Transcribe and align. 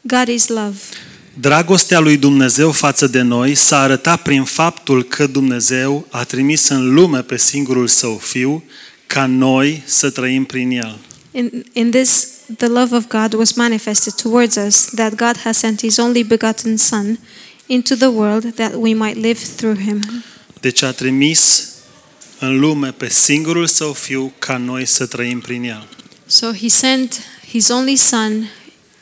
God 0.00 0.28
is 0.28 0.46
love. 0.46 0.76
Dragostea 1.40 1.98
lui 1.98 2.16
Dumnezeu 2.16 2.72
față 2.72 3.06
de 3.06 3.20
noi 3.20 3.54
s-a 3.54 3.80
arătat 3.80 4.22
prin 4.22 4.44
faptul 4.44 5.02
că 5.04 5.26
Dumnezeu 5.26 6.06
a 6.10 6.24
trimis 6.24 6.68
în 6.68 6.94
lume 6.94 7.22
pe 7.22 7.36
singurul 7.36 7.86
său 7.86 8.16
fiu 8.16 8.64
ca 9.06 9.26
noi 9.26 9.82
să 9.86 10.10
trăim 10.10 10.44
prin 10.44 10.70
el. 10.70 10.98
In, 11.30 11.64
in 11.72 11.90
this, 11.90 12.28
the 12.56 12.66
love 12.66 12.96
of 12.96 13.06
God 13.06 13.32
was 13.32 13.52
manifested 13.52 14.12
towards 14.12 14.56
us, 14.56 14.84
that 14.94 15.14
God 15.14 15.36
has 15.44 15.58
sent 15.58 15.80
His 15.80 15.96
only 15.96 16.22
begotten 16.22 16.76
Son 16.76 17.18
into 17.66 17.94
the 17.94 18.08
world 18.08 18.54
that 18.54 18.72
we 18.74 18.94
might 18.94 19.16
live 19.16 19.38
through 19.56 19.78
Him. 19.78 20.24
Deci 20.60 20.82
a 20.82 20.92
trimis 20.92 21.68
în 22.38 22.58
lume 22.58 22.92
pe 22.92 23.08
singurul 23.08 23.66
său 23.66 23.92
fiu 23.92 24.32
ca 24.38 24.56
noi 24.56 24.86
să 24.86 25.06
trăim 25.06 25.40
prin 25.40 25.64
el. 25.64 25.88
So 26.26 26.52
He 26.52 26.68
sent 26.68 27.20
His 27.48 27.68
only 27.68 27.96
Son 27.96 28.50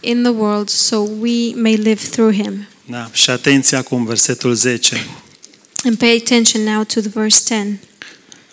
in 0.06 0.22
the 0.22 0.32
world 0.32 0.68
so 0.68 0.96
we 0.96 1.52
may 1.54 1.74
live 1.76 2.08
through 2.10 2.34
Him. 2.34 2.66
Da? 2.84 3.10
Și 3.12 3.30
atenție 3.30 3.76
acum, 3.76 4.04
versetul 4.04 4.54
10. 4.54 5.06
And 5.84 5.96
pay 5.98 6.16
attention 6.16 6.62
now 6.62 6.84
to 6.84 7.00
the 7.00 7.08
verse 7.14 7.42
10. 7.44 7.80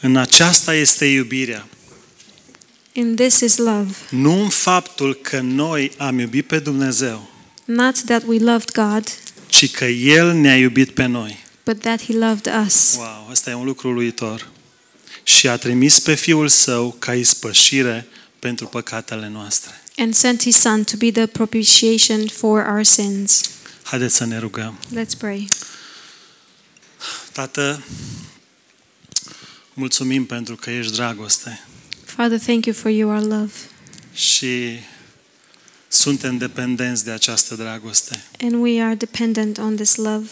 În 0.02 0.16
aceasta 0.18 0.74
este 0.76 1.06
iubirea. 1.06 1.68
In 2.92 3.16
this 3.16 3.40
is 3.40 3.58
love, 3.58 3.90
Nu 4.10 4.42
în 4.42 4.50
faptul 4.50 5.14
că 5.14 5.40
noi 5.40 5.92
am 5.98 6.20
iubit 6.20 6.48
pe 6.48 6.60
Dumnezeu, 6.60 7.30
not 7.66 8.02
that 8.06 8.24
we 8.28 8.38
loved 8.40 8.72
God, 8.72 9.04
ci 9.48 9.72
că 9.72 9.86
El 9.86 10.34
ne-a 10.34 10.58
iubit 10.58 10.90
pe 10.90 11.06
noi. 11.06 11.44
but 11.66 11.80
that 11.82 12.04
He 12.04 12.14
loved 12.14 12.52
us 12.66 12.96
Wow, 12.98 13.28
asta 13.32 13.50
e 13.50 13.54
un 13.54 13.66
lucru 13.66 13.88
uluitor. 13.90 14.48
Și 15.24 15.48
a 15.48 15.58
trimis 15.58 16.00
pe 16.00 16.14
Fiul 16.16 16.48
Său 16.48 16.96
ca 17.00 17.14
ispășire 17.14 18.08
pentru 18.40 18.66
păcatele 18.66 19.30
noastre. 19.34 19.82
And 19.98 20.14
sent 20.16 20.42
His 20.44 20.56
Son 20.56 20.84
to 20.84 20.98
be 20.98 21.12
the 21.12 21.26
propitiation 21.26 22.28
for 22.28 22.66
our 22.68 22.84
sins. 22.84 23.42
Haideți 23.84 24.16
să 24.16 24.26
ne 24.26 24.38
rugăm. 24.38 24.78
Let's 24.96 25.18
pray. 25.18 25.48
Tată, 27.32 27.84
mulțumim 29.74 30.26
pentru 30.26 30.56
că 30.56 30.70
ești 30.70 30.92
dragoste 30.94 31.64
Father, 32.06 32.40
thank 32.40 32.66
you 32.66 32.76
for 32.76 32.92
your 32.92 33.20
love. 33.22 33.52
și 34.14 34.80
suntem 35.88 36.38
dependenți 36.38 37.04
de 37.06 37.12
această 37.12 37.56
dragoste. 37.56 38.24
And 38.42 38.54
we 38.62 38.82
are 38.82 38.96
dependent 38.96 39.58
on 39.58 39.76
this 39.76 39.96
love. 39.96 40.28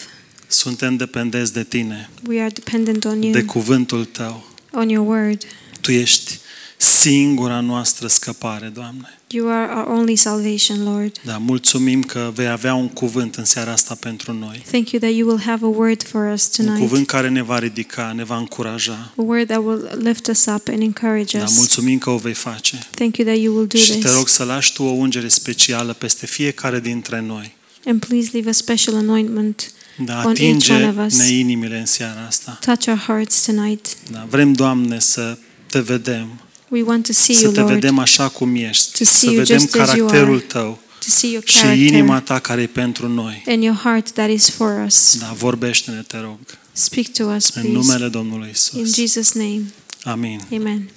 Suntem 0.47 0.95
dependenți 0.95 1.53
de 1.53 1.63
Tine, 1.63 2.09
We 2.27 2.39
are 2.41 2.49
dependent 2.53 3.05
on 3.05 3.21
you, 3.21 3.31
de 3.31 3.43
cuvântul 3.43 4.05
Tău. 4.05 4.49
on 4.71 4.89
your 4.89 5.07
word. 5.07 5.43
Tu 5.81 5.91
ești 5.91 6.39
singura 6.77 7.59
noastră 7.59 8.07
scăpare, 8.07 8.67
Doamne. 8.67 9.19
You 9.33 9.49
are 9.49 9.71
our 9.73 9.97
only 9.97 10.15
salvation, 10.15 10.83
Lord. 10.83 11.19
Da, 11.25 11.37
mulțumim 11.37 12.03
că 12.03 12.31
vei 12.35 12.47
avea 12.47 12.73
un 12.73 12.87
cuvânt 12.89 13.35
în 13.35 13.45
seara 13.45 13.71
asta 13.71 13.95
pentru 13.99 14.33
noi. 14.33 14.63
Thank 14.71 14.89
you 14.91 15.01
that 15.01 15.13
you 15.13 15.27
will 15.29 15.41
have 15.45 15.65
a 15.65 15.67
word 15.69 16.03
for 16.03 16.31
us 16.33 16.49
Un 16.57 16.65
tonight. 16.65 16.81
cuvânt 16.87 17.07
care 17.07 17.29
ne 17.29 17.41
va 17.41 17.59
ridica, 17.59 18.11
ne 18.15 18.23
va 18.23 18.37
încuraja. 18.37 19.11
A 19.17 19.21
word 19.21 19.47
that 19.47 19.63
will 19.65 19.89
lift 20.03 20.27
us 20.27 20.45
up 20.45 20.67
and 20.67 20.81
encourage 20.81 21.37
Da, 21.37 21.43
us. 21.43 21.57
mulțumim 21.57 21.97
că 21.97 22.09
o 22.09 22.17
vei 22.17 22.33
face. 22.33 22.87
Thank 22.95 23.17
you 23.17 23.27
that 23.27 23.39
you 23.39 23.55
will 23.55 23.67
do 23.67 23.77
Și 23.77 23.91
te 23.91 23.97
this. 23.97 24.15
rog 24.15 24.27
să 24.27 24.43
lași 24.43 24.73
tu 24.73 24.83
o 24.83 24.89
ungere 24.89 25.27
specială 25.27 25.93
peste 25.93 26.25
fiecare 26.25 26.79
dintre 26.79 27.21
noi. 27.21 27.55
And 27.85 28.05
please 28.05 28.29
leave 28.33 28.49
a 28.49 28.53
special 28.53 28.95
anointment. 28.95 29.71
Da, 30.05 30.21
On 30.25 30.35
each 30.37 30.69
one 30.69 30.87
of 30.87 31.05
us. 31.05 31.13
atinge-ne 31.13 31.29
inimile 31.39 31.79
în 31.79 31.85
seara 31.85 32.25
asta. 32.27 32.57
Touch 32.65 32.87
our 32.87 32.97
hearts 32.97 33.45
tonight. 33.45 33.87
Da, 34.11 34.27
vrem, 34.29 34.53
Doamne, 34.53 34.99
să 34.99 35.37
te 35.67 35.79
vedem, 35.79 36.27
We 36.71 36.81
want 36.81 37.05
to 37.05 37.13
see 37.13 37.35
să 37.35 37.41
you, 37.43 37.51
te 37.51 37.59
Lord. 37.59 37.73
vedem 37.73 37.97
așa 37.99 38.29
cum 38.29 38.55
ești, 38.55 38.97
To 38.97 39.03
see 39.03 39.05
să 39.05 39.25
you 39.25 39.35
vedem 39.35 39.57
just 39.59 39.75
as 39.75 39.93
you 39.93 40.07
caracterul 40.07 40.35
are. 40.35 40.43
tău 40.45 40.79
To 40.99 41.05
see 41.09 41.29
your 41.31 41.43
și 41.47 41.57
character 41.61 41.85
inima 41.87 42.21
ta 42.21 42.39
care 42.39 42.61
e 42.61 42.67
pentru 42.67 43.07
noi. 43.07 43.43
and 43.47 43.63
your 43.63 43.75
heart 43.77 44.11
that 44.11 44.29
is 44.29 44.49
for 44.49 44.83
us. 44.85 45.17
Da, 45.19 45.31
vorbește-ne, 45.33 46.01
te 46.01 46.17
rog, 46.17 46.37
Speak 46.71 47.07
to 47.07 47.23
us, 47.23 47.49
în 47.49 47.61
please. 47.61 47.77
numele 47.77 48.07
Domnului 48.07 48.47
In 48.73 48.83
Isus. 48.83 48.99
Jesus' 48.99 49.31
name. 49.33 49.61
Amin. 50.03 50.41
Amen. 50.53 50.89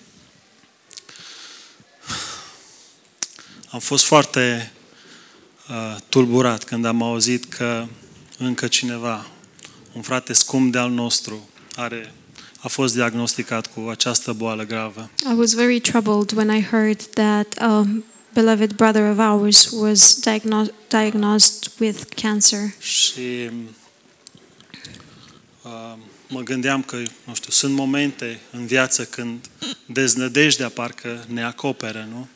Am 3.70 3.78
fost 3.80 4.04
foarte 4.04 4.72
uh, 5.68 5.96
tulburat 6.08 6.64
când 6.64 6.84
am 6.84 7.02
auzit 7.02 7.44
că 7.44 7.86
încă 8.38 8.66
cineva, 8.68 9.26
un 9.92 10.02
frate 10.02 10.32
scump 10.32 10.72
de 10.72 10.78
al 10.78 10.90
nostru, 10.90 11.48
are, 11.76 12.12
a 12.64 12.68
fost 12.68 12.94
diagnosticat 12.94 13.66
cu 13.66 13.88
această 13.90 14.32
boală 14.32 14.64
gravă. 14.66 15.10
I 15.30 15.34
was 15.36 15.52
very 15.52 15.80
troubled 15.80 16.32
when 16.32 16.56
I 16.56 16.62
heard 16.62 17.02
that 17.02 17.54
a 17.58 17.86
beloved 18.32 18.72
brother 18.72 19.10
of 19.10 19.18
ours 19.18 19.70
was 19.72 20.18
diagno- 20.20 20.72
diagnosed 20.88 21.70
with 21.78 22.02
cancer. 22.22 22.60
Și 22.78 23.50
uh, 25.62 25.94
mă 26.28 26.40
gândeam 26.40 26.82
că, 26.82 26.96
nu 27.24 27.34
știu, 27.34 27.50
sunt 27.50 27.74
momente 27.74 28.40
în 28.50 28.66
viață 28.66 29.04
când 29.04 29.46
deznădejdea 29.86 30.68
parcă 30.68 31.24
ne 31.28 31.44
acoperă, 31.44 32.08
nu? 32.10 32.28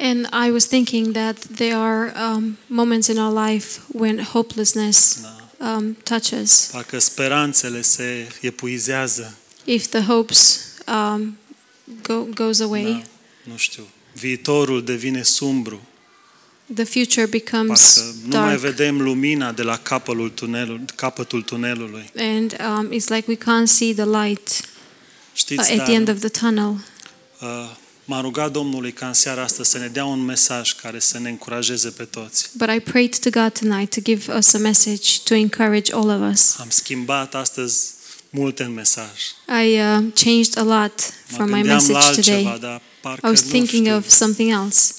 And 0.00 0.28
I 0.46 0.50
was 0.50 0.64
thinking 0.66 1.12
that 1.12 1.46
there 1.56 1.74
are 1.74 2.12
um, 2.32 2.56
moments 2.66 3.06
in 3.06 3.18
our 3.18 3.48
life 3.48 3.80
when 3.86 4.18
hopelessness 4.22 5.20
Da. 5.22 5.47
Um, 5.58 5.96
touches. 6.02 6.68
Parcă 6.72 6.98
speranțele 6.98 7.82
se 7.82 8.28
epuizează. 8.40 9.34
If 9.64 9.86
the 9.86 10.00
hopes 10.00 10.60
um, 10.86 11.38
go, 12.02 12.22
goes 12.34 12.60
away, 12.60 12.82
Da, 13.44 13.50
nu 13.50 13.56
știu, 13.56 13.82
viitorul 14.12 14.84
devine 14.84 15.22
sumbru. 15.22 15.80
the 16.74 16.84
future 16.84 17.26
becomes 17.26 17.94
Parcă 17.94 18.14
nu 18.28 18.38
mai 18.38 18.48
dark. 18.48 18.60
vedem 18.60 19.00
lumina 19.02 19.52
de 19.52 19.62
la 19.62 19.76
capătul, 19.78 20.30
tunelul, 20.30 20.80
capătul 20.94 21.42
tunelului. 21.42 22.10
And 22.16 22.56
um, 22.60 22.90
it's 22.92 23.08
like 23.08 23.24
we 23.28 23.36
can't 23.36 23.66
see 23.66 23.94
the 23.94 24.04
light 24.04 24.48
uh, 24.48 24.66
Știți, 25.34 25.70
at 25.70 25.76
dar, 25.76 25.86
the 25.86 25.94
end 25.94 26.08
of 26.08 26.18
the 26.18 26.28
tunnel. 26.28 26.68
uh, 27.40 27.70
m-a 28.08 28.20
rugat 28.20 28.52
Domnului 28.52 28.92
ca 28.92 29.06
în 29.06 29.12
seara 29.12 29.42
asta 29.42 29.62
să 29.62 29.78
ne 29.78 29.86
dea 29.86 30.04
un 30.04 30.24
mesaj 30.24 30.72
care 30.74 30.98
să 30.98 31.18
ne 31.18 31.28
încurajeze 31.28 31.88
pe 31.90 32.04
toți. 32.04 32.50
But 32.52 32.68
I 32.76 32.80
prayed 32.80 33.18
to 33.18 33.30
God 33.30 33.52
tonight 33.58 33.94
to 33.94 34.00
give 34.00 34.32
us 34.36 34.52
a 34.52 34.58
message 34.58 35.08
to 35.24 35.34
encourage 35.34 35.92
all 35.92 36.08
of 36.08 36.32
us. 36.32 36.56
Am 36.58 36.70
schimbat 36.70 37.34
astăzi 37.34 37.90
multe 38.30 38.62
în 38.62 38.72
mesaj. 38.72 39.10
I 39.64 39.72
uh, 39.72 40.04
changed 40.14 40.56
a 40.58 40.62
lot 40.62 40.92
Mă 41.28 41.36
from 41.36 41.46
my 41.46 41.52
gândeam 41.52 41.64
la 41.66 41.98
message 41.98 42.06
altceva, 42.06 42.50
today. 42.50 42.58
dar 42.70 42.80
parcă 43.00 43.26
I 43.26 43.30
was 43.30 43.42
nu 43.42 43.48
thinking 43.48 43.84
știu, 43.86 43.96
of 43.96 44.08
something 44.08 44.50
else. 44.50 44.92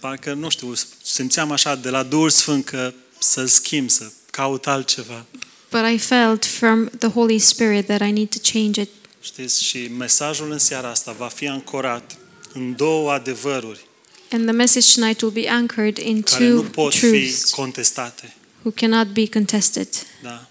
parcă 0.00 0.32
nu 0.32 0.48
știu, 0.48 0.74
simțeam 1.02 1.50
așa 1.50 1.74
de 1.74 1.88
la 1.90 2.02
Duhul 2.02 2.30
Sfânt 2.30 2.64
că 2.64 2.92
să-l 3.18 3.46
schimb, 3.46 3.90
să 3.90 4.10
caut 4.30 4.66
altceva. 4.66 5.24
But 5.70 5.80
I 5.94 5.98
felt 5.98 6.44
from 6.44 6.90
the 6.98 7.08
Holy 7.08 7.38
Spirit 7.38 7.86
that 7.86 8.00
I 8.00 8.10
need 8.10 8.28
to 8.28 8.38
change 8.52 8.80
it. 8.80 8.88
Știți, 9.32 9.64
și 9.64 9.88
mesajul 9.98 10.50
în 10.50 10.58
seara 10.58 10.88
asta 10.88 11.12
va 11.12 11.26
fi 11.28 11.48
ancorat 11.48 12.18
în 12.52 12.76
două 12.76 13.12
adevăruri 13.12 13.86
And 14.30 14.44
the 14.44 14.52
message 14.52 14.94
tonight 14.94 15.20
will 15.20 15.34
be 15.34 15.48
anchored 15.48 15.96
in 15.98 16.22
care 16.22 16.48
nu 16.48 16.60
two 16.60 16.70
pot 16.70 16.92
fi 16.94 16.98
truths 17.00 17.50
contestate. 17.50 18.34
who 18.62 18.70
cannot 18.70 19.06
be 19.12 19.26
contested. 19.28 19.88
Da? 20.22 20.48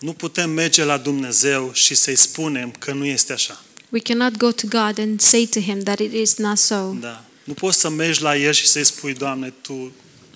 Nu 0.00 0.12
putem 0.12 0.50
merge 0.50 0.84
la 0.84 0.96
Dumnezeu 0.96 1.70
și 1.72 1.94
să-i 1.94 2.16
spunem 2.16 2.70
că 2.78 2.92
nu 2.92 3.04
este 3.04 3.32
așa. 3.32 3.62
We 3.88 4.00
cannot 4.00 4.36
go 4.36 4.50
to 4.50 4.66
God 4.66 4.98
and 4.98 5.20
say 5.20 5.48
to 5.50 5.60
Him 5.60 5.78
that 5.82 5.98
it 5.98 6.12
is 6.12 6.36
not 6.36 6.58
so. 6.58 6.92
Da. 7.00 7.24
Nu 7.44 7.52
poți 7.52 7.78
să 7.78 7.88
mergi 7.88 8.22
la 8.22 8.36
El 8.36 8.52
și 8.52 8.66
să-i 8.66 8.84
spui, 8.84 9.14
Doamne, 9.14 9.52
Tu, 9.60 9.92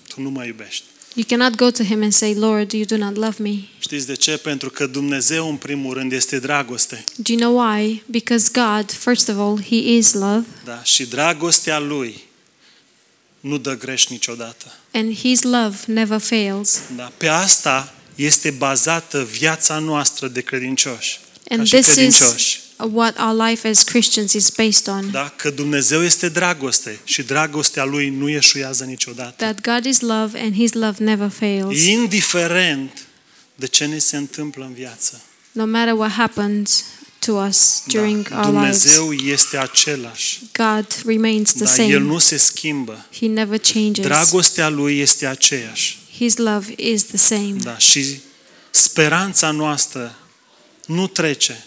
tu 0.07 0.21
nu 0.21 0.29
mă 0.29 0.45
iubești. 0.45 0.83
You 1.13 1.25
cannot 1.27 1.55
go 1.55 1.69
to 1.71 1.83
Him 1.83 2.01
and 2.03 2.13
say, 2.13 2.33
Lord, 2.33 2.71
you 2.71 2.85
do 2.85 2.97
not 2.97 3.15
love 3.15 3.35
me. 3.39 3.53
Știți 3.79 4.07
de 4.07 4.15
ce? 4.15 4.37
Pentru 4.37 4.69
că 4.69 4.85
Dumnezeu, 4.85 5.49
în 5.49 5.55
primul 5.55 5.93
rând, 5.93 6.11
este 6.11 6.39
dragoste. 6.39 7.03
Do 7.15 7.31
you 7.33 7.39
know 7.41 7.67
why? 7.67 8.03
Because 8.05 8.49
God, 8.53 8.91
first 8.91 9.29
of 9.29 9.35
all, 9.37 9.61
He 9.63 9.75
is 9.75 10.13
love, 10.13 10.45
Da? 10.65 10.83
Și 10.83 11.05
dragostea 11.05 11.79
Lui 11.79 12.23
nu 13.39 13.57
dă 13.57 13.77
greș 13.77 14.07
niciodată. 14.07 14.65
and 14.93 15.15
His 15.17 15.41
love 15.41 15.77
never 15.85 16.19
fails. 16.19 16.79
Da? 16.95 17.11
Pe 17.17 17.27
asta 17.27 17.93
este 18.15 18.51
bazată 18.51 19.23
viața 19.23 19.79
noastră 19.79 20.27
de 20.27 20.41
credincioși. 20.41 21.19
ca 21.47 21.55
And 21.55 21.67
și 21.67 21.73
this 21.73 21.87
is 21.87 21.93
credincioși. 21.93 22.60
What 22.91 23.17
our 23.19 23.47
life 23.47 23.67
as 23.67 23.83
Christians 23.83 24.33
is 24.33 24.49
based 24.49 24.87
on. 24.87 25.11
Da? 25.11 25.33
Că 25.35 25.49
Dumnezeu 25.49 26.03
este 26.03 26.29
dragoste 26.29 26.99
și 27.03 27.23
dragostea 27.23 27.83
Lui 27.83 28.09
nu 28.09 28.29
ieșuiază 28.29 28.83
niciodată. 28.83 29.33
That 29.37 29.61
God 29.61 29.85
is 29.85 29.99
love 29.99 30.39
and 30.39 30.53
His 30.55 30.73
love 30.73 31.03
never 31.03 31.29
fails. 31.29 31.79
Indiferent 31.83 33.05
de 33.55 33.67
ce 33.67 33.85
ne 33.85 33.97
se 33.97 34.17
întâmplă 34.17 34.65
în 34.65 34.73
viață. 34.73 35.21
No 35.51 35.65
matter 35.65 35.93
what 35.93 36.11
happens 36.11 36.83
to 37.19 37.31
us 37.31 37.83
during 37.87 38.29
da? 38.29 38.35
our 38.35 38.45
lives, 38.45 38.83
Dumnezeu 38.83 39.13
este 39.13 39.57
același. 39.57 40.39
God 40.53 40.87
remains 41.05 41.51
the 41.53 41.63
Da? 41.63 41.83
El 41.83 41.91
same. 41.91 41.97
nu 41.97 42.17
se 42.17 42.37
schimbă. 42.37 43.05
He 43.19 43.27
never 43.27 43.59
changes. 43.59 44.05
Dragostea 44.05 44.69
Lui 44.69 44.99
este 44.99 45.25
aceeași. 45.25 45.97
His 46.17 46.35
love 46.35 46.73
is 46.75 47.03
the 47.03 47.17
same. 47.17 47.55
Da? 47.63 47.77
Și 47.77 48.19
speranța 48.69 49.51
noastră 49.51 50.15
nu 50.85 51.07
trece. 51.07 51.65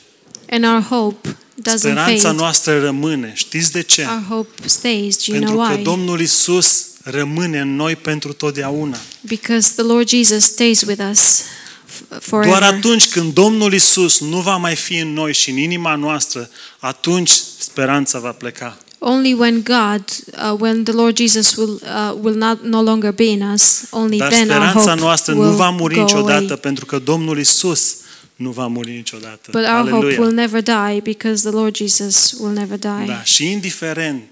And 0.54 0.64
our 0.64 0.80
hope 0.82 1.28
doesn't 1.62 1.76
Speranța 1.78 2.28
fade. 2.28 2.36
noastră 2.38 2.80
rămâne. 2.80 3.32
Știți 3.34 3.72
de 3.72 3.82
ce? 3.82 4.02
Our 4.10 4.24
hope 4.36 4.68
stays. 4.68 5.16
Do 5.16 5.22
you 5.34 5.38
Pentru 5.38 5.54
know 5.56 5.66
că 5.68 5.72
why? 5.74 5.82
Domnul 5.82 6.20
Isus 6.20 6.86
rămâne 7.02 7.58
în 7.60 7.76
noi 7.76 7.96
pentru 7.96 8.32
totdeauna. 8.32 8.96
Because 9.20 9.72
the 9.76 9.82
Lord 9.84 10.08
Jesus 10.08 10.44
stays 10.44 10.82
with 10.82 11.02
us 11.10 11.40
f- 11.40 12.08
Doar 12.08 12.20
forever. 12.20 12.62
atunci 12.62 13.08
când 13.08 13.32
Domnul 13.34 13.72
Isus 13.72 14.20
nu 14.20 14.40
va 14.40 14.56
mai 14.56 14.74
fi 14.76 14.96
în 14.98 15.12
noi 15.12 15.32
și 15.34 15.50
în 15.50 15.56
inima 15.56 15.94
noastră, 15.94 16.50
atunci 16.78 17.30
speranța 17.58 18.18
va 18.18 18.30
pleca. 18.32 18.78
Only 18.98 19.32
when 19.32 19.62
God, 19.62 20.04
uh, 20.52 20.60
when 20.60 20.82
the 20.84 20.92
Lord 20.92 21.16
Jesus 21.16 21.54
will 21.56 21.80
uh, 21.82 22.14
will 22.22 22.36
not 22.36 22.62
no 22.62 22.82
longer 22.82 23.12
be 23.12 23.24
in 23.24 23.42
us, 23.54 23.82
only 23.90 24.16
Dar 24.16 24.28
then 24.28 24.48
our 24.50 24.56
speranța 24.56 24.90
hope 24.90 25.00
noastră 25.00 25.34
will 25.34 25.48
nu 25.50 25.56
va 25.56 25.70
muri 25.70 25.94
go 25.94 26.00
niciodată 26.00 26.44
away. 26.44 26.56
pentru 26.60 26.86
că 26.86 26.98
Domnul 26.98 27.38
Isus 27.38 27.94
nu 28.36 28.50
va 28.50 28.66
muri 28.66 28.90
niciodată. 28.90 29.50
But 29.50 29.60
our 29.66 29.88
hope 29.88 29.90
Aleluia. 29.90 30.20
will 30.20 30.32
never 30.32 30.62
die 30.62 31.00
because 31.02 31.42
the 31.48 31.56
Lord 31.56 31.76
Jesus 31.76 32.32
will 32.40 32.52
never 32.52 32.78
die. 32.78 33.04
Da, 33.06 33.22
și 33.22 33.50
indiferent 33.50 34.22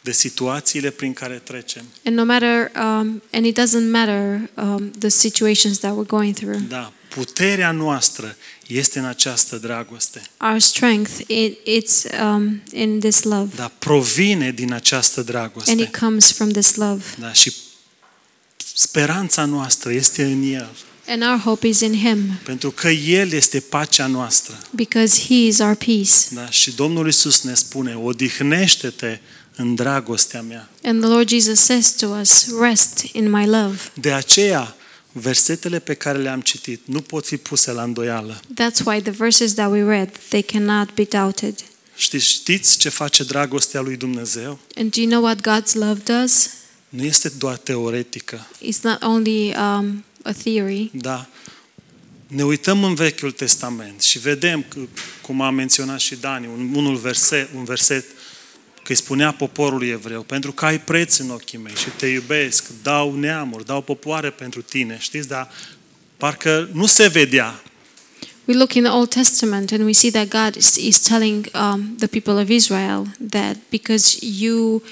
de 0.00 0.12
situațiile 0.12 0.90
prin 0.90 1.12
care 1.12 1.34
trecem, 1.44 1.82
And 2.04 2.16
no 2.16 2.24
matter, 2.24 2.70
um, 2.76 3.22
and 3.32 3.44
it 3.44 3.58
doesn't 3.60 3.90
matter 3.90 4.40
um, 4.54 4.90
the 4.98 5.08
situations 5.08 5.78
that 5.78 5.92
we're 5.92 6.06
going 6.06 6.34
through. 6.34 6.60
da, 6.68 6.92
puterea 7.08 7.70
noastră 7.70 8.36
este 8.66 8.98
în 8.98 9.04
această 9.04 9.56
dragoste. 9.56 10.22
Our 10.40 10.58
strength, 10.58 11.10
it, 11.26 11.58
it's 11.58 12.20
um, 12.22 12.62
in 12.72 12.98
this 13.00 13.22
love, 13.22 13.48
Da, 13.56 13.72
provine 13.78 14.50
din 14.50 14.72
această 14.72 15.20
and 15.20 15.28
dragoste. 15.28 15.72
it 15.82 15.96
comes 15.96 16.32
from 16.32 16.48
this 16.50 16.74
love. 16.74 17.02
Da, 17.18 17.32
și 17.32 17.52
speranța 18.74 19.44
noastră 19.44 19.92
este 19.92 20.24
în 20.24 20.42
El, 20.42 20.70
And 21.08 21.22
our 21.22 21.38
hope 21.38 21.68
is 21.68 21.80
in 21.80 21.94
Him 21.98 22.38
pentru 22.44 22.70
că 22.70 22.88
El 22.88 23.32
este 23.32 23.60
pacea 23.60 24.06
noastră. 24.06 24.58
because 24.70 25.20
He 25.28 25.34
is 25.46 25.58
our 25.58 25.74
peace. 25.74 26.12
Da, 26.30 26.50
și 26.50 26.74
Domnul 26.74 27.08
Isus 27.08 27.42
ne 27.42 27.54
spune, 27.54 27.94
odihnește-te 27.96 29.18
în 29.56 29.74
dragostea 29.74 30.42
mea. 30.42 30.68
And 30.84 31.00
the 31.00 31.10
Lord 31.10 31.28
Jesus 31.28 31.60
says 31.60 31.90
to 31.96 32.06
us, 32.06 32.46
Rest 32.60 32.98
in 33.12 33.30
my 33.30 33.46
love. 33.46 33.78
De 34.00 34.12
aceea, 34.12 34.76
versetele 35.12 35.78
pe 35.78 35.94
care 35.94 36.18
le-am 36.18 36.40
citit 36.40 36.80
nu 36.84 37.00
pot 37.00 37.26
fi 37.26 37.36
puse 37.36 37.72
la 37.72 37.82
îndoială. 37.82 38.40
That's 38.40 38.84
why 38.84 39.00
the 39.02 39.10
verses 39.10 39.54
that 39.54 39.70
we 39.70 39.82
read, 39.82 40.10
they 40.28 40.42
cannot 40.42 40.94
be 40.94 41.02
doubted. 41.04 41.54
Știți, 41.96 42.24
știți 42.24 42.78
ce 42.78 42.88
face 42.88 43.24
dragostea 43.24 43.80
lui 43.80 43.96
Dumnezeu? 43.96 44.58
And 44.74 44.94
do 44.94 45.00
you 45.00 45.10
know 45.10 45.22
what 45.22 45.36
God's 45.40 45.72
love 45.72 46.00
does? 46.04 46.50
Nu 46.88 47.04
este 47.04 47.28
doar 47.38 47.56
teoretică, 47.56 48.46
It's 48.62 48.80
not 48.82 49.02
only 49.02 49.54
um, 49.56 50.04
a 50.26 50.32
theory. 50.32 50.90
da. 50.92 51.26
Ne 52.26 52.44
uităm 52.44 52.84
în 52.84 52.94
Vechiul 52.94 53.30
Testament 53.30 54.02
și 54.02 54.18
vedem, 54.18 54.64
că, 54.68 54.78
cum 55.22 55.40
a 55.40 55.50
menționat 55.50 56.00
și 56.00 56.14
Dani, 56.14 56.46
un, 56.46 56.74
unul 56.74 56.96
verset, 56.96 57.48
un 57.54 57.64
verset 57.64 58.04
că 58.82 58.92
îi 58.92 58.94
spunea 58.94 59.32
poporului 59.32 59.88
evreu, 59.88 60.22
pentru 60.22 60.52
că 60.52 60.64
ai 60.64 60.80
preț 60.80 61.16
în 61.16 61.30
ochii 61.30 61.58
mei 61.58 61.74
și 61.74 61.88
te 61.96 62.06
iubesc, 62.06 62.64
dau 62.82 63.14
neamuri, 63.14 63.64
dau 63.64 63.80
popoare 63.80 64.30
pentru 64.30 64.62
tine, 64.62 64.96
știți, 65.00 65.28
dar 65.28 65.50
parcă 66.16 66.68
nu 66.72 66.86
se 66.86 67.06
vedea. 67.06 67.62
We 68.44 68.54
look 68.54 68.74
in 68.74 68.82
the 68.82 68.92
Old 68.92 69.08
Testament 69.08 69.72
and 69.72 69.84
we 69.84 69.92
see 69.92 70.10
that 70.10 70.28
God 70.28 70.54
is, 70.54 70.76
is 70.76 70.98
telling 70.98 71.48
um, 71.54 71.96
the 71.98 72.06
people 72.06 72.42
of 72.42 72.48
Israel 72.48 73.06
that 73.30 73.56
because 73.70 74.18
you 74.20 74.82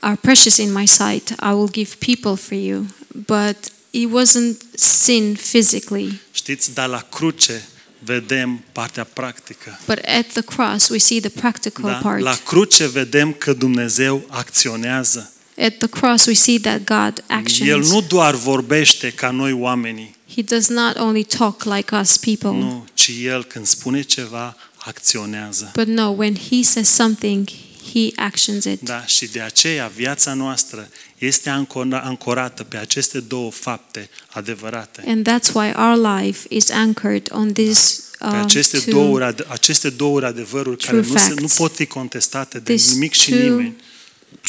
are 0.00 0.16
precious 0.16 0.56
in 0.56 0.72
my 0.72 0.86
sight, 0.86 1.30
I 1.30 1.52
will 1.52 1.70
give 1.70 1.96
people 1.98 2.36
for 2.36 2.58
you. 2.58 2.86
But 3.26 3.70
it 3.90 4.08
wasn't 4.08 4.56
sin 4.74 5.34
physically. 5.34 6.20
Știți, 6.32 6.74
dar 6.74 6.88
la 6.88 7.00
cruce 7.10 7.68
vedem 8.04 8.64
partea 8.72 9.04
practică. 9.04 9.78
But 9.86 9.98
at 9.98 10.26
the 10.32 10.42
cross, 10.42 10.88
we 10.88 10.98
see 10.98 11.20
the 11.20 11.28
practical 11.28 11.90
Da? 11.90 11.96
part. 11.98 12.20
La 12.20 12.34
cruce 12.44 12.86
vedem 12.88 13.32
că 13.32 13.52
Dumnezeu 13.52 14.24
acționează. 14.28 15.32
At 15.58 15.76
the 15.78 15.88
cross, 15.88 16.26
we 16.26 16.34
see 16.34 16.58
that 16.58 16.78
God 16.84 17.24
actions. 17.26 17.68
El 17.68 17.80
nu 17.80 18.00
doar 18.08 18.34
vorbește 18.34 19.10
ca 19.10 19.30
noi 19.30 19.52
oamenii, 19.52 20.18
He 20.34 20.42
does 20.42 20.68
not 20.68 20.96
only 20.98 21.24
talk 21.24 21.64
like 21.64 21.94
us 21.94 22.16
people, 22.16 22.50
nu, 22.50 22.84
ci 22.94 23.10
El 23.24 23.44
când 23.44 23.66
spune 23.66 24.02
ceva, 24.02 24.56
acționează. 24.78 25.70
but 25.74 25.86
no, 25.86 26.08
when 26.08 26.36
He 26.36 26.62
says 26.62 26.88
something, 26.94 27.48
He 27.92 28.10
actions 28.16 28.64
it. 28.64 28.80
Da, 28.80 29.06
și 29.06 29.26
de 29.26 29.40
aceea 29.40 29.86
viața 29.86 30.34
noastră 30.34 30.88
este 31.18 31.50
ancora- 31.50 32.02
ancorată 32.02 32.62
pe 32.64 32.76
aceste 32.76 33.20
două 33.20 33.50
fapte 33.50 34.08
adevărate. 34.28 35.04
And 35.06 35.28
that's 35.28 35.52
why 35.52 35.72
our 35.76 36.16
life 36.18 36.46
is 36.48 36.70
anchored 36.70 37.28
on 37.32 37.52
these 37.52 38.02
Pe 38.18 38.24
um, 38.26 38.32
aceste 38.34 38.78
two, 38.78 38.92
două, 38.92 39.22
ade- 39.22 39.44
aceste 39.48 39.90
două 39.90 40.24
adevăruri 40.24 40.76
care 40.84 41.00
true 41.00 41.12
nu, 41.12 41.18
se, 41.18 41.28
nu 41.30 41.36
facts. 41.36 41.56
pot 41.56 41.74
fi 41.74 41.86
contestate 41.86 42.58
de 42.58 42.64
these 42.74 42.92
nimic 42.92 43.12
și 43.12 43.30
two 43.30 43.38
nimeni. 43.38 43.76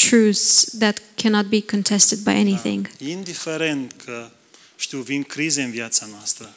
truths 0.09 0.65
that 0.79 1.01
cannot 1.15 1.45
be 1.45 1.61
contested 1.61 2.17
by 2.19 2.29
anything. 2.29 2.89
Indiferent 2.97 3.93
că, 4.05 4.29
știu, 4.77 4.99
vin 4.99 5.23
crize 5.23 5.61
în 5.61 5.71
viața 5.71 6.07
noastră, 6.11 6.53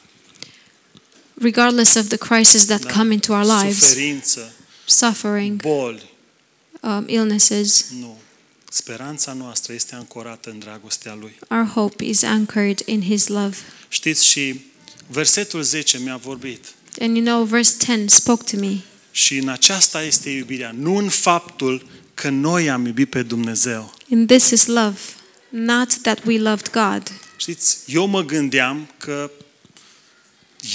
Regardless 1.41 1.95
of 1.95 2.07
the 2.07 2.17
crises 2.17 2.65
that 2.65 2.81
da, 2.85 2.91
come 2.93 3.13
into 3.13 3.33
our 3.33 3.43
lives, 3.43 3.79
suferință, 3.79 4.51
suffering, 4.85 5.61
boli, 5.61 6.13
um, 6.85 7.03
illnesses, 7.07 7.85
nu. 7.99 8.17
Speranța 8.69 9.33
noastră 9.33 9.73
este 9.73 9.95
ancorată 9.95 10.49
în 10.49 10.59
dragostea 10.59 11.13
Lui. 11.19 11.35
our 11.49 11.65
hope 11.65 12.05
is 12.05 12.23
anchored 12.23 12.81
in 12.85 13.01
His 13.01 13.27
love. 13.27 13.57
Știți, 13.87 14.25
și 14.25 14.61
versetul 15.07 15.61
10 15.61 15.97
mi-a 15.97 16.17
vorbit. 16.17 16.65
And 16.99 17.15
you 17.15 17.25
know, 17.25 17.43
verse 17.43 17.75
10 17.79 18.05
spoke 18.07 18.55
to 18.55 18.65
me. 18.65 18.77
Și 19.11 19.37
în 19.37 19.47
aceasta 19.47 20.03
este 20.03 20.29
iubirea, 20.29 20.71
nu 20.71 20.95
în 20.95 21.09
faptul 21.09 21.85
că 22.13 22.29
noi 22.29 22.69
am 22.69 22.85
iubit 22.85 23.09
pe 23.09 23.23
Dumnezeu. 23.23 23.93
And 24.11 24.27
this 24.27 24.49
is 24.49 24.65
love, 24.65 24.99
not 25.49 26.01
that 26.01 26.25
we 26.25 26.39
loved 26.39 26.71
God. 26.71 27.11
Știți, 27.37 27.77
eu 27.85 28.05
mă 28.05 28.23
gândeam 28.23 28.89
că 28.97 29.31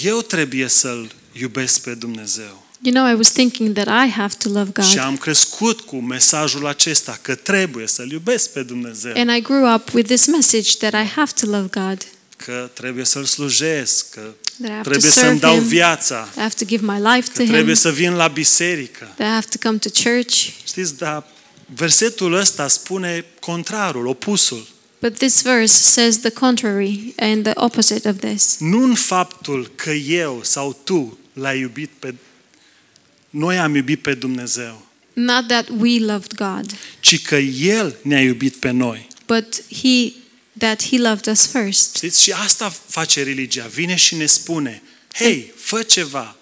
eu 0.02 0.20
trebuie 0.20 0.68
să-L 0.68 1.12
iubesc 1.32 1.80
pe 1.82 1.94
Dumnezeu. 1.94 2.66
You 2.82 2.94
know, 2.94 3.04
I 3.12 3.14
was 3.14 3.28
thinking 3.32 3.74
that 3.74 4.06
I 4.06 4.10
have 4.10 4.34
to 4.38 4.48
love 4.48 4.70
Și 4.82 4.94
God. 4.94 5.04
am 5.04 5.16
crescut 5.16 5.80
cu 5.80 5.96
mesajul 5.96 6.66
acesta 6.66 7.18
că 7.22 7.34
trebuie 7.34 7.86
să-L 7.86 8.10
iubesc 8.10 8.52
pe 8.52 8.62
Dumnezeu. 8.62 9.12
And 9.16 9.30
I 9.36 9.40
grew 9.40 9.74
up 9.74 9.92
with 9.94 10.08
this 10.08 10.26
message 10.26 10.70
that 10.78 10.92
I 11.04 11.06
have 11.06 11.30
to 11.40 11.46
love 11.46 11.68
God, 11.70 12.06
Că 12.36 12.70
trebuie 12.74 13.04
să-L 13.04 13.24
slujesc, 13.24 14.10
că 14.10 14.20
that 14.20 14.70
I 14.70 14.72
have 14.72 14.82
to 14.82 14.88
trebuie 14.90 15.10
să-mi 15.10 15.24
serve 15.24 15.38
dau 15.38 15.54
Him, 15.54 15.66
viața, 15.66 16.28
I 16.36 16.38
have 16.40 16.54
to 16.58 16.64
give 16.64 16.84
my 16.86 16.98
life 17.14 17.28
că 17.30 17.36
to 17.36 17.42
Him, 17.42 17.52
trebuie 17.52 17.74
să 17.74 17.90
vin 17.90 18.12
la 18.12 18.28
biserică. 18.28 19.12
that 19.16 19.28
I 19.28 19.32
have 19.32 19.46
to 19.50 19.68
come 19.68 19.78
to 19.78 19.88
church. 20.02 20.48
Știți, 20.66 20.96
dar 20.96 21.24
versetul 21.74 22.32
ăsta 22.32 22.68
spune 22.68 23.24
contrarul, 23.40 24.06
opusul. 24.06 24.66
But 25.00 25.18
this 25.18 25.42
verse 25.42 25.74
says 25.82 26.18
the 26.18 26.30
contrary 26.30 27.14
and 27.16 27.42
the 27.42 27.52
opposite 27.54 28.08
of 28.08 28.16
this. 28.18 28.56
Nu 28.58 28.82
în 28.82 28.94
faptul 28.94 29.70
că 29.74 29.90
eu 29.90 30.40
sau 30.42 30.76
tu 30.84 31.18
l-ai 31.32 31.60
iubit 31.60 31.90
pe... 31.98 32.14
Noi 33.30 33.58
am 33.58 33.74
iubit 33.74 34.02
pe 34.02 34.14
Dumnezeu, 34.14 34.86
Not 35.12 35.46
that 35.46 35.68
we 35.78 35.98
loved 35.98 36.34
God, 36.34 36.70
ci 37.00 37.22
că 37.22 37.36
El 37.60 37.96
ne-a 38.02 38.20
iubit 38.22 38.54
pe 38.56 38.70
noi. 38.70 39.06
but 39.26 39.62
He 39.82 40.12
that 40.58 40.82
He 40.82 40.98
loved 40.98 41.26
us 41.26 41.46
first. 41.46 41.96
Știți? 41.96 42.22
Și 42.22 42.32
asta 42.32 42.74
face 42.86 43.22
religia. 43.22 43.66
Vine 43.74 43.94
și 43.96 44.14
ne 44.14 44.26
spune, 44.26 44.82
hei, 45.14 45.52
fă 45.56 45.82
ceva, 45.82 46.34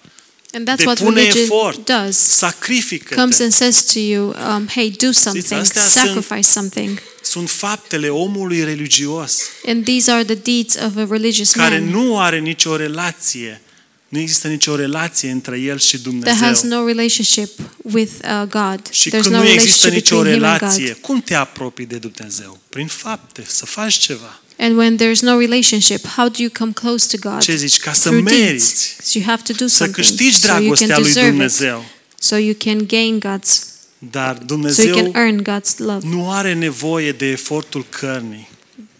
And 0.53 0.69
that's 0.69 0.85
what 0.85 0.97
depune 0.99 1.19
religion 1.21 1.43
efort, 1.43 1.85
does. 1.85 2.17
sacrifică 2.17 3.15
Comes 3.15 3.39
and 3.39 3.51
says 3.53 3.83
to 3.93 3.99
you, 3.99 4.35
um, 4.55 4.67
hey, 4.67 4.89
do 4.91 5.11
something, 5.11 5.59
astea 5.61 5.81
sunt- 5.87 6.05
sacrifice 6.05 6.41
something. 6.51 7.01
Sunt 7.21 7.49
faptele 7.49 8.09
omului 8.09 8.63
religios, 8.63 9.41
And 9.67 9.83
these 9.83 10.11
are 10.11 10.23
the 10.23 10.35
deeds 10.35 10.75
of 10.75 10.95
a 10.97 11.07
religious 11.09 11.51
care 11.51 11.79
man 11.79 11.89
nu 11.89 12.19
are 12.19 12.39
nicio 12.39 12.75
relație, 12.75 13.61
nu 14.09 14.19
există 14.19 14.47
nicio 14.47 14.75
relație 14.75 15.29
între 15.31 15.59
el 15.59 15.79
și 15.79 15.97
that 15.99 16.37
has 16.37 16.59
Dumnezeu. 16.61 16.79
no 16.79 16.85
relationship 16.87 17.49
with 17.81 18.11
uh, 18.23 18.47
God. 18.49 18.81
Și 18.91 19.09
There's 19.09 19.21
când 19.21 19.25
no 19.35 19.41
nu 19.41 19.47
există 19.47 19.87
relationship 19.87 19.93
nicio 19.93 20.15
between 20.15 20.33
him 20.33 20.43
and 20.43 20.59
God. 20.59 20.69
relație, 20.69 20.93
cum 20.93 21.21
te 21.21 21.35
apropii 21.35 21.85
de 21.85 21.97
Dumnezeu? 21.97 22.59
Prin 22.69 22.87
fapte, 22.87 23.43
să 23.47 23.65
faci 23.65 23.93
ceva. 23.93 24.39
And 24.57 24.77
when 24.77 24.97
there's 24.97 25.19
no 25.21 25.37
relationship, 25.39 26.07
how 26.07 26.27
do 26.27 26.35
you 26.37 26.49
come 26.59 26.71
close 26.71 27.17
to 27.17 27.29
God? 27.29 27.41
Ce 27.41 27.55
zici? 27.55 27.77
Ca 27.77 27.93
să 27.93 28.09
Through 28.09 28.23
meriți, 28.23 28.45
deeds. 28.45 28.95
So 29.03 29.19
you 29.19 29.27
have 29.27 29.41
to 29.45 29.53
do 29.53 29.67
să 29.67 29.75
something 29.75 29.95
câștigi 30.05 30.35
so 30.37 30.47
you 30.47 30.57
dragostea 30.57 30.87
can 30.87 30.95
lui 31.01 31.05
deserve 31.13 31.27
it. 31.27 31.33
Dumnezeu. 31.35 31.85
So 32.19 32.35
you 32.37 32.53
can 32.57 32.85
gain 32.87 33.19
God's, 33.19 33.63
Dar 34.11 34.33
so 34.33 34.37
you 34.39 34.45
Dumnezeu 34.45 34.95
can 34.95 35.23
earn 35.23 35.41
God's 35.43 35.77
love. 35.77 36.07
nu 36.07 36.31
are 36.31 36.53
nevoie 36.53 37.11
de 37.11 37.25
efortul 37.25 37.85
cărnii. 37.89 38.49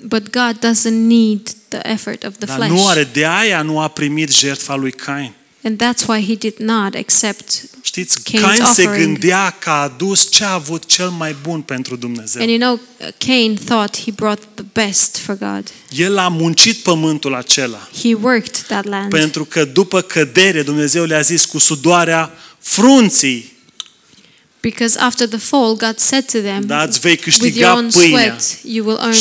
But 0.01 0.29
God 0.29 0.60
doesn't 0.60 1.08
need 1.08 1.50
the 1.68 1.79
effort 1.84 2.24
of 2.24 2.34
the 2.38 2.46
Dar 2.46 2.56
flesh. 2.56 2.70
nu 2.70 2.88
are, 2.88 3.10
de 3.13 3.25
aia 3.25 3.62
nu 3.62 3.79
a 3.79 3.88
primit 3.88 4.32
jertfa 4.32 4.75
lui 4.75 4.91
Cain. 4.91 5.34
And 5.63 5.82
that's 5.82 6.08
why 6.08 6.25
he 6.25 6.36
did 6.36 6.58
not 6.58 6.96
accept. 6.96 7.62
Știți, 7.82 8.20
Cain's 8.20 8.41
Cain 8.41 8.56
se 8.56 8.82
offering. 8.82 9.20
gândea 9.20 9.56
că 9.60 9.70
a 9.70 9.82
adus 9.82 10.32
ce 10.32 10.44
a 10.44 10.53
avut 10.53 10.86
cel 10.86 11.10
mai 11.10 11.36
bun 11.41 11.62
pentru 11.62 11.96
Dumnezeu. 11.96 12.41
And 12.41 12.50
you 12.51 12.60
know, 12.60 12.74
uh, 12.74 13.08
Cain 13.18 13.56
thought 13.65 13.98
he 13.98 14.12
brought 14.12 14.41
the 14.53 14.65
best 14.74 15.18
for 15.18 15.38
God. 15.38 15.72
El 15.89 16.18
a 16.18 16.27
muncit 16.27 16.77
pământul 16.77 17.36
acela. 17.36 17.89
He 18.01 18.13
worked 18.13 18.56
that 18.68 18.86
land. 18.86 19.10
Pentru 19.10 19.46
că 19.46 19.65
după 19.65 20.01
cădere 20.01 20.62
Dumnezeu 20.62 21.03
le-a 21.03 21.22
zis 21.22 21.46
cu 21.46 21.58
sudoarea 21.58 22.32
frunții 22.60 23.58
Because 24.61 24.99
after 24.99 25.27
the 25.27 25.37
fall, 25.37 25.75
God 25.75 25.97
said 25.97 26.25
to 26.31 26.39
them, 26.39 26.63
Da, 26.65 26.83
îți 26.83 26.99
vei 26.99 27.11
with 27.11 27.23
câștiga 27.23 27.59
your 27.67 27.77
own 27.77 27.89
pâinea. 27.91 28.19
sweat, 28.39 28.57
you 28.63 28.85
will 28.87 28.97
earn 29.01 29.17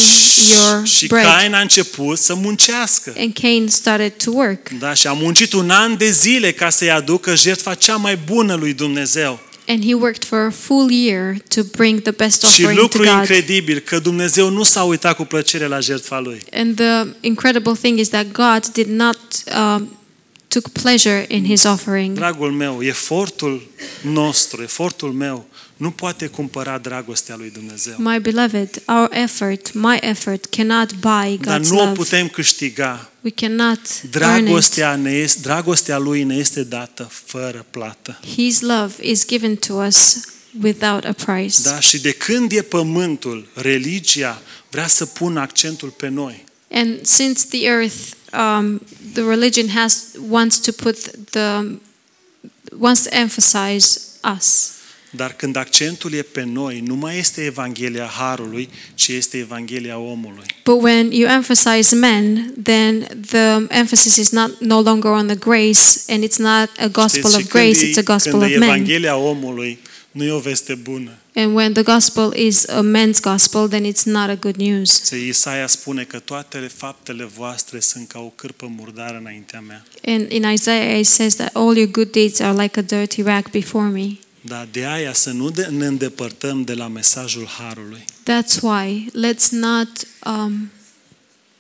your 0.51 0.87
Și 0.87 1.07
bread. 1.07 1.25
Cain 1.27 1.55
a 1.55 1.61
început 1.61 2.19
să 2.19 2.35
muncească. 2.35 3.15
And 3.19 3.33
Cain 3.41 3.69
started 3.69 4.13
to 4.25 4.31
work. 4.31 4.69
Da, 4.79 4.95
și 4.95 5.07
a 5.07 5.13
muncit 5.13 5.53
un 5.53 5.71
an 5.71 5.97
de 5.97 6.11
zile 6.11 6.53
ca 6.53 6.71
să-i 6.71 6.91
aducă 6.91 7.35
jertfa 7.35 7.75
cea 7.75 7.97
mai 7.97 8.17
bună 8.27 8.55
lui 8.55 8.73
Dumnezeu. 8.73 9.41
And 9.71 9.85
he 9.85 9.95
worked 9.95 10.25
for 10.25 10.39
a 10.39 10.51
full 10.51 10.91
year 10.91 11.37
to 11.55 11.61
bring 11.77 12.01
the 12.03 12.11
best 12.11 12.39
Și 12.41 12.47
offering 12.47 12.75
to 12.77 12.81
lucru 12.83 13.03
God. 13.03 13.13
incredibil, 13.13 13.79
că 13.79 13.99
Dumnezeu 13.99 14.49
nu 14.49 14.63
s-a 14.63 14.83
uitat 14.83 15.17
cu 15.17 15.25
plăcere 15.25 15.67
la 15.67 15.81
jertfa 15.81 16.21
lui. 16.21 16.41
And 16.53 16.77
the 16.77 17.07
incredible 17.21 17.73
thing 17.81 17.99
is 17.99 18.09
that 18.09 18.27
God 18.33 18.67
did 18.73 18.87
not 18.89 19.19
um, 19.57 19.99
took 20.49 20.69
pleasure 20.69 21.25
in 21.29 21.45
his 21.45 21.65
offering. 21.65 22.15
Dragul 22.17 22.53
meu, 22.53 22.83
efortul 22.83 23.71
nostru, 24.03 24.63
efortul 24.63 25.13
meu, 25.13 25.49
nu 25.77 25.91
poate 25.91 26.27
cumpăra 26.27 26.79
dragostea 26.79 27.37
lui 27.37 27.51
Dumnezeu. 27.51 27.95
My 27.99 28.19
beloved, 28.21 28.83
our 28.87 29.09
effort, 29.11 29.73
my 29.73 29.99
effort 30.01 30.45
cannot 30.45 30.93
buy 30.95 31.39
Dar 31.41 31.61
God's 31.61 31.69
nu 31.69 31.79
o 31.79 31.83
love. 31.83 31.93
putem 31.93 32.29
câștiga. 32.29 33.11
We 33.21 33.31
cannot 33.31 33.81
earn 34.03 34.05
it. 34.05 34.11
Dragostea, 34.11 34.97
ne 34.97 35.11
este, 35.11 35.41
dragostea 35.41 35.99
lui 35.99 36.23
ne 36.23 36.35
este 36.35 36.63
dată 36.65 37.09
fără 37.25 37.67
plată. 37.71 38.21
His 38.35 38.61
love 38.61 38.95
is 39.01 39.27
given 39.27 39.57
to 39.57 39.75
us 39.75 40.21
without 40.63 41.05
a 41.05 41.13
price. 41.13 41.63
Da? 41.63 41.81
Și 41.81 42.01
de 42.01 42.13
când 42.13 42.53
e 42.53 42.63
pământul, 42.63 43.49
religia 43.55 44.43
vrea 44.71 44.87
să 44.87 45.07
pună 45.07 45.41
accentul 45.41 45.89
pe 45.89 46.09
noi. 46.09 46.45
And 46.71 46.99
since 47.07 47.43
the 47.51 47.65
earth, 47.67 47.95
um, 48.33 48.81
the 49.13 49.23
religion 49.23 49.69
has 49.69 50.17
wants 50.29 50.59
to 50.59 50.73
put 50.73 50.97
the 51.31 51.79
wants 52.79 53.03
to 53.03 53.15
emphasize 53.15 54.01
us. 54.37 54.73
Dar 55.11 55.33
când 55.33 55.57
accentul 55.57 56.13
e 56.13 56.23
pe 56.23 56.43
noi, 56.43 56.81
nu 56.87 56.95
mai 56.95 57.19
este 57.19 57.45
Evanghelia 57.45 58.05
Harului, 58.05 58.69
ci 58.95 59.09
este 59.09 59.37
Evanghelia 59.39 59.99
omului. 59.99 60.45
But 60.65 60.83
when 60.83 61.11
you 61.13 61.31
emphasize 61.31 61.95
men, 61.97 62.53
then 62.63 63.07
the 63.27 63.67
emphasis 63.69 64.17
is 64.17 64.31
not 64.31 64.61
no 64.61 64.81
longer 64.81 65.11
on 65.11 65.27
the 65.27 65.37
grace, 65.37 65.81
and 66.09 66.25
it's 66.25 66.37
not 66.37 66.71
a 66.79 66.87
gospel 66.93 67.31
Știți, 67.31 67.37
of 67.37 67.41
și 67.41 67.47
când 67.47 67.65
grace; 67.65 67.87
e- 67.87 67.91
it's 67.91 67.99
a 67.99 68.03
gospel 68.03 68.33
când 68.33 68.43
of 68.43 68.51
e 68.51 68.59
men. 68.59 68.69
Evanghelia 68.69 69.17
omului, 69.17 69.79
nu 70.11 70.25
e 70.25 70.31
o 70.31 70.39
veste 70.39 70.75
bună. 70.75 71.18
And 71.35 71.55
when 71.55 71.73
the 71.73 71.83
gospel 71.83 72.33
is 72.37 72.69
a 72.69 72.81
man's 72.81 73.21
gospel, 73.21 73.69
then 73.69 73.85
it's 73.85 74.05
not 74.05 74.29
a 74.29 74.35
good 74.35 74.57
news. 74.57 75.01
Se 75.03 75.17
Isaia 75.27 75.67
spune 75.67 76.05
că 76.05 76.19
toate 76.19 76.59
faptele 76.59 77.25
voastre 77.25 77.81
sunt 77.81 78.09
ca 78.09 78.19
o 78.19 78.29
cârpă 78.35 78.67
murdară 78.77 79.17
înaintea 79.21 79.61
mea. 79.61 79.85
And 80.07 80.31
in 80.33 80.51
Isaiah, 80.53 80.99
it 80.99 81.07
says 81.07 81.35
that 81.35 81.51
all 81.55 81.77
your 81.77 81.91
good 81.91 82.11
deeds 82.11 82.41
are 82.41 82.63
like 82.63 82.79
a 82.79 82.83
dirty 82.83 83.23
rag 83.23 83.51
before 83.51 83.89
me. 83.89 84.09
Dar 84.41 84.69
de 84.73 84.87
aia 84.87 85.13
să 85.13 85.31
nu 85.31 85.51
de, 85.51 85.63
ne 85.71 85.87
îndepărtăm 85.87 86.63
de 86.65 86.75
la 86.75 86.89
mesajul 86.89 87.47
Harului. 87.47 88.05
That's 88.23 88.61
why 88.61 89.11
let's 89.11 89.49
not 89.51 89.89
um, 90.27 90.71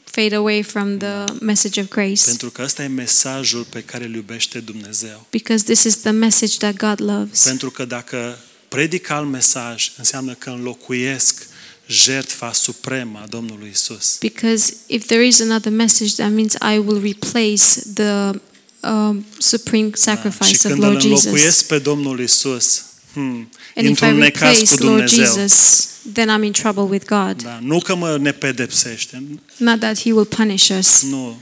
fade 0.05 0.35
away 0.35 0.63
from 0.63 0.97
the 0.99 1.25
message 1.41 1.81
of 1.81 1.89
grace, 1.89 2.23
Pentru 2.25 2.51
că 2.51 2.63
ăsta 2.63 2.83
e 2.83 2.87
mesajul 2.87 3.65
pe 3.71 3.83
care 3.83 4.05
îl 4.05 4.15
iubește 4.15 4.59
Dumnezeu. 4.61 5.27
because 5.31 5.65
this 5.65 5.83
is 5.85 5.97
the 5.97 6.11
message 6.11 6.57
that 6.57 6.77
God 6.77 7.09
loves. 7.11 7.43
Pentru 7.45 7.71
că 7.71 7.85
dacă 7.85 8.39
predic 8.69 9.11
alt 9.11 9.31
mesaj, 9.31 9.93
înseamnă 9.97 10.35
că 10.35 10.51
înlocuiesc 10.51 11.47
jertfa 11.89 12.53
supremă 12.53 13.21
a 13.23 13.27
Domnului 13.27 13.71
Isus. 13.73 14.17
Because 14.21 14.75
if 14.87 15.07
there 15.07 15.27
is 15.27 15.41
another 15.41 15.73
message, 15.73 16.15
that 16.15 16.33
means 16.33 16.53
I 16.53 16.79
will 16.79 17.03
replace 17.03 17.81
the 17.95 18.41
um, 18.81 19.25
supreme 19.39 19.89
Da? 19.89 19.97
Și 19.97 20.03
sacrifice 20.03 20.67
of 20.67 20.73
când 20.73 20.83
îl 20.83 20.89
Lord 20.89 21.01
Jesus. 21.01 21.25
înlocuiesc 21.25 21.67
pe 21.67 21.79
Domnul 21.79 22.21
Isus, 22.21 22.85
hmm, 23.13 23.51
And 23.77 23.87
if 23.89 24.01
I 24.01 24.05
într-un 24.05 24.17
necaz 24.17 24.59
replace 24.59 24.75
cu 24.75 24.85
Lord 24.85 25.05
Dumnezeu. 25.05 25.25
Jesus, 25.25 25.89
then 26.13 26.29
I'm 26.39 26.45
in 26.45 26.53
trouble 26.53 26.83
with 26.83 27.07
God. 27.07 27.43
Da, 27.43 27.59
nu 27.63 27.79
că 27.79 27.95
mă 27.95 28.19
ne 28.21 28.33
pedepsește, 28.33 29.23
Not 29.57 29.81
that 29.81 30.01
He 30.01 30.13
will 30.13 30.25
punish 30.25 30.71
us, 30.79 31.03
nu, 31.03 31.41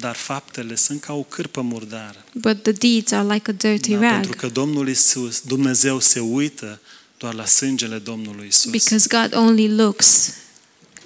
dar 0.00 0.16
faptele 0.16 0.74
sunt 0.76 1.00
ca 1.00 1.12
o 1.12 1.22
cârpă 1.22 1.60
murdară. 1.60 2.24
but 2.32 2.62
the 2.62 2.72
deeds 2.72 3.12
are 3.12 3.32
like 3.34 3.50
a 3.50 3.52
dirty 3.52 3.90
Da, 3.90 3.98
pentru 3.98 4.30
rag. 4.30 4.40
că 4.40 4.46
Domnul 4.48 4.88
Isus, 4.88 5.40
Dumnezeu 5.40 6.00
se 6.00 6.20
uită 6.20 6.80
doar 7.18 7.34
la 7.34 7.46
sângele 7.46 7.98
Domnului 7.98 8.46
Isus. 8.46 8.70
Because 8.70 9.06
God 9.10 9.34
only 9.34 9.68
looks 9.74 10.34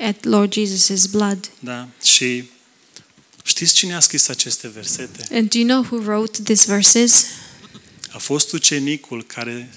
at 0.01 0.25
Lord 0.25 0.53
Jesus' 0.55 1.11
blood. 1.11 1.51
Da? 1.61 1.89
Și 2.03 2.45
știți 3.45 3.73
cine 3.75 3.95
a 3.95 4.01
scris 4.01 4.29
aceste 4.29 4.69
versete? 4.69 5.27
And 5.37 5.51
do 5.51 5.59
you 5.59 5.67
know 5.69 5.83
who 5.83 5.97
wrote 6.11 6.43
these 6.43 6.65
verses? 6.67 7.25
A 8.13 8.19
fost 8.19 8.53
ucenicul 8.53 9.25
care 9.27 9.71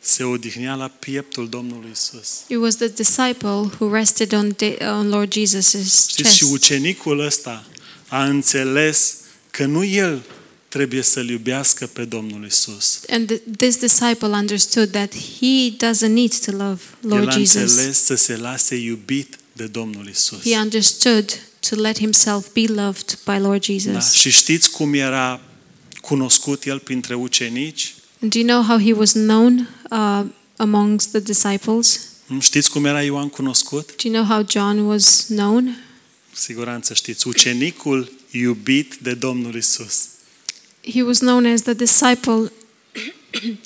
se 0.00 0.22
odihnea 0.24 0.74
la 0.74 0.88
pieptul 0.88 1.48
Domnului 1.48 1.90
Isus. 1.92 2.28
It 2.46 2.56
was 2.56 2.74
the 2.76 2.88
disciple 2.88 3.48
who 3.78 3.92
rested 3.92 4.32
on, 4.32 4.54
de- 4.56 4.78
on 4.80 5.08
Lord 5.08 5.32
Jesus' 5.38 5.68
Știți, 5.70 6.34
și 6.36 6.38
chest. 6.38 6.52
ucenicul 6.52 7.18
ăsta 7.20 7.66
a 8.14 8.24
înțeles 8.24 9.16
că 9.50 9.64
nu 9.64 9.84
el 9.84 10.22
trebuie 10.68 11.02
să-L 11.02 11.28
iubească 11.28 11.86
pe 11.86 12.04
Domnul 12.04 12.44
Isus. 12.46 13.00
And 13.10 13.32
th- 13.32 13.56
this 13.56 13.76
disciple 13.76 14.28
understood 14.28 14.90
that 14.90 15.14
he 15.14 15.70
doesn't 15.70 16.12
need 16.12 16.34
to 16.44 16.50
love 16.50 16.82
El 17.02 17.08
Lord 17.08 17.28
a 17.28 17.30
Jesus. 17.30 17.54
înțeles 17.54 18.04
să 18.04 18.14
se 18.14 18.36
lase 18.36 18.74
iubit 18.76 19.38
de 19.52 19.66
Domnul 19.66 20.08
Isus. 20.08 20.40
He 20.42 20.56
understood 20.56 21.38
to 21.68 21.76
let 21.76 21.98
himself 21.98 22.46
be 22.52 22.64
loved 22.66 23.18
by 23.24 23.38
Lord 23.38 23.66
Da? 23.66 23.72
Jesus. 23.72 24.12
Și 24.12 24.30
știți 24.30 24.70
cum 24.70 24.94
era 24.94 25.40
cunoscut 26.00 26.64
el 26.64 26.78
printre 26.78 27.14
ucenici? 27.14 27.94
And 28.22 28.32
do 28.32 28.38
you 28.38 28.46
know 28.48 28.62
how 28.62 28.78
he 28.86 28.92
was 28.92 29.12
known 29.12 29.68
uh, 29.90 30.24
amongst 30.56 31.08
the 31.10 31.20
disciples? 31.20 32.00
Nu 32.26 32.40
Știți 32.40 32.70
cum 32.70 32.84
era 32.84 33.02
Ioan 33.02 33.28
cunoscut? 33.28 33.86
Do 34.02 34.08
you 34.08 34.14
know 34.14 34.36
how 34.36 34.46
John 34.50 34.78
was 34.78 35.24
known? 35.26 35.83
Siguranță 36.34 36.94
știți. 36.94 37.28
Ucenicul 37.28 38.12
iubit 38.30 38.94
de 39.02 39.14
Domnul 39.14 39.54
Isus. 39.54 40.08
He 40.92 41.02
was 41.02 41.18
known 41.18 41.46
as 41.46 41.62
the 41.62 41.72
disciple 41.72 42.52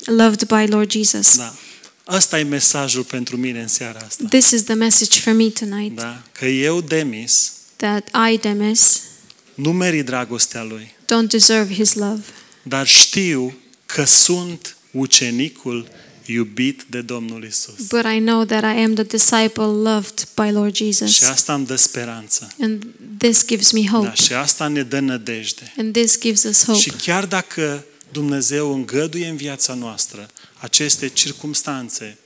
loved 0.05 0.47
by 0.47 0.67
Lord 0.67 0.91
Jesus. 0.91 1.37
Da. 1.37 1.55
Asta 2.05 2.39
e 2.39 2.43
mesajul 2.43 3.05
pentru 3.05 3.37
mine 3.37 3.61
în 3.61 3.69
seara 3.69 3.99
asta. 4.07 4.25
This 4.29 4.51
is 4.51 4.63
the 4.63 4.75
message 4.75 5.19
for 5.21 5.33
me 5.33 5.49
tonight 5.49 5.97
Da? 5.97 6.23
Că 6.33 6.47
eu, 6.47 6.81
Demis, 6.81 7.53
that 7.77 8.09
I, 8.33 8.39
Demis, 8.39 9.03
nu 9.55 9.73
merit 9.73 10.05
dragostea 10.05 10.63
lui, 10.63 10.95
don't 11.03 11.29
deserve 11.29 11.75
his 11.75 11.95
love, 11.95 12.23
dar 12.63 12.87
știu 12.87 13.55
că 13.87 14.05
sunt 14.05 14.77
ucenicul 14.91 15.89
iubit 16.33 16.85
de 16.89 17.01
Domnul 17.01 17.45
Isus. 17.45 17.87
but 17.89 18.05
I 18.17 18.19
know 18.19 18.45
that 18.45 18.63
I 18.77 18.83
am 18.83 18.95
the 18.95 19.03
disciple 19.05 19.65
loved 19.65 20.29
by 20.35 20.51
Lord 20.51 20.75
Și 20.75 20.85
Jesus. 20.85 21.23
asta 21.23 21.55
îmi 21.55 21.67
dă 21.67 21.77
speranță. 21.77 22.49
And 22.61 22.87
this 23.19 23.47
gives 23.47 23.71
me 23.71 23.87
hope. 23.87 24.07
Da, 24.07 24.15
și 24.15 24.33
asta 24.33 24.69
ne 24.69 24.83
dă 24.83 24.99
nădejde. 25.01 25.73
And 25.79 25.93
this 25.93 26.21
gives 26.21 26.43
us 26.43 26.65
hope. 26.65 26.79
Și 26.79 26.91
chiar 26.91 27.27
dacă 27.27 27.85
Dumnezeu 28.13 28.75
îngăduie 28.75 29.27
în 29.27 29.37
viața 29.37 29.75
noastră 29.75 30.31
aceste 30.59 31.09
circumstanțe 31.09 32.19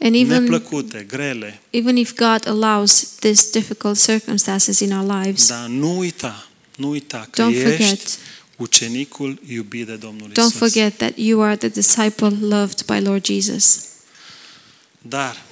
And 0.00 0.14
even, 0.14 0.42
neplăcute, 0.42 1.06
grele, 1.08 1.60
even 1.70 1.96
if 1.96 2.14
God 2.14 2.48
allows 2.48 3.08
these 3.18 3.48
difficult 3.52 4.02
circumstances 4.04 4.80
in 4.80 4.92
our 4.92 5.22
lives, 5.22 5.46
dar 5.48 5.66
nu 5.66 5.98
uita, 5.98 6.48
nu 6.76 6.88
uita 6.88 7.26
că 7.30 7.42
don't 7.42 7.54
ești 7.54 7.70
forget, 7.70 8.18
ucenicul 8.56 9.40
iubit 9.48 9.86
de 9.86 9.96
Domnul 9.96 10.28
don't 10.32 10.36
Isus. 10.36 10.52
forget 10.58 10.96
that 10.96 11.12
you 11.16 11.40
are 11.42 11.56
the 11.56 11.68
disciple 11.68 12.28
loved 12.40 12.82
by 12.86 13.00
Lord 13.00 13.24
Jesus. 13.24 13.78
Dar 15.02 15.42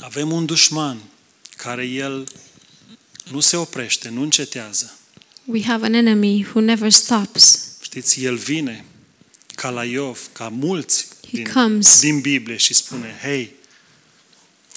avem 0.00 0.32
un 0.32 0.46
dușman 0.46 1.02
care 1.56 1.84
el 1.86 2.24
nu 3.30 3.40
se 3.40 3.56
oprește, 3.56 4.08
nu 4.08 4.22
încetează. 4.22 4.96
We 5.44 5.62
have 5.64 5.84
an 5.84 5.94
enemy 5.94 6.44
who 6.48 6.60
never 6.60 6.90
stops. 6.92 7.58
Știți, 7.82 8.24
el 8.24 8.36
vine 8.36 8.84
ca 9.54 9.70
la 9.70 9.84
Iov, 9.84 10.28
ca 10.32 10.48
mulți 10.48 11.06
He 11.22 11.36
din, 11.42 11.52
comes. 11.52 12.00
din 12.00 12.20
Biblie 12.20 12.56
și 12.56 12.74
spune, 12.74 13.18
hei, 13.22 13.52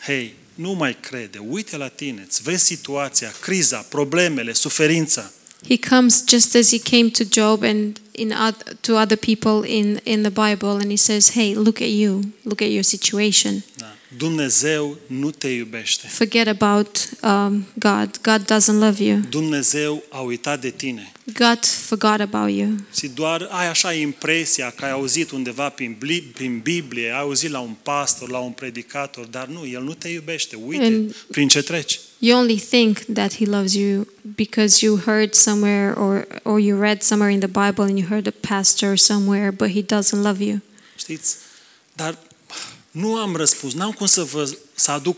hei, 0.02 0.34
nu 0.54 0.72
mai 0.72 1.00
crede, 1.00 1.38
uite 1.38 1.78
la 1.78 1.88
tine, 1.88 2.24
îți 2.28 2.42
vezi 2.44 2.64
situația, 2.66 3.34
criza, 3.42 3.78
problemele, 3.78 4.54
suferința. 4.54 5.32
He 5.68 5.78
comes 5.78 6.24
just 6.32 6.56
as 6.56 6.70
he 6.72 6.80
came 6.80 7.10
to 7.10 7.24
Job 7.30 7.64
and 7.64 7.98
in 8.12 8.32
oth- 8.32 8.74
to 8.82 8.94
other 8.94 9.18
people 9.18 9.70
in, 9.70 10.00
in 10.04 10.22
the 10.22 10.30
Bible, 10.50 10.70
and 10.70 10.86
he 10.90 10.98
says, 10.98 11.30
Hey, 11.34 11.54
look 11.56 11.82
at 11.82 11.90
you, 11.90 12.20
look 12.44 12.62
at 12.62 12.70
your 12.70 12.84
situation. 12.84 13.64
Da. 13.78 13.86
Dumnezeu 14.18 14.98
nu 15.08 15.32
te 15.32 15.48
iubește. 15.48 16.08
Forget 16.08 16.48
about 16.48 17.10
um, 17.24 17.66
God. 17.74 18.10
God 18.22 18.42
doesn't 18.52 18.80
love 18.80 19.04
you. 19.04 19.20
Dumnezeu 19.30 20.04
a 20.10 20.20
uitat 20.20 20.62
de 20.62 20.70
tine. 20.70 21.12
God 21.34 21.66
forgot 21.66 22.20
about 22.20 22.50
you. 22.58 22.68
Și 22.98 23.08
doar 23.08 23.48
ai 23.52 23.68
așa 23.68 23.94
impresia 23.94 24.70
că 24.76 24.86
ai 24.86 24.92
auzit 24.92 25.32
undeva 25.32 25.70
prin, 25.70 25.96
Bli- 26.00 26.22
prin 26.34 26.60
Biblie, 26.64 27.06
ai 27.12 27.20
auzit 27.20 27.50
la 27.50 27.60
un 27.60 27.76
pastor, 27.84 28.30
la 28.30 28.38
un 28.38 28.52
predicator, 28.52 29.26
dar 29.26 29.48
nu, 29.48 29.66
El 29.74 29.84
nu 29.84 29.94
te 29.94 30.08
iubește. 30.08 30.56
Uite 30.66 30.84
And- 30.86 31.16
prin 31.32 31.48
ce 31.48 31.62
treci. 31.62 32.00
You 32.28 32.36
only 32.38 32.60
think 32.60 32.98
that 33.14 33.34
He 33.34 33.46
loves 33.46 33.74
you 33.74 34.08
because 34.36 34.86
you 34.86 34.98
heard 35.06 35.34
somewhere 35.36 35.94
or, 35.98 36.28
or 36.44 36.60
you 36.60 36.80
read 36.82 37.02
somewhere 37.04 37.32
in 37.34 37.40
the 37.40 37.48
Bible 37.64 37.84
and 37.84 37.98
you 38.00 38.08
heard 38.08 38.28
a 38.28 38.34
pastor 38.48 38.98
somewhere, 38.98 39.52
but 39.52 39.70
He 39.70 39.82
doesn't 39.84 40.22
love 40.24 40.44
you. 40.44 40.62
Știți, 40.98 41.36
Dar 41.94 42.18
nu 42.92 43.16
am 43.16 43.36
răspuns, 43.36 43.74
n-am 43.74 43.92
cum 43.92 44.06
să 44.06 44.24
vă 44.24 44.58
să 44.76 44.92
aduc 44.92 45.18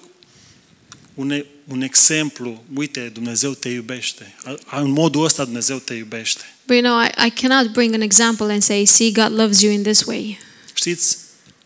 un, 1.13 1.29
e- 1.31 1.45
un 1.67 1.81
exemplu. 1.81 2.63
Uite, 2.75 3.09
Dumnezeu 3.13 3.51
te 3.53 3.69
iubește. 3.69 4.35
A- 4.65 4.79
În 4.81 4.89
modul 4.91 5.23
ăsta 5.23 5.43
Dumnezeu 5.43 5.77
te 5.77 5.93
iubește. 5.93 6.41
But 6.65 6.75
you 6.75 6.81
know, 6.85 7.01
I, 7.03 7.27
I 7.27 7.29
cannot 7.41 7.71
bring 7.73 7.93
an 7.93 8.01
example 8.01 8.51
and 8.51 8.63
say, 8.63 8.85
see, 8.85 9.11
God 9.11 9.31
loves 9.31 9.61
you 9.61 9.71
in 9.73 9.83
this 9.83 10.03
way. 10.05 10.39
Știți? 10.73 11.17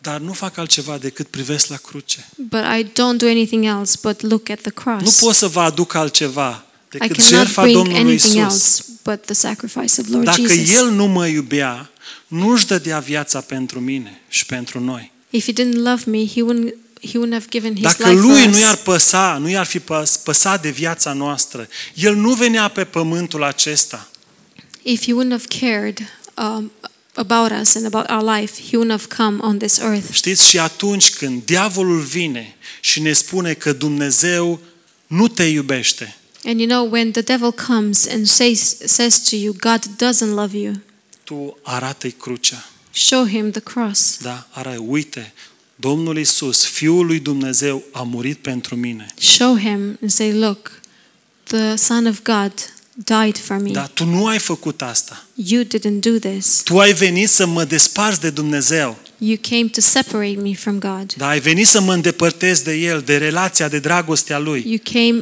Dar 0.01 0.19
nu 0.19 0.33
fac 0.33 0.57
altceva 0.57 0.97
decât 0.97 1.27
privesc 1.27 1.67
la 1.67 1.75
cruce. 1.75 2.29
But 2.35 2.61
I 2.79 2.83
don't 2.83 3.17
do 3.17 3.25
anything 3.27 3.65
else 3.65 3.97
but 4.01 4.21
look 4.21 4.49
at 4.49 4.61
the 4.61 4.71
cross. 4.71 5.03
Nu 5.03 5.25
pot 5.25 5.35
să 5.35 5.47
vă 5.47 5.59
aduc 5.61 5.93
altceva 5.93 6.65
I 6.93 6.97
decât 6.97 7.15
cannot 7.15 7.33
jertfa 7.33 7.61
bring 7.61 7.77
Domnului 7.77 8.01
anything 8.01 8.47
Isus. 8.47 8.51
else 8.53 8.83
but 9.03 9.25
the 9.25 9.33
sacrifice 9.33 10.01
of 10.01 10.07
Lord 10.07 10.25
Dacă 10.25 10.41
Jesus. 10.41 10.71
El 10.71 10.89
nu 10.89 11.05
mă 11.05 11.27
iubea, 11.27 11.89
nu-și 12.27 12.65
dădea 12.67 12.99
viața 12.99 13.41
pentru 13.41 13.79
mine 13.79 14.21
și 14.27 14.45
pentru 14.45 14.79
noi. 14.79 15.11
If 15.29 15.45
he 15.45 15.51
didn't 15.51 15.75
love 15.75 16.03
me, 16.05 16.27
he 16.27 16.41
wouldn't 16.41 16.73
he 17.09 17.17
wouldn't 17.17 17.31
have 17.33 17.45
given 17.49 17.75
his 17.75 17.83
Dacă 17.83 18.09
life 18.09 18.21
Lui 18.21 18.41
for 18.41 18.51
nu 18.51 18.57
i-ar 18.59 18.73
us. 18.73 18.79
păsa, 18.79 19.37
nu 19.41 19.49
i-ar 19.49 19.65
fi 19.65 19.79
păs, 19.79 20.17
păsat 20.17 20.61
de 20.61 20.69
viața 20.69 21.13
noastră, 21.13 21.67
El 21.93 22.15
nu 22.15 22.33
venea 22.33 22.67
pe 22.67 22.83
pământul 22.83 23.43
acesta. 23.43 24.09
If 24.81 25.03
he 25.05 25.13
wouldn't 25.13 25.29
have 25.29 25.45
cared 25.59 25.97
um, 26.37 26.71
about 27.15 27.51
us 27.61 27.75
and 27.75 27.85
about 27.93 28.09
our 28.09 28.39
life, 28.39 28.61
he 28.69 28.77
wouldn't 28.77 28.89
have 28.99 29.07
come 29.15 29.37
on 29.41 29.57
this 29.57 29.77
earth. 29.79 30.11
Știți, 30.11 30.47
și 30.47 30.59
atunci 30.59 31.13
când 31.13 31.45
diavolul 31.45 31.99
vine 31.99 32.55
și 32.79 32.99
ne 32.99 33.13
spune 33.13 33.53
că 33.53 33.73
Dumnezeu 33.73 34.59
nu 35.07 35.27
te 35.27 35.43
iubește, 35.43 36.15
And 36.45 36.59
you 36.59 36.67
know, 36.67 36.91
when 36.91 37.11
the 37.11 37.21
devil 37.21 37.51
comes 37.51 38.07
and 38.07 38.27
says 38.27 38.77
says 38.85 39.29
to 39.29 39.35
you, 39.35 39.55
God 39.59 39.79
doesn't 39.85 40.33
love 40.33 40.57
you, 40.57 40.73
tu 41.23 41.57
arată-i 41.61 42.11
crucea. 42.11 42.69
show 42.91 43.25
him 43.27 43.51
the 43.51 43.59
cross. 43.61 44.17
Da? 44.21 44.47
Arată, 44.51 44.79
uite, 44.87 45.33
Domnul 45.75 46.17
Isus, 46.17 46.65
Fiul 46.65 47.05
lui 47.05 47.19
Dumnezeu, 47.19 47.83
a 47.91 48.01
murit 48.01 48.37
pentru 48.37 48.75
mine. 48.75 49.05
Show 49.19 49.57
him 49.57 49.97
and 50.01 50.11
say, 50.11 50.31
look, 50.31 50.81
the 51.43 51.75
Son 51.75 52.05
of 52.05 52.21
God 52.23 52.51
died 53.05 53.37
for 53.37 53.57
me. 53.57 53.71
Dar 53.71 53.87
tu 53.87 54.05
nu 54.05 54.25
ai 54.27 54.39
făcut 54.39 54.81
asta. 54.81 55.23
You 55.35 55.63
didn't 55.63 55.99
do 55.99 56.29
this. 56.29 56.61
Tu 56.63 56.79
ai 56.79 56.93
venit 56.93 57.29
să 57.29 57.45
mă 57.45 57.63
desparți 57.63 58.21
de 58.21 58.29
Dumnezeu. 58.29 58.97
You 59.17 59.37
came 59.49 59.63
to 59.67 59.81
separate 59.81 60.37
me 60.41 60.53
from 60.53 60.79
God. 60.79 61.13
Dar 61.17 61.29
ai 61.29 61.39
venit 61.39 61.67
să 61.67 61.81
mă 61.81 61.93
îndepărtezi 61.93 62.63
de 62.63 62.73
El, 62.73 63.01
de 63.05 63.17
relația, 63.17 63.67
de 63.67 63.79
dragostea 63.79 64.39
Lui. 64.39 64.63
You 64.67 64.79
came 64.83 65.21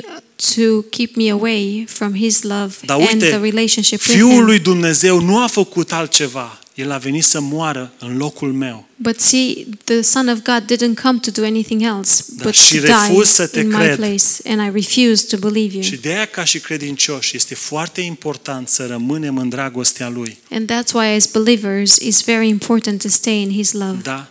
to 0.56 0.82
keep 0.90 1.16
me 1.16 1.32
away 1.32 1.86
from 1.88 2.14
his 2.16 2.42
love 2.42 2.76
Dar 2.86 2.98
and 3.00 3.08
uite, 3.08 3.28
the 3.30 3.38
relationship 3.38 4.00
with 4.00 4.12
Fiul 4.18 4.32
him. 4.32 4.46
lui 4.46 4.60
Dumnezeu 4.60 5.20
nu 5.22 5.44
a 5.44 5.48
făcut 5.48 5.92
altceva. 5.92 6.60
El 6.80 6.92
a 6.92 6.98
venit 6.98 7.24
să 7.24 7.40
moară 7.40 7.92
în 8.00 8.18
locul 8.18 8.54
meu. 8.54 8.88
But 8.96 9.20
see, 9.20 9.66
the 9.84 10.02
Son 10.02 10.28
of 10.28 10.38
God 10.44 10.64
didn't 10.74 11.02
come 11.02 11.20
to 11.20 11.32
do 11.32 11.44
anything 11.46 11.82
else 11.82 12.24
Da, 12.28 12.44
but 12.44 12.54
și 12.54 12.78
to 12.78 12.86
refuz 12.86 13.28
să 13.30 13.44
die 13.44 13.52
te 13.52 13.60
in 13.60 13.68
my 13.68 13.74
cred. 13.76 13.96
place, 13.96 14.24
and 14.46 14.62
I 14.68 14.82
refuse 14.82 15.26
to 15.36 15.38
believe 15.50 15.82
Și 15.82 15.92
you. 15.94 16.02
de 16.02 16.10
aia, 16.10 16.26
ca 16.26 16.44
și 16.44 16.60
credincioși, 16.60 17.36
este 17.36 17.56
foarte 17.56 18.02
important 18.02 18.68
să 18.68 18.86
rămânem 18.86 19.38
în 19.38 19.50
dragostea 19.50 20.10
Lui. 20.10 20.38
And 20.52 20.72
that's 20.72 20.92
why, 20.94 21.06
as 21.06 21.26
believers, 21.32 21.98
it's 22.02 22.24
very 22.26 22.48
important 22.48 23.02
to 23.02 23.08
stay 23.08 23.42
in 23.42 23.52
His 23.52 23.72
love 23.72 24.00
Da? 24.04 24.28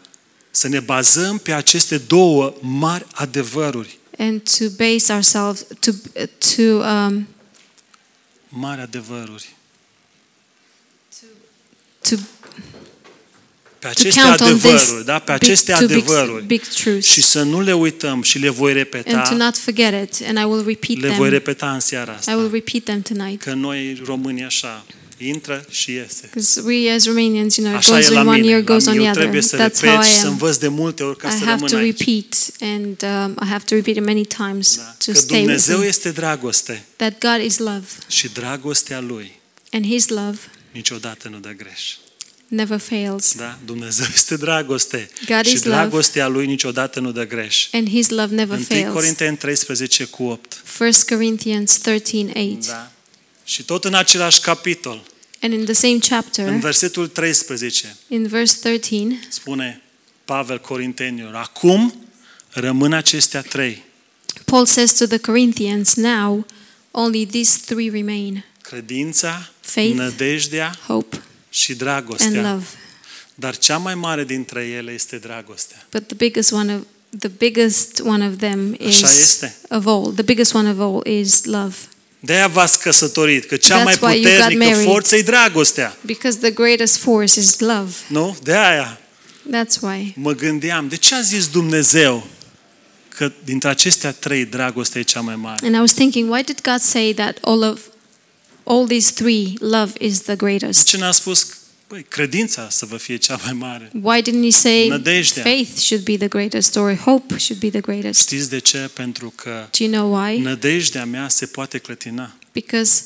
Să 0.51 0.69
ne 0.69 0.81
bazăm 0.81 1.39
pe 1.39 1.53
aceste 1.53 1.99
două 1.99 2.55
mari 2.61 3.07
adevăruri. 3.13 3.99
and 4.19 4.41
to 4.59 4.65
base 4.77 5.13
ourselves 5.13 5.67
to 5.81 5.91
to 6.57 6.63
um, 6.63 7.27
Mari 8.49 8.81
adevăruri. 8.81 9.57
to 12.03 12.17
Pe 13.79 13.87
to 13.87 13.89
aceste 13.89 14.21
count 14.21 14.41
on 14.41 14.59
this 14.59 14.65
adevăruri, 14.73 15.05
da? 15.05 15.19
Pe 15.19 15.33
big, 15.33 15.43
aceste 15.43 15.73
two 15.73 15.87
big, 15.87 15.97
adevăruri. 15.97 16.45
big 16.45 16.63
truths 16.63 17.07
Și 17.11 17.23
să 17.23 17.43
nu 17.43 17.61
le 17.61 17.73
uităm 17.75 18.23
și 18.23 18.39
le 18.39 18.49
voi 18.49 18.71
and 18.73 18.81
to 18.91 18.97
repeta, 18.99 19.35
not 19.35 19.57
forget 19.57 20.03
it. 20.03 20.27
And 20.27 20.39
I 20.39 20.43
will 20.45 20.65
repeat 20.67 20.99
le 21.01 21.07
voi 21.09 21.17
them. 21.17 21.31
repeta 21.31 21.73
în 21.73 21.81
seara 21.81 22.13
I 22.13 22.31
will 22.31 22.45
asta. 22.45 22.51
repeat 22.53 22.83
them 22.83 23.03
tonight. 23.03 23.43
Că 23.43 23.53
noi 23.53 24.03
români 24.05 24.45
așa, 24.45 24.85
intră 25.19 25.65
și 25.71 25.91
iese. 25.93 26.21
Because 26.35 26.61
we 26.65 26.91
as 26.93 27.05
Romanians, 27.07 27.57
you 27.57 27.67
know, 27.67 27.79
it 27.79 27.85
Așa 27.85 27.93
goes 27.93 28.05
e 28.05 28.09
in 28.09 28.15
la 28.15 28.21
one 28.31 28.41
mine. 28.41 28.53
ear, 28.53 28.61
goes 28.61 28.85
La 28.85 28.91
on 28.91 28.97
mine 28.99 29.11
the 29.11 29.21
eu 29.21 29.25
trebuie 29.27 29.43
other. 29.45 29.59
să 29.61 29.69
That's 29.69 29.81
how 29.85 29.91
repet 29.91 30.05
I 30.07 30.09
și 30.13 30.19
să 30.19 30.27
am. 30.27 30.33
învăț 30.33 30.57
de 30.57 30.69
multe 30.69 31.03
ori 31.03 31.17
ca 31.17 31.29
I 31.29 31.31
să 31.31 31.37
have 31.39 31.51
rămân 31.51 31.69
to 31.71 31.77
aici. 31.77 31.99
repeat, 31.99 32.35
and 32.61 33.03
um, 33.27 33.37
I 33.45 33.49
have 33.51 33.65
to 33.69 33.75
repeat 33.75 33.97
it 33.97 34.05
many 34.05 34.25
times 34.27 34.77
Da. 34.77 34.83
to 34.83 35.13
Că 35.13 35.19
stay 35.19 35.37
with 35.39 35.45
Dumnezeu 35.47 35.79
me. 35.79 35.87
este 35.87 36.11
dragoste 36.11 36.85
That 36.97 37.15
God 37.19 37.45
is 37.45 37.59
love, 37.59 37.87
și 38.09 38.29
dragostea 38.29 39.01
Lui 39.01 39.41
and 39.73 39.85
His 39.87 40.09
love 40.09 40.39
niciodată 40.73 41.29
nu 41.29 41.39
dă 41.39 41.55
greș. 41.57 41.83
Never 42.49 42.79
fails, 42.79 43.35
Da? 43.37 43.59
Dumnezeu 43.65 44.07
este 44.15 44.37
dragoste 44.37 45.11
God 45.27 45.45
și 45.47 45.53
is 45.55 45.63
love. 45.65 45.77
dragostea 45.77 46.27
Lui 46.29 46.47
niciodată 46.47 47.01
nu 47.01 47.13
dă 47.13 47.27
greș. 47.27 47.69
and 47.73 47.89
His 47.89 48.09
love 48.09 48.35
never 48.35 48.57
1 48.57 48.65
fails. 48.65 48.93
Corinteni 48.93 49.37
13 49.37 50.05
cu 50.05 50.23
8. 50.25 50.63
1 50.81 50.91
Corinthians 51.09 51.79
13:8. 51.81 52.67
Da? 52.67 52.91
Și 53.45 53.63
tot 53.65 53.85
în 53.85 53.95
același 53.95 54.41
capitol, 54.41 55.03
And 55.43 55.53
in 55.53 55.65
the 55.65 55.73
same 55.73 55.93
în 55.93 55.99
chapter, 56.01 56.49
versetul 56.51 57.09
13, 57.09 57.97
in 58.09 58.27
verse 58.27 58.57
13, 58.61 59.19
spune 59.29 59.83
Pavel 60.25 60.59
Corintenilor, 60.61 61.35
acum 61.35 61.95
rămân 62.51 62.93
acestea 62.93 63.43
trei, 63.43 63.83
Paul 64.45 64.67
says 64.67 64.93
to 64.93 65.07
the 65.07 65.19
Corinthians, 65.19 65.95
Now 65.95 66.47
only 66.91 67.27
these 67.27 67.59
three 67.67 67.91
remain 67.91 68.45
credința, 68.63 69.49
Faith, 69.61 69.95
nădejdea 69.97 70.75
hope 70.87 71.23
și 71.59 71.71
and 71.71 71.81
dragostea. 71.81 72.53
love. 72.53 72.65
Dar 73.35 73.57
cea 73.59 73.77
mai 73.77 73.95
mare 73.95 74.25
dintre 74.25 74.65
ele 74.67 74.93
este 74.93 75.17
dragostea. 75.17 75.87
But 75.91 76.07
the 76.07 76.17
biggest 76.17 76.53
one 76.53 76.75
of 76.75 76.81
the 77.19 77.29
biggest 77.39 78.01
one 78.05 78.27
of 78.27 78.37
them 78.37 78.77
is 78.79 79.03
Așa 79.03 79.11
este. 79.11 79.57
of 79.69 79.87
all. 79.87 80.13
The 80.15 80.23
biggest 80.23 80.55
one 80.55 80.71
of 80.71 80.79
all 80.81 81.07
is 81.21 81.45
love. 81.45 81.75
De-aia 82.21 82.47
v-ați 82.47 82.81
căsătorit, 82.81 83.45
că 83.45 83.57
cea 83.57 83.81
That's 83.81 83.85
mai 83.85 83.99
why 84.01 84.13
you 84.23 84.23
got 84.23 84.33
puternică 84.33 84.65
married. 84.65 84.85
forță 84.87 85.17
e 85.17 85.23
dragostea. 85.23 85.97
Because 86.01 86.39
the 86.39 86.51
greatest 86.51 86.97
force 86.97 87.39
is 87.41 87.59
love. 87.59 87.91
Nu? 88.09 88.37
De 88.43 88.53
aia 88.55 88.99
That's 89.51 89.81
why. 89.81 90.13
mă 90.17 90.33
gândeam, 90.35 90.89
de 90.89 90.97
ce 90.97 91.15
a 91.15 91.21
zis 91.21 91.49
Dumnezeu 91.49 92.27
că 93.09 93.33
dintre 93.45 93.69
acestea 93.69 94.13
trei 94.13 94.45
dragostea 94.45 95.01
e 95.01 95.05
cea 95.05 95.21
mai 95.21 95.37
mare? 95.37 95.67
And 95.67 95.75
I 95.75 95.79
was 95.79 95.93
thinking, 95.93 96.33
why 96.33 96.43
did 96.43 96.61
God 96.63 96.81
say 96.81 97.15
that 97.15 97.39
all 97.41 97.63
of 97.63 97.81
all 98.69 98.87
these 98.87 99.13
three, 99.13 99.55
love 99.59 99.93
is 99.99 100.19
the 100.21 100.35
De 100.35 100.37
greatest? 100.37 100.87
ce 100.87 100.97
n-a 100.97 101.11
spus, 101.11 101.47
băi, 101.89 102.03
credința 102.09 102.69
să 102.71 102.87
vă 102.87 102.97
fie 102.97 103.17
cea 103.17 103.41
mai 103.45 103.53
mare? 103.53 103.91
Why 104.03 104.23
didn't 104.23 104.43
he 104.45 104.51
say 104.51 104.89
Nădejdea. 104.89 105.43
faith 105.43 105.77
should 105.79 106.05
be 106.05 106.17
the 106.17 106.29
greatest 106.29 106.77
or 106.77 106.95
hope 106.97 107.39
should 107.39 107.61
be 107.63 107.71
the 107.71 107.81
greatest? 107.81 108.21
Știți 108.21 108.51
de 108.51 108.59
ce? 108.59 108.91
Pentru 108.95 109.33
că 109.37 109.69
Do 109.79 109.85
you 109.85 109.93
know 109.93 110.23
why? 110.25 110.39
nădejdea 110.39 111.05
mea 111.05 111.29
se 111.29 111.47
poate 111.47 111.79
clătina. 111.79 112.35
Because 112.53 113.03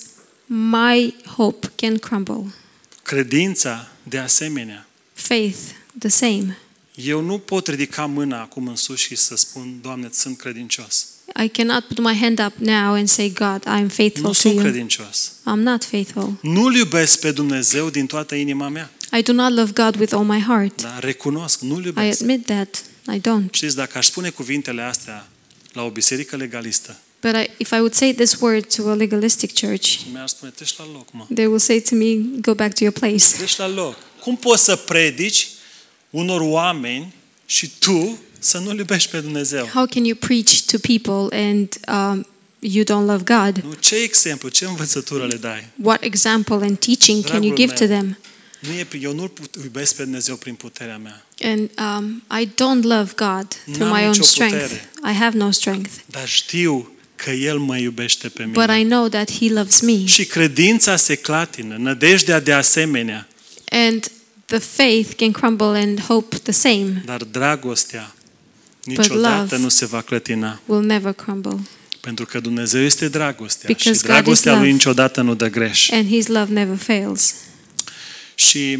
my 0.46 1.14
hope 1.36 1.70
can 1.76 1.98
crumble. 1.98 2.54
Credința, 3.02 3.88
de 4.02 4.18
asemenea. 4.18 4.86
Faith, 5.12 5.58
the 5.98 6.08
same. 6.08 6.58
Eu 6.94 7.20
nu 7.20 7.38
pot 7.38 7.66
ridica 7.66 8.06
mâna 8.06 8.40
acum 8.40 8.66
în 8.66 8.76
sus 8.76 8.98
și 8.98 9.16
să 9.16 9.36
spun, 9.36 9.78
Doamne, 9.82 10.08
sunt 10.12 10.38
credincios. 10.38 11.06
I 11.44 11.48
cannot 11.48 11.84
put 11.84 11.98
my 11.98 12.14
hand 12.20 12.38
up 12.46 12.52
now 12.56 12.94
and 12.94 13.08
say, 13.08 13.28
God, 13.30 13.64
I 13.66 13.68
am 13.80 13.88
faithful 13.88 14.22
Nu 14.22 14.28
to 14.28 14.34
sunt 14.34 14.54
you. 14.54 14.62
credincios. 14.62 15.32
I'm 15.46 15.62
not 15.62 15.84
faithful. 15.84 16.32
Nu-L 16.42 16.74
iubesc 16.74 17.20
pe 17.20 17.30
Dumnezeu 17.30 17.90
din 17.90 18.06
toată 18.06 18.34
inima 18.34 18.68
mea. 18.68 18.90
I 19.18 19.22
do 19.22 19.32
not 19.32 19.50
love 19.52 19.70
God 19.74 19.96
with 20.00 20.14
all 20.14 20.24
my 20.24 20.40
heart. 20.40 20.82
Dar 20.82 20.98
recunosc, 21.00 21.60
nu-L 21.60 21.82
I 21.82 21.86
iubesc. 21.86 22.20
admit 22.20 22.46
that. 22.46 22.84
I 23.14 23.18
don't. 23.20 23.50
Știți, 23.50 23.76
dacă 23.76 23.98
aș 23.98 24.06
spune 24.06 24.30
cuvintele 24.30 24.82
astea 24.82 25.28
la 25.72 25.82
o 25.82 25.90
biserică 25.90 26.36
legalistă, 26.36 26.96
But 27.20 27.34
I, 27.34 27.50
if 27.56 27.70
I 27.70 27.74
would 27.74 27.94
say 27.94 28.14
this 28.14 28.36
word 28.40 28.74
to 28.74 28.88
a 28.88 28.94
legalistic 28.94 29.58
church, 29.60 29.98
mi-ar 30.12 30.28
spune, 30.28 30.50
treci 30.56 30.76
la 30.78 30.84
loc, 30.92 31.08
mă. 31.12 31.26
they 31.34 31.46
will 31.46 31.58
say 31.58 31.80
to 31.80 31.94
me, 31.94 32.14
Go 32.40 32.54
back 32.54 32.74
to 32.74 32.84
your 32.84 32.92
place. 32.98 33.24
Treci 33.36 33.56
la 33.56 33.68
loc. 33.68 33.96
Cum 34.20 34.36
poți 34.36 34.64
să 34.64 34.76
predici 34.76 35.48
unor 36.10 36.40
oameni 36.40 37.14
și 37.46 37.70
tu 37.78 38.18
să 38.42 38.58
nu-L 38.58 38.78
iubești 38.78 39.10
pe 39.10 39.18
Dumnezeu? 39.20 39.64
How 39.66 39.86
can 39.86 40.04
you 40.04 40.16
preach 40.16 40.60
to 40.60 40.78
people 40.78 41.38
and 41.46 41.68
um, 41.88 42.26
you 42.58 42.84
don't 42.84 43.06
love 43.06 43.22
God? 43.24 43.62
Nu? 43.64 43.72
Ce 43.80 43.94
exemplu, 43.96 44.48
ce 44.48 44.64
învățătură 44.64 45.26
le 45.26 45.36
dai? 45.36 45.66
What 45.82 46.02
example 46.02 46.54
and 46.54 46.78
teaching 46.78 47.24
can 47.24 47.42
you 47.42 47.54
Dragul 47.54 47.56
give 47.56 47.72
to 47.74 47.84
meu. 47.86 47.96
them? 47.98 48.18
Nu 48.58 48.72
e, 48.72 48.86
eu 49.00 49.14
nu-L 49.14 49.28
put- 49.28 49.54
iubesc 49.64 49.94
pe 49.96 50.02
Dumnezeu 50.02 50.36
prin 50.36 50.54
puterea 50.54 50.98
mea, 50.98 51.26
And 51.42 51.70
um, 51.78 52.22
I 52.40 52.46
don't 52.46 52.82
love 52.82 53.12
God 53.16 53.46
through 53.72 53.78
N-am 53.78 53.96
my 53.96 54.00
own 54.02 54.10
nicio 54.10 54.22
strength. 54.22 54.60
putere. 54.62 54.90
I 55.12 55.14
have 55.16 55.36
no 55.36 55.50
strength. 55.50 55.90
dar 56.10 56.28
știu 56.28 56.92
că 57.16 57.30
El 57.30 57.58
mă 57.58 57.78
iubește 57.78 58.28
pe 58.28 58.42
But 58.44 58.64
I 58.64 58.72
mine. 58.72 58.88
know 58.88 59.08
that 59.08 59.30
He 59.38 59.48
loves 59.52 59.80
me. 59.80 60.04
Și 60.04 60.24
credința 60.24 60.96
se 60.96 61.14
clatină, 61.14 61.76
nădejdea 61.78 62.40
de 62.40 62.52
asemenea, 62.52 63.28
And 63.70 64.10
the 64.44 64.58
faith 64.58 65.10
can 65.16 65.30
crumble 65.32 65.66
and 65.80 66.00
hope 66.00 66.36
the 66.36 66.52
same 66.52 67.02
dar 67.04 67.22
dragostea 67.24 68.14
niciodată 68.84 69.40
love- 69.40 69.56
nu 69.56 69.68
se 69.68 69.86
va 69.86 70.00
clătina. 70.00 70.60
will 70.66 70.84
never 70.84 71.12
crumble. 71.12 71.58
Pentru 72.00 72.26
că 72.26 72.40
Dumnezeu 72.40 72.82
este 72.82 73.08
dragostea 73.08 73.64
Because 73.66 73.88
și 73.94 74.00
God 74.00 74.10
dragostea 74.10 74.50
is 74.52 74.58
Lui 74.58 74.66
love. 74.66 74.72
niciodată 74.72 75.20
nu 75.20 75.34
dă 75.34 75.48
greș. 75.48 75.90
And 75.90 76.08
His 76.08 76.26
love 76.26 76.52
never 76.52 76.76
fails. 76.76 77.34
Și 78.34 78.78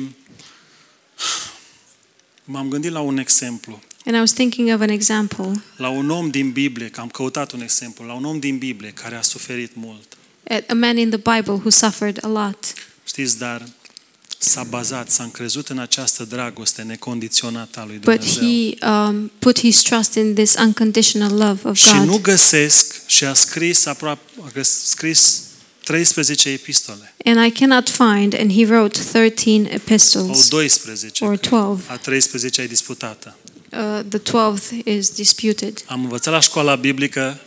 m-am 2.44 2.68
gândit 2.68 2.90
la 2.90 3.00
un 3.00 3.18
exemplu. 3.18 3.82
And 4.06 4.16
I 4.16 4.18
was 4.18 4.32
thinking 4.32 4.74
of 4.74 4.80
an 4.80 4.88
example 4.88 5.62
La 5.76 5.88
un 5.88 6.10
om 6.10 6.30
din 6.30 6.50
Biblie, 6.50 6.88
că 6.88 7.00
am 7.00 7.08
căutat 7.08 7.52
un 7.52 7.60
exemplu, 7.62 8.04
la 8.06 8.12
un 8.12 8.24
om 8.24 8.38
din 8.38 8.58
Biblie 8.58 8.90
care 8.90 9.14
a 9.14 9.22
suferit 9.22 9.70
mult. 9.74 10.16
at 10.50 10.70
a 10.70 10.74
man 10.74 10.96
in 10.96 11.10
the 11.10 11.18
Bible 11.36 11.52
who 11.52 11.68
suffered 11.70 12.18
a 12.24 12.28
lot. 12.28 12.72
Știți, 13.06 13.38
dar 13.38 13.62
s-a 14.44 14.62
bazat, 14.62 15.10
s-a 15.10 15.22
încrezut 15.22 15.68
în 15.68 15.78
această 15.78 16.24
dragoste 16.24 16.82
necondiționată 16.82 17.80
a 17.80 17.84
lui 17.86 17.96
But 17.98 18.04
Dumnezeu. 18.24 18.42
he 18.78 18.86
um, 18.86 19.30
put 19.38 19.58
his 19.58 19.82
trust 19.82 20.14
in 20.14 20.34
this 20.34 20.54
unconditional 20.58 21.32
love 21.36 21.60
of 21.68 21.76
Și 21.76 21.94
nu 21.94 22.06
God. 22.10 22.20
găsesc 22.20 23.06
și 23.06 23.24
a 23.24 23.34
scris 23.34 23.86
aproape 23.86 24.20
a 24.44 24.50
găs- 24.52 24.82
scris 24.84 25.42
13 25.84 26.48
epistole. 26.48 27.14
And 27.24 27.46
I 27.46 27.50
cannot 27.50 27.88
find, 27.88 28.34
and 28.38 28.52
he 28.52 28.64
wrote 28.64 29.00
13 29.12 29.62
Sau 29.62 29.74
epistles. 29.74 30.48
12. 30.48 31.24
Or 31.24 31.36
că 31.36 31.48
12. 31.48 31.92
A 31.92 31.96
13 31.96 32.60
e 32.60 32.66
disputată. 32.66 33.36
Uh, 33.72 34.00
the 34.08 34.18
12th 34.18 34.84
is 34.84 35.08
disputed. 35.10 35.84
Am 35.86 36.02
învățat 36.02 36.32
la 36.32 36.40
școala 36.40 36.74
biblică 36.74 37.40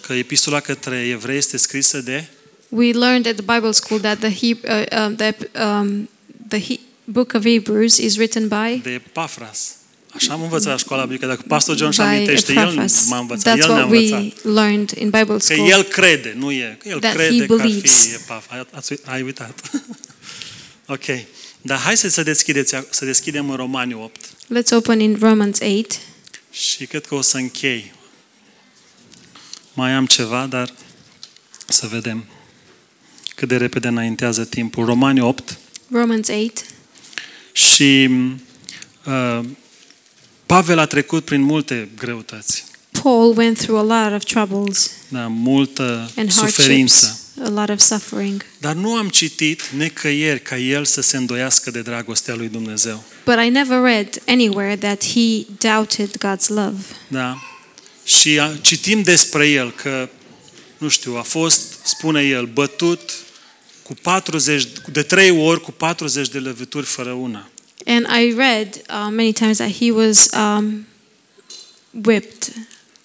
că 0.00 0.12
epistola 0.12 0.60
către 0.60 0.96
evrei 1.06 1.36
este 1.36 1.56
scrisă 1.56 1.98
de 2.00 2.24
We 2.76 2.92
learned 2.92 3.26
at 3.26 3.36
the 3.36 3.54
Bible 3.54 3.72
school 3.72 4.00
that 4.00 4.18
the, 4.18 4.30
he, 4.30 4.56
uh, 4.64 4.84
um, 5.06 5.16
the, 5.16 5.34
um, 5.54 6.08
the 6.48 6.58
he, 6.58 6.80
book 7.04 7.34
of 7.34 7.44
Hebrews 7.44 7.98
is 7.98 8.16
written 8.18 8.48
by 8.48 8.80
de 8.82 8.90
Epafras. 8.90 9.74
Așa 10.14 10.32
am 10.32 10.42
învățat 10.42 10.70
la 10.70 10.76
școala 10.76 11.02
biblică. 11.02 11.26
Dacă 11.26 11.42
pastor 11.48 11.76
John 11.76 11.90
și 11.90 11.98
by 12.00 12.04
amintește, 12.06 12.52
el 12.52 12.58
Epaphras. 12.58 13.06
m-a 13.08 13.18
învățat, 13.18 13.56
That's 13.56 13.60
el 13.60 13.66
ne-a 13.66 13.76
what 13.76 13.90
we 13.90 13.98
învățat. 13.98 14.44
learned 14.54 14.90
in 14.90 15.10
Bible 15.10 15.36
Că 15.36 15.38
school. 15.38 15.68
el 15.70 15.82
crede, 15.82 16.34
nu 16.38 16.50
e. 16.50 16.76
Că 16.82 16.88
el 16.88 16.98
That 16.98 17.14
crede 17.14 17.38
he 17.38 17.46
că 17.46 17.52
ar 17.52 17.58
believes. 17.58 18.06
fi 18.06 18.14
Epafras. 18.14 18.66
Ați, 18.70 18.92
ai 19.04 19.22
uitat. 19.22 19.60
ok. 20.86 21.04
Dar 21.62 21.78
hai 21.78 21.96
să, 21.96 22.08
să, 22.08 22.22
deschideți, 22.22 22.74
să 22.90 23.04
deschidem 23.04 23.50
în 23.50 23.56
Romani 23.56 23.94
8 23.94 24.20
Let's 24.26 24.70
open 24.70 25.00
in 25.00 25.16
Romans 25.20 25.58
8. 25.60 25.98
și 26.50 26.86
cred 26.86 27.06
că 27.06 27.14
o 27.14 27.20
să 27.20 27.36
închei. 27.36 27.92
Mai 29.72 29.92
am 29.92 30.06
ceva, 30.06 30.46
dar 30.46 30.72
să 31.68 31.86
vedem 31.86 32.24
cât 33.34 33.48
de 33.48 33.56
repede 33.56 33.88
înaintează 33.88 34.44
timpul. 34.44 34.84
Romani 34.84 35.20
8 35.20 35.58
Romans 35.92 36.28
8. 36.28 36.64
și 37.52 38.10
uh, 39.06 39.40
Pavel 40.46 40.78
a 40.78 40.86
trecut 40.86 41.24
prin 41.24 41.40
multe 41.40 41.88
greutăți, 41.98 42.64
Paul 43.02 43.36
went 43.36 43.58
through 43.58 43.90
a 43.90 44.04
lot 44.04 44.22
of 44.22 44.24
troubles 44.24 44.90
da, 45.08 45.26
multă 45.26 46.10
and 46.16 46.30
suferință. 46.30 47.06
hardships, 47.06 47.54
a 47.54 47.60
lot 47.60 47.68
of 47.68 47.80
suffering. 47.80 48.44
Dar 48.60 48.74
nu 48.74 48.94
am 48.94 49.08
citit 49.08 49.62
necăieri 49.76 50.42
ca 50.42 50.58
el 50.58 50.84
să 50.84 51.00
se 51.00 51.16
îndoiască 51.16 51.70
de 51.70 51.80
dragostea 51.80 52.34
lui 52.34 52.48
Dumnezeu. 52.48 53.04
But 53.24 53.34
I 53.46 53.48
never 53.48 53.80
read 53.82 54.22
anywhere 54.26 54.76
that 54.76 55.04
he 55.04 55.46
doubted 55.58 56.10
God's 56.10 56.46
love. 56.46 56.76
Da? 57.08 57.38
Și 58.04 58.38
a, 58.40 58.50
citim 58.60 59.02
despre 59.02 59.48
el 59.48 59.72
că, 59.72 60.08
nu 60.84 60.90
știu, 60.90 61.16
a 61.16 61.22
fost, 61.22 61.78
spune 61.84 62.22
el, 62.22 62.44
bătut 62.46 63.00
cu 63.82 63.94
40, 64.02 64.66
de 64.92 65.02
trei 65.02 65.30
ori 65.30 65.60
cu 65.60 65.70
40 65.72 66.28
de 66.28 66.38
lovituri 66.38 66.86
fără 66.86 67.10
una. 67.10 67.48
And 67.86 68.06
I 68.22 68.34
read 68.36 68.74
uh, 68.74 68.84
many 69.10 69.32
times 69.32 69.56
that 69.56 69.70
he 69.78 69.90
was 69.90 70.28
um, 70.36 70.86
whipped 72.04 72.52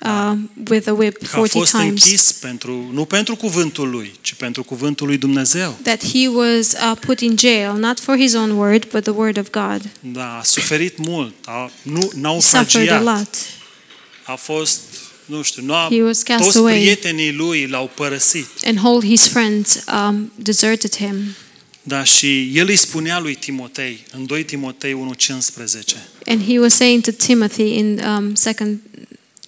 um, 0.06 0.50
with 0.70 0.88
a 0.88 0.92
whip 0.94 1.18
Că 1.18 1.26
a 1.26 1.38
40 1.38 1.52
fost 1.52 1.72
times. 1.72 1.88
închis 1.88 2.32
pentru, 2.32 2.90
nu 2.94 3.06
pentru 3.06 3.36
cuvântul 3.36 3.90
lui, 3.90 4.14
ci 4.22 4.34
pentru 4.34 4.64
cuvântul 4.64 5.08
lui 5.08 5.18
Dumnezeu. 5.18 5.78
That 5.84 6.04
he 6.04 6.28
was 6.28 6.72
uh, 6.72 6.98
put 7.00 7.20
in 7.20 7.38
jail, 7.38 7.74
not 7.74 8.00
for 8.00 8.18
his 8.18 8.34
own 8.34 8.50
word, 8.50 8.88
but 8.92 9.04
the 9.04 9.12
word 9.12 9.38
of 9.38 9.50
God. 9.50 9.82
Da, 10.00 10.38
a 10.38 10.44
suferit 10.44 10.98
mult, 10.98 11.34
a, 11.46 11.72
nu, 11.82 12.00
He 12.00 12.06
suffered 12.08 12.16
a 12.16 12.20
naufragiat, 12.20 13.04
lot. 13.04 13.30
a 14.24 14.36
fost, 14.36 14.80
nu 15.30 15.42
știu, 15.42 15.64
nu 15.64 15.74
a, 15.74 15.88
He 15.92 16.02
was 16.04 16.22
cast 16.22 16.44
toți 16.44 16.58
away. 16.58 16.74
prietenii 16.80 17.32
lui 17.32 17.68
l-au 17.68 17.92
părăsit. 17.96 18.46
And 18.64 18.80
all 18.84 19.04
his 19.04 19.28
friends 19.28 19.84
um, 19.94 20.32
deserted 20.36 20.96
him. 20.96 21.16
Da, 21.84 22.04
și 22.04 22.52
el 22.58 22.68
îi 22.68 22.76
spunea 22.76 23.20
lui 23.20 23.36
Timotei, 23.36 24.06
în 24.12 24.26
2 24.26 24.44
Timotei 24.44 24.94
1,15, 24.94 25.98
And 26.26 26.44
he 26.48 26.60
was 26.60 26.74
saying 26.76 27.04
to 27.04 27.12
Timothy 27.12 27.64
in 27.78 28.02
um, 28.18 28.34
2 28.44 28.80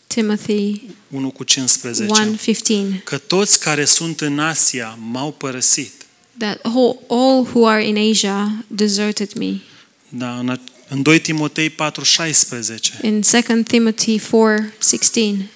Timothy 0.07 0.81
1 1.09 1.29
cu 1.31 1.43
15, 1.43 2.05
1.15 2.97 3.03
că 3.03 3.17
toți 3.17 3.59
care 3.59 3.85
sunt 3.85 4.21
în 4.21 4.39
Asia 4.39 4.97
m-au 5.11 5.31
părăsit. 5.31 5.91
that 6.37 6.59
all, 6.63 6.99
all 7.09 7.47
who 7.53 7.65
are 7.67 7.87
in 7.87 7.97
Asia 8.11 8.63
deserted 8.67 9.33
me. 9.33 9.53
Da, 10.09 10.37
în, 10.39 10.49
a- 10.49 10.59
în 10.87 11.01
2 11.01 11.19
Timotei 11.19 11.69
4,16, 11.69 11.75
In 13.01 13.23
2 13.31 13.63
Timothy 13.63 14.19
4.16 14.19 14.23
l- 14.29 15.49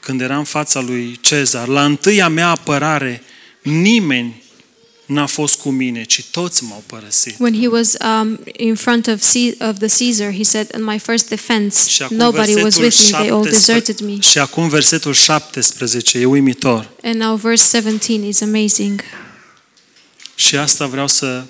când 0.00 0.20
era 0.20 0.38
în 0.38 0.44
fața 0.44 0.80
lui 0.80 1.18
Cezar, 1.20 1.68
la 1.68 1.84
întâia 1.84 2.28
mea 2.28 2.48
apărare, 2.48 3.22
nimeni 3.62 4.42
n-a 5.06 5.26
fost 5.26 5.58
cu 5.58 5.68
mine, 5.70 6.02
ci 6.04 6.24
toți 6.30 6.64
m-au 6.64 6.82
părăsit. 6.86 7.34
When 7.38 7.60
he 7.60 7.68
was 7.68 7.92
um, 8.00 8.40
in 8.56 8.74
front 8.74 9.06
of, 9.06 9.32
Ce- 9.32 9.56
of 9.60 9.78
the 9.78 10.04
Caesar, 10.04 10.32
he 10.32 10.42
said, 10.42 10.70
"In 10.76 10.84
my 10.84 10.98
first 10.98 11.28
defense, 11.28 11.88
Și 11.88 12.02
acum, 12.02 12.16
nobody 12.16 12.54
was 12.54 12.76
with 12.76 12.96
me; 12.98 13.18
they 13.18 13.30
all 13.30 13.44
17 13.44 13.50
deserted 13.50 14.00
me." 14.00 14.20
și 14.20 14.38
acum 14.38 14.68
versetul 14.68 15.12
17 15.12 16.18
e 16.18 16.24
uimitor. 16.24 16.90
And 17.02 17.14
now 17.14 17.36
verse 17.36 17.78
17 17.78 18.28
is 18.28 18.40
amazing. 18.40 19.00
Și 20.34 20.56
asta 20.56 20.86
vreau 20.86 21.08
să 21.08 21.42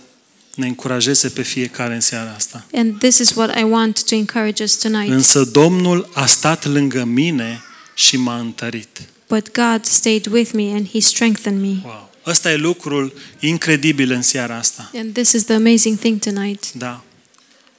ne 0.55 0.67
încurajeze 0.67 1.29
pe 1.29 1.43
fiecare 1.43 1.95
în 1.95 2.01
seara 2.01 2.33
asta. 2.37 2.67
And 2.75 2.99
this 2.99 3.19
is 3.19 3.31
what 3.35 3.59
I 3.59 3.63
want 3.63 4.05
to 4.05 4.15
encourage 4.15 4.63
us 4.63 4.75
tonight. 4.77 5.13
Însă 5.13 5.45
Domnul 5.45 6.09
a 6.13 6.27
stat 6.27 6.65
lângă 6.65 7.05
mine 7.05 7.63
și 7.95 8.17
m-a 8.17 8.39
întărit. 8.39 9.03
But 9.29 9.53
God 9.53 9.85
stayed 9.85 10.27
with 10.27 10.51
me 10.53 10.73
and 10.73 10.89
He 10.89 11.01
strengthened 11.01 11.61
me. 11.61 11.77
Wow. 11.85 12.11
Ăsta 12.27 12.51
e 12.51 12.57
lucrul 12.57 13.13
incredibil 13.41 14.11
în 14.11 14.23
seara 14.23 14.57
asta. 14.57 14.91
And 14.95 15.13
this 15.13 15.33
is 15.33 15.45
the 15.45 15.55
amazing 15.55 15.99
thing 15.99 16.19
tonight. 16.19 16.73
Da. 16.73 17.05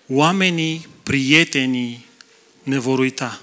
Oamenii, 0.07 0.87
prietenii 1.03 2.05
ne 2.63 2.79
vor 2.79 2.99
uita. 2.99 3.41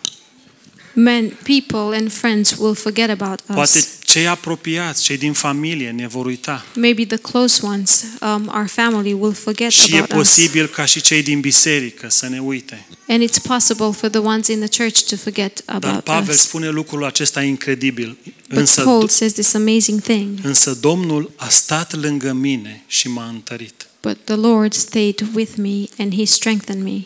Men, 0.94 1.28
people, 1.28 1.96
and 1.96 2.12
friends 2.12 2.56
will 2.58 2.74
forget 2.74 3.10
about 3.10 3.40
Poate 3.40 3.78
us. 3.78 3.98
Cei 4.12 4.26
apropiați, 4.26 5.02
cei 5.02 5.16
din 5.16 5.32
familie 5.32 5.90
ne 5.90 6.06
vor 6.06 6.26
uita. 6.26 6.64
Maybe 6.74 7.04
the 7.04 7.16
close 7.16 7.66
ones, 7.66 8.04
um, 8.20 8.52
our 8.54 8.66
family, 8.66 9.12
will 9.12 9.32
forget 9.32 9.70
Și 9.70 9.94
e 9.94 9.98
about 9.98 10.10
us. 10.10 10.16
posibil 10.16 10.66
ca 10.66 10.84
și 10.84 11.00
cei 11.00 11.22
din 11.22 11.40
biserică 11.40 12.08
să 12.10 12.28
ne 12.28 12.40
uite. 12.40 12.86
And 13.08 13.22
it's 13.28 13.42
possible 13.42 13.90
for 13.90 14.08
the 14.08 14.18
ones 14.18 14.46
in 14.46 14.58
the 14.66 14.82
church 14.82 15.00
to 15.08 15.16
forget 15.16 15.62
Dar 15.64 15.76
about 15.84 16.04
Pavel 16.04 16.34
us. 16.34 16.40
spune 16.40 16.68
lucrul 16.68 17.04
acesta 17.04 17.42
incredibil. 17.42 18.18
But 18.48 18.58
Însă, 18.58 18.82
Paul 18.82 19.08
says 19.08 19.32
this 19.32 19.54
amazing 19.54 20.00
thing. 20.00 20.38
însă 20.42 20.78
Domnul 20.80 21.30
a 21.36 21.48
stat 21.48 21.94
lângă 21.94 22.32
mine 22.32 22.82
și 22.86 23.08
m-a 23.08 23.28
întărit. 23.28 23.86
But 24.02 24.18
the 24.24 24.34
Lord 24.34 24.72
stayed 24.72 25.26
with 25.34 25.50
me 25.56 25.84
and 25.98 26.14
He 26.14 26.24
strengthened 26.24 26.82
me. 26.82 27.00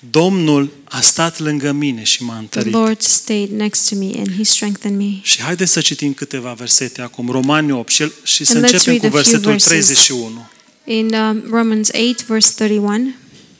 Da. 0.00 0.08
Domnul 0.10 0.70
a 0.84 1.00
stat 1.00 1.38
lângă 1.38 1.72
mine 1.72 2.02
și 2.02 2.22
m-a 2.22 2.32
The 2.32 2.40
întărit. 2.40 2.72
Lord 2.72 3.00
stayed 3.00 3.50
next 3.50 3.88
to 3.88 3.94
me 3.94 4.12
and 4.16 4.36
He 4.36 4.42
strengthened 4.42 4.98
me. 4.98 5.18
Și 5.22 5.40
haideți 5.40 5.72
să 5.72 5.80
citim 5.80 6.12
câteva 6.14 6.52
versete 6.52 7.02
acum. 7.02 7.30
Romani 7.30 7.72
8 7.72 7.92
și, 7.92 8.10
și 8.22 8.44
să 8.44 8.56
And 8.56 8.64
let's 8.66 8.70
începem 8.70 8.92
read 8.92 9.00
cu 9.00 9.06
a 9.06 9.10
few 9.10 9.20
versetul 9.20 9.50
verses. 9.50 9.86
31. 9.86 10.48
In 10.84 11.14
um, 11.14 11.44
Romans 11.50 11.88
8, 11.88 12.24
verse 12.24 12.52
31, 12.56 13.10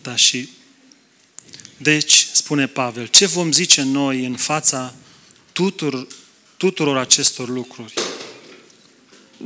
Da, 0.02 0.16
și 0.16 0.48
deci, 1.76 2.26
spune 2.32 2.66
Pavel, 2.66 3.06
ce 3.06 3.26
vom 3.26 3.52
zice 3.52 3.82
noi 3.82 4.24
în 4.24 4.34
fața 4.34 4.94
tuturor, 5.52 6.06
tuturor 6.56 6.96
acestor 6.96 7.48
lucruri? 7.48 7.94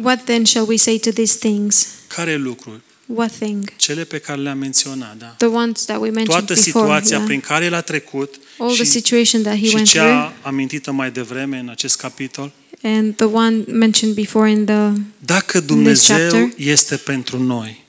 what 0.02 0.24
then 0.24 0.44
shall 0.44 0.68
we 0.68 0.76
say 0.76 0.98
to 0.98 1.10
these 1.10 1.36
things? 1.38 1.86
Care 2.06 2.36
lucruri? 2.36 2.80
What 3.06 3.32
thing? 3.38 3.72
Cele 3.76 4.04
pe 4.04 4.18
care 4.18 4.40
le-am 4.40 4.58
menționat, 4.58 5.16
da? 5.18 5.26
The 5.26 5.46
ones 5.46 5.84
that 5.84 5.96
we 6.00 6.10
mentioned 6.10 6.26
Toată 6.46 6.54
before. 6.54 6.84
situația 6.84 7.16
yeah. 7.16 7.26
prin 7.28 7.40
care 7.40 7.64
el 7.64 7.74
a 7.74 7.80
trecut 7.80 8.34
All 8.58 8.74
the 8.74 8.84
și, 8.84 8.90
situation 8.90 9.42
that 9.42 9.56
he 9.58 9.66
și 9.66 9.74
went 9.74 9.88
through, 9.88 10.08
cea 10.08 10.32
amintită 10.42 10.92
mai 10.92 11.10
devreme 11.10 11.58
în 11.58 11.68
acest 11.68 11.96
capitol. 11.96 12.52
and 12.82 13.14
the 13.16 13.24
one 13.26 13.64
mentioned 13.68 14.14
before 14.16 14.50
in 14.50 14.64
the 14.64 14.90
Dacă 15.18 15.44
chapter. 15.44 15.60
Dumnezeu 15.62 16.50
este 16.56 16.96
pentru 16.96 17.42
noi, 17.42 17.84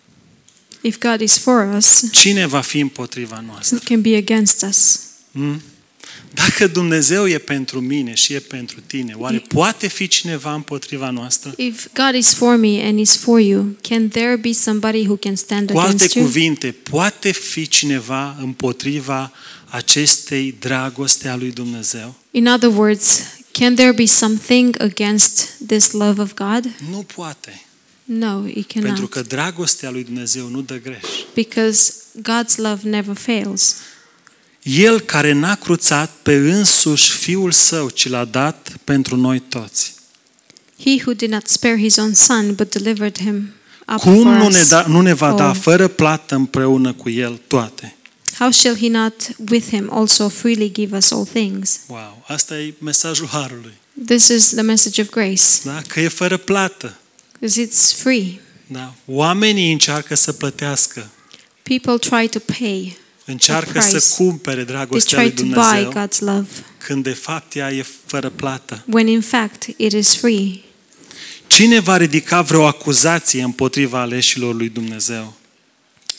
if 0.82 0.98
God 1.00 1.22
is 1.22 1.38
for 1.38 1.74
us, 1.78 2.04
cine 2.12 2.46
va 2.46 2.62
fi 2.62 2.80
împotriva 2.80 3.44
noastră? 3.48 3.76
who 3.76 3.86
can 3.88 4.02
be 4.02 4.16
against 4.16 4.62
us? 4.70 5.00
Hmm? 5.32 5.62
Dacă 6.36 6.68
Dumnezeu 6.68 7.28
e 7.28 7.38
pentru 7.38 7.80
mine 7.80 8.14
și 8.14 8.34
e 8.34 8.40
pentru 8.40 8.80
tine, 8.88 9.14
oare 9.14 9.44
poate 9.48 9.88
fi 9.88 10.08
cineva 10.08 10.54
împotriva 10.54 11.10
noastră? 11.10 11.54
If 11.58 11.88
God 11.94 12.16
is 12.16 12.34
for 12.34 12.56
me 12.56 12.88
and 12.88 13.00
is 13.00 13.16
for 13.16 13.40
you, 13.40 13.76
can 13.82 14.08
there 14.08 14.36
be 14.36 14.52
somebody 14.52 15.06
who 15.06 15.16
can 15.16 15.36
stand 15.36 15.72
Cu 15.72 15.78
alte 15.78 15.94
against 15.94 16.16
you? 16.16 16.26
cuvinte, 16.26 16.72
poate 16.72 17.32
fi 17.32 17.68
cineva 17.68 18.38
împotriva 18.42 19.32
acestei 19.70 20.56
dragoste 20.60 21.28
a 21.28 21.36
lui 21.36 21.52
Dumnezeu? 21.52 22.16
In 22.32 22.48
other 22.48 22.70
words, 22.70 23.22
can 23.52 23.76
there 23.76 23.92
be 23.92 24.06
something 24.06 24.76
against 24.82 25.50
this 25.68 25.92
love 25.92 26.22
of 26.22 26.34
God? 26.34 26.72
Nu 26.90 27.06
poate. 27.16 27.66
No, 28.04 28.48
it 28.48 28.68
Pentru 28.74 28.92
cannot. 28.92 29.10
că 29.10 29.22
dragostea 29.22 29.90
lui 29.90 30.04
Dumnezeu 30.04 30.48
nu 30.48 30.62
dă 30.62 30.80
greș. 30.84 31.04
Because 31.34 31.94
God's 32.22 32.56
love 32.56 32.90
never 32.90 33.16
fails. 33.16 33.76
El 34.66 35.00
care 35.00 35.32
n-a 35.32 35.56
cruțat 35.56 36.12
pe 36.22 36.36
însuși 36.36 37.12
Fiul 37.12 37.52
Său, 37.52 37.90
ci 37.90 38.08
l-a 38.08 38.26
dat 38.26 38.72
pentru 38.84 39.16
noi 39.16 39.40
toți. 39.40 39.94
He 40.80 40.96
who 41.02 41.14
did 41.14 41.30
not 41.32 41.48
spare 41.48 41.78
his 41.78 41.98
own 41.98 42.14
son, 42.14 42.56
but 42.56 42.72
delivered 42.72 43.18
him 43.18 43.54
up 43.94 44.00
Cum 44.00 44.14
for 44.14 44.24
nu 44.24 44.48
ne, 44.48 44.60
us 44.60 44.68
da, 44.70 44.86
nu 44.88 45.02
ne 45.02 45.14
va 45.14 45.34
da 45.34 45.48
all. 45.48 45.56
fără 45.60 45.88
plată 45.88 46.36
împreună 46.36 46.94
cu 46.94 47.10
El 47.10 47.42
toate? 47.48 47.96
How 48.40 48.52
shall 48.52 48.78
he 48.78 48.90
not 48.90 49.14
with 49.50 49.68
him 49.68 49.90
also 49.94 50.30
freely 50.30 50.72
give 50.72 50.98
us 50.98 51.12
all 51.12 51.26
things? 51.26 51.80
Wow, 51.88 52.26
asta 52.28 52.60
e 52.60 52.74
mesajul 52.80 53.28
Harului. 53.28 53.74
This 54.06 54.28
is 54.28 54.50
the 54.50 54.62
message 54.62 55.02
of 55.02 55.10
grace. 55.10 55.44
Da? 55.64 55.82
Că 55.88 56.00
e 56.00 56.08
fără 56.08 56.38
plată. 56.38 56.98
Because 57.40 57.68
it's 57.68 57.98
free. 57.98 58.40
Da? 58.68 58.94
Oamenii 59.06 59.72
încearcă 59.72 60.16
să 60.16 60.32
plătească, 60.34 61.10
People 61.64 61.98
try 61.98 62.28
to 62.30 62.40
pay. 62.60 62.98
Încearcă 63.26 63.78
A 63.78 63.82
să 63.82 63.90
price. 63.98 64.14
cumpere 64.16 64.64
They 64.64 64.66
dragostea 64.76 65.18
try 65.18 65.28
lui 65.28 65.36
to 65.36 65.44
buy 65.44 65.54
Dumnezeu, 65.54 65.92
God's 66.04 66.20
love. 66.20 66.48
când 66.78 67.04
de 67.04 67.10
fapt 67.14 67.56
ea 67.56 67.72
e 67.72 67.86
fără 68.06 68.30
plată. 68.30 68.84
When 68.92 69.08
in 69.08 69.22
fact 69.22 69.68
it 69.78 69.92
is 69.92 70.16
free. 70.16 70.60
Cine 71.48 71.80
va 71.80 71.98
ridica 71.98 72.42
vreo 72.42 72.66
acuzație 72.66 73.44
împotriva 73.44 74.00
aleșilor 74.00 74.56
lui 74.56 74.70
Dumnezeu? 74.70 75.34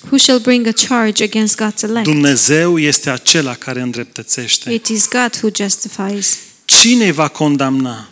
Who 0.05 0.17
shall 0.17 0.41
bring 0.41 0.67
a 0.67 0.73
charge 0.89 1.23
against 1.25 1.63
God's 1.63 1.83
elect? 1.83 2.05
Dumnezeu 2.05 2.79
este 2.79 3.11
acela 3.11 3.55
care 3.55 3.81
îndreptățește. 3.81 4.73
It 4.73 4.87
is 4.87 5.09
God 5.09 5.39
who 5.43 5.49
justifies. 5.57 6.39
Cine 6.65 7.05
îi 7.05 7.13
va 7.13 7.29
condamna? 7.29 8.09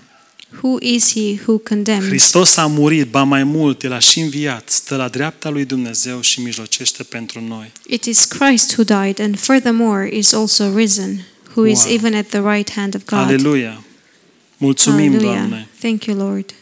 Who 0.63 0.77
is 0.81 1.13
he 1.13 1.41
who 1.47 1.59
condemns? 1.59 2.07
Hristos 2.07 2.57
a 2.57 2.67
murit, 2.67 3.07
ba 3.11 3.23
mai 3.23 3.45
mult, 3.45 3.83
El 3.83 3.93
a 3.93 3.99
și 3.99 4.21
înviat, 4.21 4.69
stă 4.71 4.97
la 4.97 5.09
dreapta 5.09 5.49
lui 5.49 5.65
Dumnezeu 5.65 6.21
și 6.21 6.41
mijlocește 6.41 7.03
pentru 7.03 7.41
noi. 7.41 7.73
It 7.87 8.05
is 8.05 8.25
Christ 8.25 8.73
who 8.77 8.83
died, 9.03 9.21
and 9.21 9.39
furthermore 9.39 10.09
is 10.17 10.33
also 10.33 10.77
risen, 10.77 11.27
who 11.55 11.67
is 11.67 11.85
Wow. 11.85 11.93
even 11.93 12.15
at 12.15 12.27
the 12.27 12.41
right 12.55 12.73
hand 12.73 12.95
of 12.95 13.05
God. 13.05 13.19
Aleluia! 13.19 13.85
Mulțumim, 14.57 15.13
Hallelujah. 15.13 15.37
Doamne! 15.39 15.69
Thank 15.81 16.05
you, 16.05 16.17
Lord. 16.17 16.55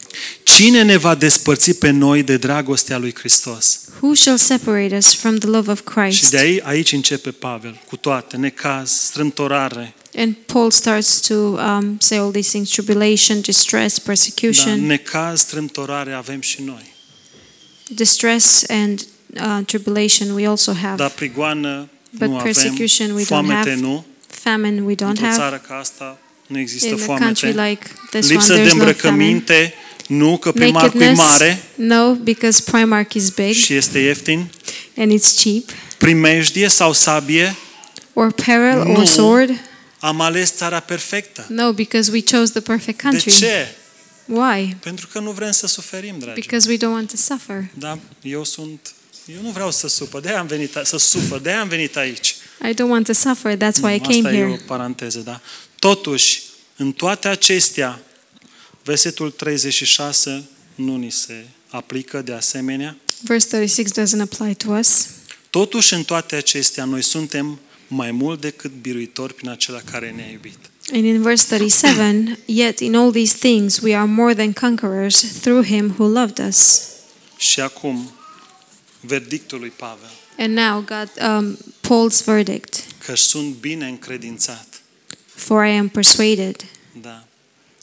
Cine 0.43 0.83
ne 0.83 0.97
va 0.97 1.15
despărți 1.15 1.71
pe 1.73 1.89
noi 1.89 2.23
de 2.23 2.37
dragostea 2.37 2.97
lui 2.97 3.13
Hristos? 3.15 3.79
Who 3.99 4.13
shall 4.13 4.37
separate 4.37 4.95
us 4.95 5.13
from 5.13 5.35
the 5.37 5.49
love 5.49 5.71
of 5.71 5.77
Și 5.77 5.83
Christ? 5.93 6.29
de 6.31 6.37
aici, 6.37 6.61
aici 6.63 6.91
începe 6.91 7.31
Pavel, 7.31 7.81
cu 7.87 7.95
toate, 7.95 8.37
necaz, 8.37 8.91
strâmtorare, 8.91 9.93
And 10.17 10.35
Paul 10.45 10.71
starts 10.71 11.19
to 11.27 11.33
um, 11.35 11.95
say 11.99 12.17
all 12.17 12.31
these 12.31 12.49
things 12.49 12.69
tribulation, 12.69 13.41
distress, 13.41 13.95
da, 13.97 14.01
persecution. 14.05 14.85
necaz, 14.85 15.39
strâmtorare 15.39 16.11
avem 16.13 16.41
și 16.41 16.61
noi. 16.65 16.93
Distress 17.87 18.63
and 18.67 19.05
uh, 19.35 19.59
tribulation 19.65 20.29
we 20.33 20.47
also 20.47 20.73
have. 20.73 20.95
Dar 20.95 21.09
prigoană 21.09 21.89
But 22.09 22.27
nu 22.27 22.37
avem, 22.37 22.43
persecution 22.43 23.11
we 23.11 23.21
don't 23.23 23.27
foamete 23.27 23.69
have. 23.69 23.75
nu, 23.81 24.05
Famine 24.27 24.81
we 24.81 24.93
don't 24.95 24.99
într-o 25.07 25.25
have. 25.25 25.37
țară 25.37 25.61
ca 25.67 25.75
asta 25.77 26.17
nu 26.47 26.59
există 26.59 26.87
In 26.87 26.93
a 27.01 27.05
country 27.05 27.51
foamete. 27.53 27.69
like 27.69 27.85
this 28.11 28.29
Lipsă 28.29 28.53
one, 28.53 28.63
de 28.63 28.69
there's 28.69 28.73
no 28.73 28.77
famine. 28.79 28.91
îmbrăcăminte, 28.91 29.73
nu, 30.07 30.37
că 30.37 30.51
primarul 30.51 31.01
e 31.01 31.05
Nakedness, 31.05 31.19
mare 31.29 31.63
no, 31.75 32.13
because 32.13 32.63
Primark 32.71 33.13
is 33.13 33.29
big 33.29 33.53
și 33.53 33.73
este 33.73 33.99
ieftin. 33.99 34.49
and 34.97 35.11
it's 35.19 35.43
cheap. 35.43 35.69
Primejdie 35.97 36.67
sau 36.67 36.93
sabie, 36.93 37.55
Or 38.13 38.31
peril 38.31 38.83
Nu. 38.83 38.95
or 38.95 39.05
sword. 39.05 39.49
Am 40.05 40.21
ales 40.21 40.51
țara 40.55 40.79
perfectă. 40.79 41.45
No, 41.49 41.73
because 41.73 42.11
we 42.11 42.21
chose 42.21 42.51
the 42.51 42.61
perfect 42.61 42.97
De 43.01 43.07
country. 43.09 43.31
ce? 43.37 43.75
Why? 44.25 44.75
Pentru 44.79 45.07
că 45.07 45.19
nu 45.19 45.31
vrem 45.31 45.51
să 45.51 45.67
suferim, 45.67 46.19
dragi. 46.19 46.39
Because 46.39 46.69
we 46.69 46.77
don't 46.77 46.91
want 46.93 47.09
to 47.09 47.15
suffer. 47.15 47.63
Da, 47.73 47.99
eu 48.21 48.43
sunt 48.43 48.93
eu 49.25 49.41
nu 49.41 49.49
vreau 49.49 49.71
să 49.71 49.87
sufăr, 49.87 50.21
de 50.21 50.29
am 50.29 50.47
venit 50.47 50.75
a- 50.75 50.83
să 50.83 50.97
sufăr, 50.97 51.39
de 51.39 51.51
am 51.51 51.67
venit 51.67 51.95
aici. 51.97 52.35
I 52.69 52.73
don't 52.73 52.89
want 52.89 53.05
to 53.05 53.13
suffer. 53.13 53.55
That's 53.57 53.81
why 53.81 53.93
I 53.93 53.99
Asta 53.99 54.07
came 54.13 54.37
e 54.37 54.43
o 54.43 54.47
here. 54.47 54.61
paranteză, 54.65 55.19
da? 55.19 55.41
Totuși, 55.79 56.41
în 56.75 56.91
toate 56.91 57.27
acestea, 57.27 57.99
versetul 58.83 59.31
36 59.31 60.43
nu 60.75 60.97
ni 60.97 61.11
se 61.11 61.45
aplică 61.69 62.21
de 62.21 62.33
asemenea. 62.33 62.97
Verse 63.21 63.47
36 63.47 64.01
doesn't 64.03 64.21
apply 64.21 64.55
to 64.55 64.71
us. 64.71 65.07
Totuși, 65.49 65.93
în 65.93 66.03
toate 66.03 66.35
acestea, 66.35 66.85
noi 66.85 67.01
suntem 67.01 67.59
mai 67.87 68.11
mult 68.11 68.41
decât 68.41 68.71
biruitori 68.81 69.33
prin 69.33 69.49
acela 69.49 69.79
care 69.91 70.11
ne-a 70.15 70.29
iubit. 70.31 70.57
And 70.93 71.05
in 71.05 71.21
verse 71.21 71.45
37, 71.55 72.39
yet 72.45 72.79
in 72.79 72.95
all 72.95 73.11
these 73.11 73.35
things 73.39 73.79
we 73.79 73.95
are 73.95 74.05
more 74.07 74.33
than 74.33 74.53
conquerors 74.53 75.39
through 75.41 75.65
him 75.65 75.93
who 75.97 76.07
loved 76.07 76.37
us. 76.47 76.87
Și 77.37 77.59
acum, 77.59 78.11
verdictul 79.01 79.59
lui 79.59 79.71
Pavel, 79.75 80.09
And 80.37 80.57
now 80.57 80.79
God 80.81 81.09
um, 81.29 81.57
Paul's 81.81 82.23
verdict, 82.25 82.83
că 83.05 83.15
sunt 83.15 83.55
bine 83.55 83.87
încredințat. 83.87 84.81
for 85.35 85.65
I 85.65 85.69
am 85.77 85.87
persuaded. 85.87 86.55
Da. 87.01 87.23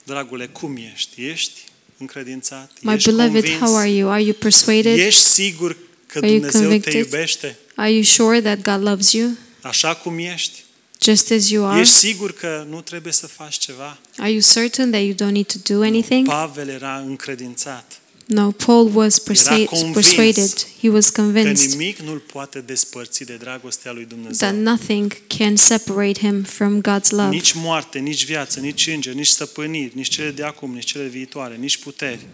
Dragule, 0.05 0.47
cum 0.47 0.77
ești? 0.95 1.25
Ești 1.25 1.61
încredințat? 1.99 2.71
My 2.81 2.95
ești 2.95 3.09
beloved, 3.11 3.33
convins? 3.45 3.59
how 3.61 3.77
are 3.77 3.91
you? 3.91 4.11
Are 4.11 4.23
you 4.23 4.33
persuaded? 4.39 4.99
Ești 4.99 5.21
sigur 5.23 5.77
că 6.07 6.19
Are 6.19 6.27
you 6.31 6.37
Dumnezeu 6.37 6.61
te 6.61 6.67
convicted? 6.67 6.95
iubește? 7.05 7.57
Are 7.75 7.93
you 7.93 8.03
sure 8.03 8.41
that 8.41 8.63
God 8.63 8.89
loves 8.89 9.13
you 9.13 9.31
Așa 9.63 9.95
cum 9.95 10.19
ești? 10.19 10.65
just 11.03 11.31
as 11.31 11.51
you 11.51 11.67
are? 11.67 11.81
Ești 11.81 11.95
sigur 11.95 12.33
că 12.33 12.67
nu 12.69 12.81
trebuie 12.81 13.13
să 13.13 13.27
faci 13.27 13.59
ceva? 13.59 13.99
Are 14.17 14.31
you 14.31 14.41
certain 14.53 14.91
that 14.91 15.03
you 15.03 15.13
don't 15.15 15.33
need 15.33 15.47
to 15.47 15.75
do 15.75 15.83
anything? 15.83 16.27
Pavel 16.27 16.69
era 16.69 16.97
încredințat 16.97 18.01
No, 18.27 18.51
Paul 18.51 18.91
was 18.95 19.19
persuaded. 19.19 19.67
convins 19.67 19.95
persuaded. 19.95 20.67
He 20.81 20.89
was 20.89 21.09
că 21.11 21.21
convinced 21.21 21.71
nimic 21.71 21.99
nu-l 21.99 22.19
poate 22.19 22.61
despărți 22.61 23.25
de 23.25 23.35
dragostea 23.37 23.93
lui 23.93 24.05
that 24.05 24.15
Dumnezeu. 24.19 24.53
nothing 24.53 25.17
can 25.27 25.57
separate 25.57 26.19
him 26.21 26.43
from 26.43 26.81
God's 26.81 27.09
love. 27.09 27.29
Nici 27.29 27.53
moarte, 27.53 27.99
nici 27.99 28.25
viață, 28.25 28.61
nici 28.61 28.87
înger, 28.87 29.13
nici 29.13 29.27
stăpâniri, 29.27 29.93
nici 29.95 30.09
cele 30.09 30.31
de 30.31 30.43
acum, 30.45 30.73
nici 30.75 30.85
cele 30.85 31.07
viitoare, 31.07 31.57
nici 31.57 31.77
puteri. 31.77 32.27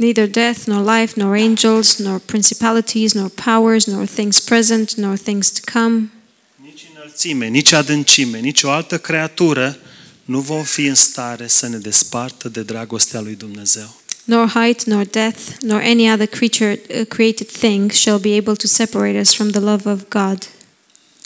Neither 0.00 0.26
death, 0.28 0.64
nor 0.66 0.98
life, 0.98 1.12
nor 1.20 1.36
angels, 1.36 1.96
nor 1.96 2.18
principalities, 2.18 3.12
nor 3.12 3.28
powers, 3.28 3.84
nor 3.84 4.06
things 4.06 4.38
present, 4.40 4.92
nor 4.94 5.16
things 5.18 5.50
to 5.50 5.60
come, 5.72 6.10
Nici 6.62 6.86
înălțime, 6.94 7.46
nici 7.46 7.72
adâncime, 7.72 8.38
nici 8.38 8.62
o 8.62 8.70
altă 8.70 8.98
creatură 8.98 9.78
nu 10.24 10.40
vom 10.40 10.62
fi 10.62 10.84
în 10.86 10.94
stare 10.94 11.46
să 11.46 11.68
ne 11.68 11.76
despartă 11.76 12.48
de 12.48 12.62
dragostea 12.62 13.20
lui 13.20 13.34
Dumnezeu. 13.34 13.94
nor 14.24 14.48
height, 14.48 14.84
nor 14.84 15.04
death, 15.04 15.38
nor 15.60 15.80
any 15.80 16.12
other 16.12 16.26
creature, 16.26 16.80
uh, 16.98 17.06
created 17.08 17.50
thing 17.50 17.90
shall 17.92 18.18
be 18.18 18.34
able 18.36 18.54
to 18.54 18.66
separate 18.66 19.18
us 19.20 19.34
from 19.34 19.50
the 19.50 19.60
love 19.60 19.90
of 19.90 20.00
God, 20.08 20.48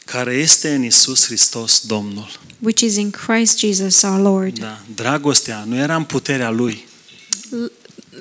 care 0.04 0.32
este 0.34 0.74
în 0.74 0.82
Isus 0.82 1.26
Hristos 1.26 1.80
Domnul. 1.87 2.28
which 2.58 2.80
is 2.80 2.96
in 2.96 3.10
Christ 3.10 3.58
Jesus 3.58 4.02
our 4.02 4.20
Lord. 4.20 4.58
Da, 4.58 4.80
dragostea 4.94 5.64
nu 5.66 5.76
era 5.76 5.96
în 5.96 6.04
puterea 6.04 6.50
lui, 6.50 6.84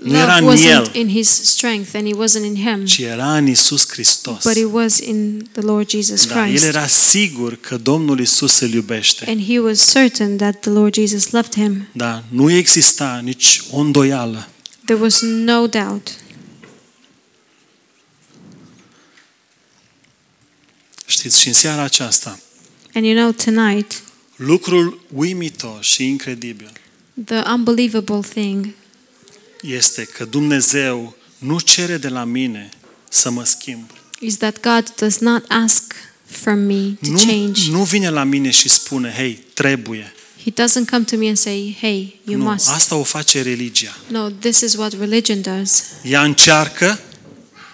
Nu 0.02 0.18
era 0.18 0.40
Love 0.40 0.52
în 0.52 0.58
wasn't 0.58 0.70
el. 0.72 0.92
in 1.02 1.10
his 1.10 1.30
strength 1.30 1.90
and 1.96 2.08
it 2.08 2.16
wasn't 2.16 2.46
in 2.46 2.56
him, 2.56 2.86
ci 2.86 2.98
era 2.98 3.38
în 3.38 3.48
Isus 3.48 3.88
Hristos. 3.90 4.44
but 4.44 4.56
it 4.56 4.68
was 4.72 4.98
in 5.00 5.50
the 5.52 5.62
Lord 5.62 5.90
Jesus 5.90 6.26
Da, 6.28 6.40
el 6.42 6.48
Christ. 6.48 6.64
era 6.66 6.88
sigur 6.88 7.56
că 7.56 7.78
Domnul 7.78 8.20
Isus 8.20 8.60
îl 8.60 8.70
iubește. 8.74 9.26
And 9.28 9.46
he 9.46 9.60
was 9.60 9.92
certain 9.92 10.38
that 10.38 10.60
the 10.60 10.70
Lord 10.70 10.94
Jesus 10.94 11.30
loved 11.30 11.54
him. 11.56 11.88
Da, 11.94 12.24
nu 12.30 12.52
exista 12.52 13.20
nici 13.24 13.62
o 13.72 13.78
îndoială. 13.80 14.48
There 14.86 15.02
was 15.02 15.22
no 15.22 15.68
doubt. 15.68 16.08
Știți, 21.06 21.40
și 21.42 21.48
în 21.48 21.54
seara 21.54 21.82
aceasta, 21.82 22.40
And 22.94 23.06
you 23.06 23.16
know, 23.16 23.32
tonight, 23.32 24.02
lucrul 24.36 25.00
uimitor 25.14 25.78
și 25.84 26.08
incredibil 26.08 26.72
the 27.26 27.42
unbelievable 27.56 28.20
thing 28.30 28.68
este 29.68 30.04
că 30.04 30.26
Dumnezeu 30.26 31.16
nu 31.38 31.60
cere 31.60 31.98
de 31.98 32.08
la 32.08 32.24
mine 32.24 32.70
să 33.10 33.30
mă 33.30 33.44
schimb. 33.46 33.90
is 34.20 34.38
that 34.38 34.60
God 34.62 34.94
does 34.96 35.18
not 35.18 35.44
ask 35.48 35.94
from 36.26 36.60
me 36.60 36.98
to 37.02 37.10
Nu, 37.10 37.18
change. 37.18 37.72
nu 37.72 37.84
vine 37.84 38.10
la 38.10 38.24
mine 38.24 38.50
și 38.50 38.70
spune, 38.70 39.12
hei, 39.18 39.44
trebuie. 39.54 40.14
He 40.44 40.52
doesn't 40.52 40.90
come 40.90 41.04
to 41.04 41.18
me 41.18 41.28
and 41.28 41.38
say, 41.38 41.78
hey, 41.80 42.20
you 42.24 42.38
nu, 42.38 42.44
must. 42.52 42.70
asta 42.70 42.96
o 42.96 43.04
face 43.04 43.42
religia. 43.42 43.98
No, 44.08 44.30
this 44.30 44.60
is 44.60 44.74
what 44.76 44.94
religion 45.00 45.42
does. 45.42 45.84
Ea 46.04 46.24
încearcă, 46.24 47.00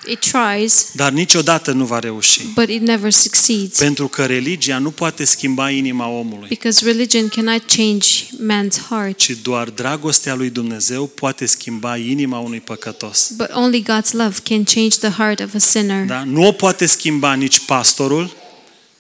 It 0.06 0.20
tries, 0.20 0.92
dar 0.94 1.12
niciodată 1.12 1.72
nu 1.72 1.86
va 1.86 2.00
reuși. 2.00 2.42
but 2.54 2.70
it 2.70 2.82
never 2.82 3.12
succeeds. 3.12 3.78
Pentru 3.78 4.08
că 4.08 4.26
religia 4.26 4.78
nu 4.78 4.92
poate 4.92 5.24
schimba 5.24 5.70
inima 5.70 6.08
omului, 6.08 6.48
Because 6.48 6.86
religion 6.86 7.28
cannot 7.28 7.64
change 7.76 8.08
man's 8.48 8.78
heart, 8.90 9.18
ci 9.18 9.30
doar 9.42 9.70
dragostea 9.70 10.36
lui 10.36 10.50
Dumnezeu 10.50 11.06
poate 11.08 11.46
schimba 11.46 11.98
inima 11.98 12.40
unui 12.40 12.60
păcătos. 12.60 13.32
but 13.38 13.50
only 13.54 13.84
God's 13.84 14.12
love 14.12 14.36
can 14.44 14.64
change 14.64 14.98
the 14.98 15.10
heart 15.10 15.40
of 15.40 15.54
a 15.56 15.58
sinner. 15.60 16.06
Da? 16.06 16.24
Nu 16.24 16.48
o 16.48 16.52
poate 16.52 16.86
schimba 16.86 17.34
nici 17.34 17.60
pastorul, 17.60 18.38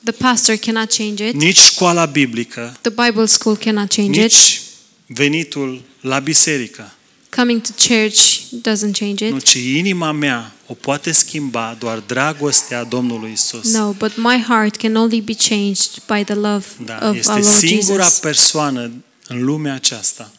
The 0.03 0.11
pastor 0.11 0.55
cannot 0.55 0.91
change 0.93 1.27
it. 1.27 1.33
nici 1.35 1.59
școala 1.59 2.05
biblică, 2.05 2.77
The 2.81 2.91
Bible 3.05 3.25
school 3.25 3.55
cannot 3.57 3.93
change 3.93 4.19
it. 4.23 4.31
nici 4.31 4.61
venitul 5.05 5.81
la 6.01 6.19
biserică. 6.19 6.93
Coming 7.29 7.61
to 7.61 7.71
church 7.87 8.39
doesn't 8.61 8.93
change 8.93 9.29
Nu, 9.29 9.35
it. 9.35 9.43
ci 9.43 9.53
inima 9.55 10.11
mea 10.11 10.51
o 10.67 10.73
poate 10.73 11.11
schimba 11.11 11.75
doar 11.79 11.99
dragostea 11.99 12.83
Domnului 12.83 13.31
Isus. 13.31 13.73
No, 13.73 13.91
but 13.91 14.11
my 14.17 14.43
heart 14.47 14.75
can 14.75 14.95
only 14.95 15.21
be 15.21 15.33
changed 15.33 15.89
by 16.07 16.23
the 16.23 16.33
love 16.33 16.65
Da, 16.85 16.95
of 16.95 17.01
our 17.03 17.15
este 17.15 17.31
Lord 17.31 17.45
singura 17.45 18.03
Jesus. 18.03 18.19
persoană 18.19 18.91
în 19.27 19.43
lumea 19.43 19.73
aceasta 19.73 20.31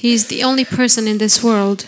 He 0.00 0.08
is 0.08 0.22
the 0.24 0.44
only 0.44 0.64
person 0.64 1.06
in 1.06 1.16
this 1.16 1.40
world 1.42 1.86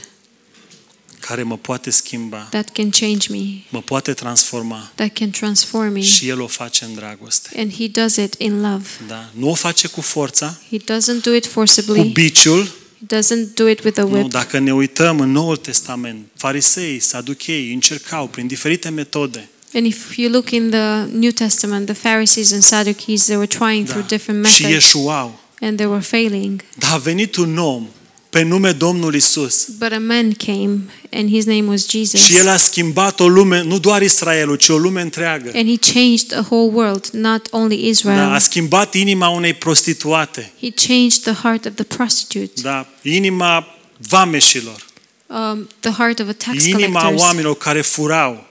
care 1.20 1.42
mă 1.42 1.56
poate 1.56 1.90
schimba, 1.90 2.38
that 2.50 2.70
can 2.72 2.90
change 2.90 3.26
me, 3.30 3.44
mă 3.68 3.80
poate 3.82 4.12
transforma 4.12 4.90
that 4.94 5.12
can 5.12 5.30
transform 5.30 5.92
me. 5.92 6.00
și 6.00 6.28
El 6.28 6.40
o 6.40 6.46
face 6.46 6.84
în 6.84 6.94
dragoste. 6.94 7.50
And 7.58 7.72
he 7.74 7.88
does 7.88 8.16
it 8.16 8.34
in 8.38 8.60
love. 8.60 8.84
Da? 9.08 9.30
Nu 9.32 9.50
o 9.50 9.54
face 9.54 9.88
cu 9.88 10.00
forța, 10.00 10.58
He 10.70 10.76
doesn't 10.78 11.22
do 11.22 11.34
it 11.34 11.44
cu 11.44 11.50
forcibly. 11.50 12.08
biciul. 12.08 12.72
He 13.08 13.16
doesn't 13.16 13.54
do 13.54 13.66
it 13.68 13.84
with 13.84 13.98
a 13.98 14.02
Nu, 14.02 14.12
whip. 14.12 14.30
dacă 14.30 14.58
ne 14.58 14.74
uităm 14.74 15.20
în 15.20 15.30
Noul 15.32 15.56
Testament, 15.56 16.26
farisei, 16.36 16.98
saduchei 17.00 17.72
încercau 17.72 18.26
prin 18.26 18.46
diferite 18.46 18.88
metode 18.88 19.48
And 19.74 19.86
if 19.86 20.16
you 20.16 20.30
look 20.30 20.50
in 20.50 20.70
the 20.70 21.04
New 21.12 21.30
Testament, 21.30 21.84
the 21.86 21.94
Pharisees 21.94 22.52
and 22.52 22.62
Sadducees, 22.62 23.24
they 23.24 23.36
were 23.36 23.46
trying 23.46 23.86
through 23.86 24.06
different 24.06 24.42
Da. 24.42 24.48
și 24.48 24.62
methods 24.62 24.84
ieșuau. 24.84 25.40
and 25.60 25.76
they 25.76 25.86
were 25.86 26.00
failing. 26.00 26.62
Dar 26.78 26.90
a 26.92 26.96
venit 26.96 27.36
un 27.36 27.58
om 27.58 27.86
pe 28.36 28.42
nume 28.42 28.72
Domnul 28.72 29.14
Isus 29.14 29.66
But 29.78 29.92
a 29.92 29.98
man 29.98 30.32
came 30.32 30.78
and 31.12 31.28
his 31.30 31.44
name 31.44 31.64
was 31.68 31.88
Jesus. 31.88 32.20
și 32.20 32.36
El 32.36 32.48
a 32.48 32.56
schimbat 32.56 33.20
o 33.20 33.28
lume, 33.28 33.62
nu 33.62 33.78
doar 33.78 34.02
Israelul, 34.02 34.56
ci 34.56 34.68
o 34.68 34.76
lume 34.76 35.00
întreagă. 35.00 35.50
And 35.54 35.68
he 35.68 35.92
changed 35.92 36.32
a 36.32 36.46
whole 36.50 36.70
world, 36.74 37.06
not 37.12 37.46
only 37.50 37.76
Da, 37.82 37.88
Israel. 37.88 38.18
a 38.32 38.38
schimbat 38.38 38.94
inima 38.94 39.28
unei 39.28 39.54
prostituate, 39.54 40.52
He 40.60 40.70
changed 40.70 41.22
the 41.22 41.32
heart 41.32 41.64
of 41.64 41.72
the 41.74 41.84
prostitute, 41.84 42.60
da, 42.62 42.86
inima 43.02 43.66
vameșilor, 44.08 44.84
um, 45.26 45.68
the 45.80 45.90
heart 45.90 46.18
of 46.18 46.28
a 46.28 46.32
tax 46.32 46.64
inima 46.64 47.00
collectors, 47.00 47.22
oamenilor 47.22 47.56
care 47.56 47.80
furau. 47.80 48.46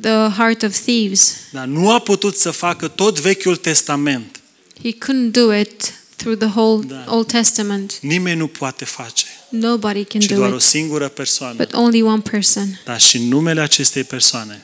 the 0.00 0.28
heart 0.36 0.62
of 0.62 0.76
thieves. 0.80 1.34
Da, 1.52 1.64
nu 1.64 1.90
a 1.92 1.98
putut 1.98 2.36
să 2.36 2.50
facă 2.50 2.88
tot 2.88 3.20
Vechiul 3.20 3.56
Testament. 3.56 4.40
He 4.82 4.90
couldn't 4.90 5.30
do 5.30 5.52
it 5.54 5.92
through 6.18 6.38
the 6.38 6.48
whole 6.54 6.84
Da. 6.86 7.04
Old 7.08 7.26
Testament. 7.26 7.98
Nimeni 8.00 8.38
nu 8.38 8.46
poate 8.46 8.84
face, 8.84 9.24
Nobody 9.48 10.04
can 10.04 10.20
ci 10.20 10.26
do 10.26 10.34
doar 10.34 10.52
o 10.52 10.54
it, 10.54 10.60
singură 10.60 11.08
persoană. 11.08 11.54
but 11.54 11.72
only 11.72 12.02
one 12.02 12.20
person. 12.30 12.80
Da, 12.84 12.96
și 12.96 13.16
în 13.16 13.28
numele 13.28 13.60
acestei 13.60 14.04
persoane 14.04 14.62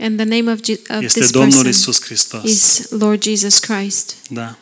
And 0.00 0.16
the 0.16 0.26
name 0.26 0.52
of, 0.52 0.58
Je- 0.64 0.80
of 0.96 1.02
este 1.02 1.18
this 1.20 1.30
Domnul 1.30 1.50
person 1.52 1.70
Isus 1.70 2.02
Hristos. 2.02 2.50
is 2.50 2.86
Lord 2.90 3.22
Jesus 3.22 3.58
Christ. 3.58 4.14
Da. 4.28 4.56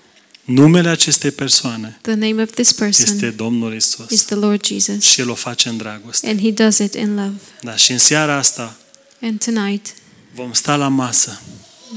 Numele 0.45 0.89
acestei 0.89 1.31
persoane 1.31 1.99
The 2.01 2.15
name 2.15 2.43
of 2.43 2.51
this 2.51 2.69
este 2.69 2.83
person 2.85 3.33
Domnul 3.37 3.75
is 3.75 3.85
Isus. 3.85 4.23
the 4.25 4.35
Lord 4.35 4.67
Jesus. 4.67 5.03
Și 5.05 5.21
El 5.21 5.31
o 5.31 5.35
face 5.35 5.69
în 5.69 5.77
dragoste. 5.77 6.29
And 6.29 6.41
he 6.41 6.51
does 6.51 6.79
it 6.79 6.95
in 6.95 7.15
love. 7.15 7.33
Da, 7.63 7.77
și 7.77 7.93
în 7.93 7.99
seara 7.99 8.37
asta 8.37 8.77
And 9.23 9.45
tonight 9.45 9.87
vom 10.35 10.53
sta 10.53 10.77
la 10.77 10.89
masă. 10.89 11.41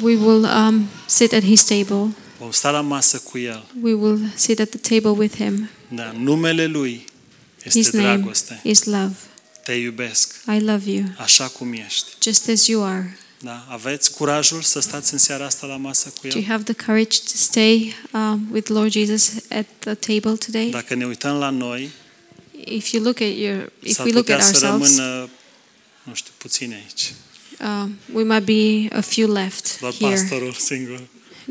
we 0.02 0.16
will 0.16 0.44
um, 0.44 0.88
sit 1.06 1.34
at 1.34 1.44
his 1.44 1.64
table. 1.64 2.08
Vom 2.40 2.52
sta 2.52 2.72
la 2.72 2.82
masă 2.82 3.18
cu 3.20 3.38
El. 3.38 3.66
We 3.82 3.94
will 3.94 4.20
sit 4.36 4.60
at 4.60 4.70
the 4.70 4.80
table 5.00 5.20
with 5.22 5.36
him. 5.36 5.70
Da, 5.88 6.12
numele 6.12 6.66
Lui 6.66 7.06
His 7.64 7.76
este 7.76 7.98
name 7.98 8.16
dragoste. 8.16 8.60
is 8.64 8.84
love. 8.84 9.14
Te 9.64 9.74
iubesc 9.74 10.36
I 10.58 10.60
love 10.60 10.92
you, 10.92 11.04
așa 11.18 11.48
cum 11.48 11.74
ești. 11.74 12.06
just 12.24 12.50
as 12.50 12.68
you 12.68 12.84
are. 12.84 13.18
Da? 13.40 13.66
Aveți 13.70 14.12
curajul 14.14 14.62
să 14.62 14.80
stați 14.80 15.14
în 15.14 15.20
seara 15.20 15.46
asta 15.46 15.68
la 15.68 15.76
masă 15.76 16.10
cu 16.10 16.28
Do 16.28 16.28
you 16.28 16.40
El? 16.44 16.50
have 16.50 16.64
the 16.74 16.86
courage 16.86 17.18
to 17.18 17.32
stay 17.36 17.96
um, 18.14 18.48
with 18.52 18.70
Lord 18.70 18.92
Jesus 18.92 19.32
at 19.50 19.66
the 19.80 19.94
table 19.94 20.36
today? 20.46 20.70
Dacă 20.70 20.96
ne 20.96 21.06
uităm 21.06 21.36
la 21.38 21.50
noi, 21.50 21.90
If 22.68 22.92
you 22.92 23.04
look 23.04 23.22
at 23.22 23.36
your, 23.38 23.72
if 23.84 23.94
s-ar 23.96 24.06
we 24.06 24.12
look 24.12 24.26
putea 24.26 24.36
at 24.36 24.56
să 24.56 24.66
ourselves, 24.68 24.96
rămână, 24.98 25.30
nu 26.04 26.14
știu, 26.14 26.32
puțini 26.38 26.74
aici. 26.74 27.14
um, 27.62 27.96
we 28.14 28.24
might 28.24 28.46
be 28.46 28.96
a 28.98 29.02
few 29.02 29.32
left 29.32 29.80
Doar 29.80 29.94
here, 29.94 30.12
pastorul 30.16 30.54
singur. 30.54 31.02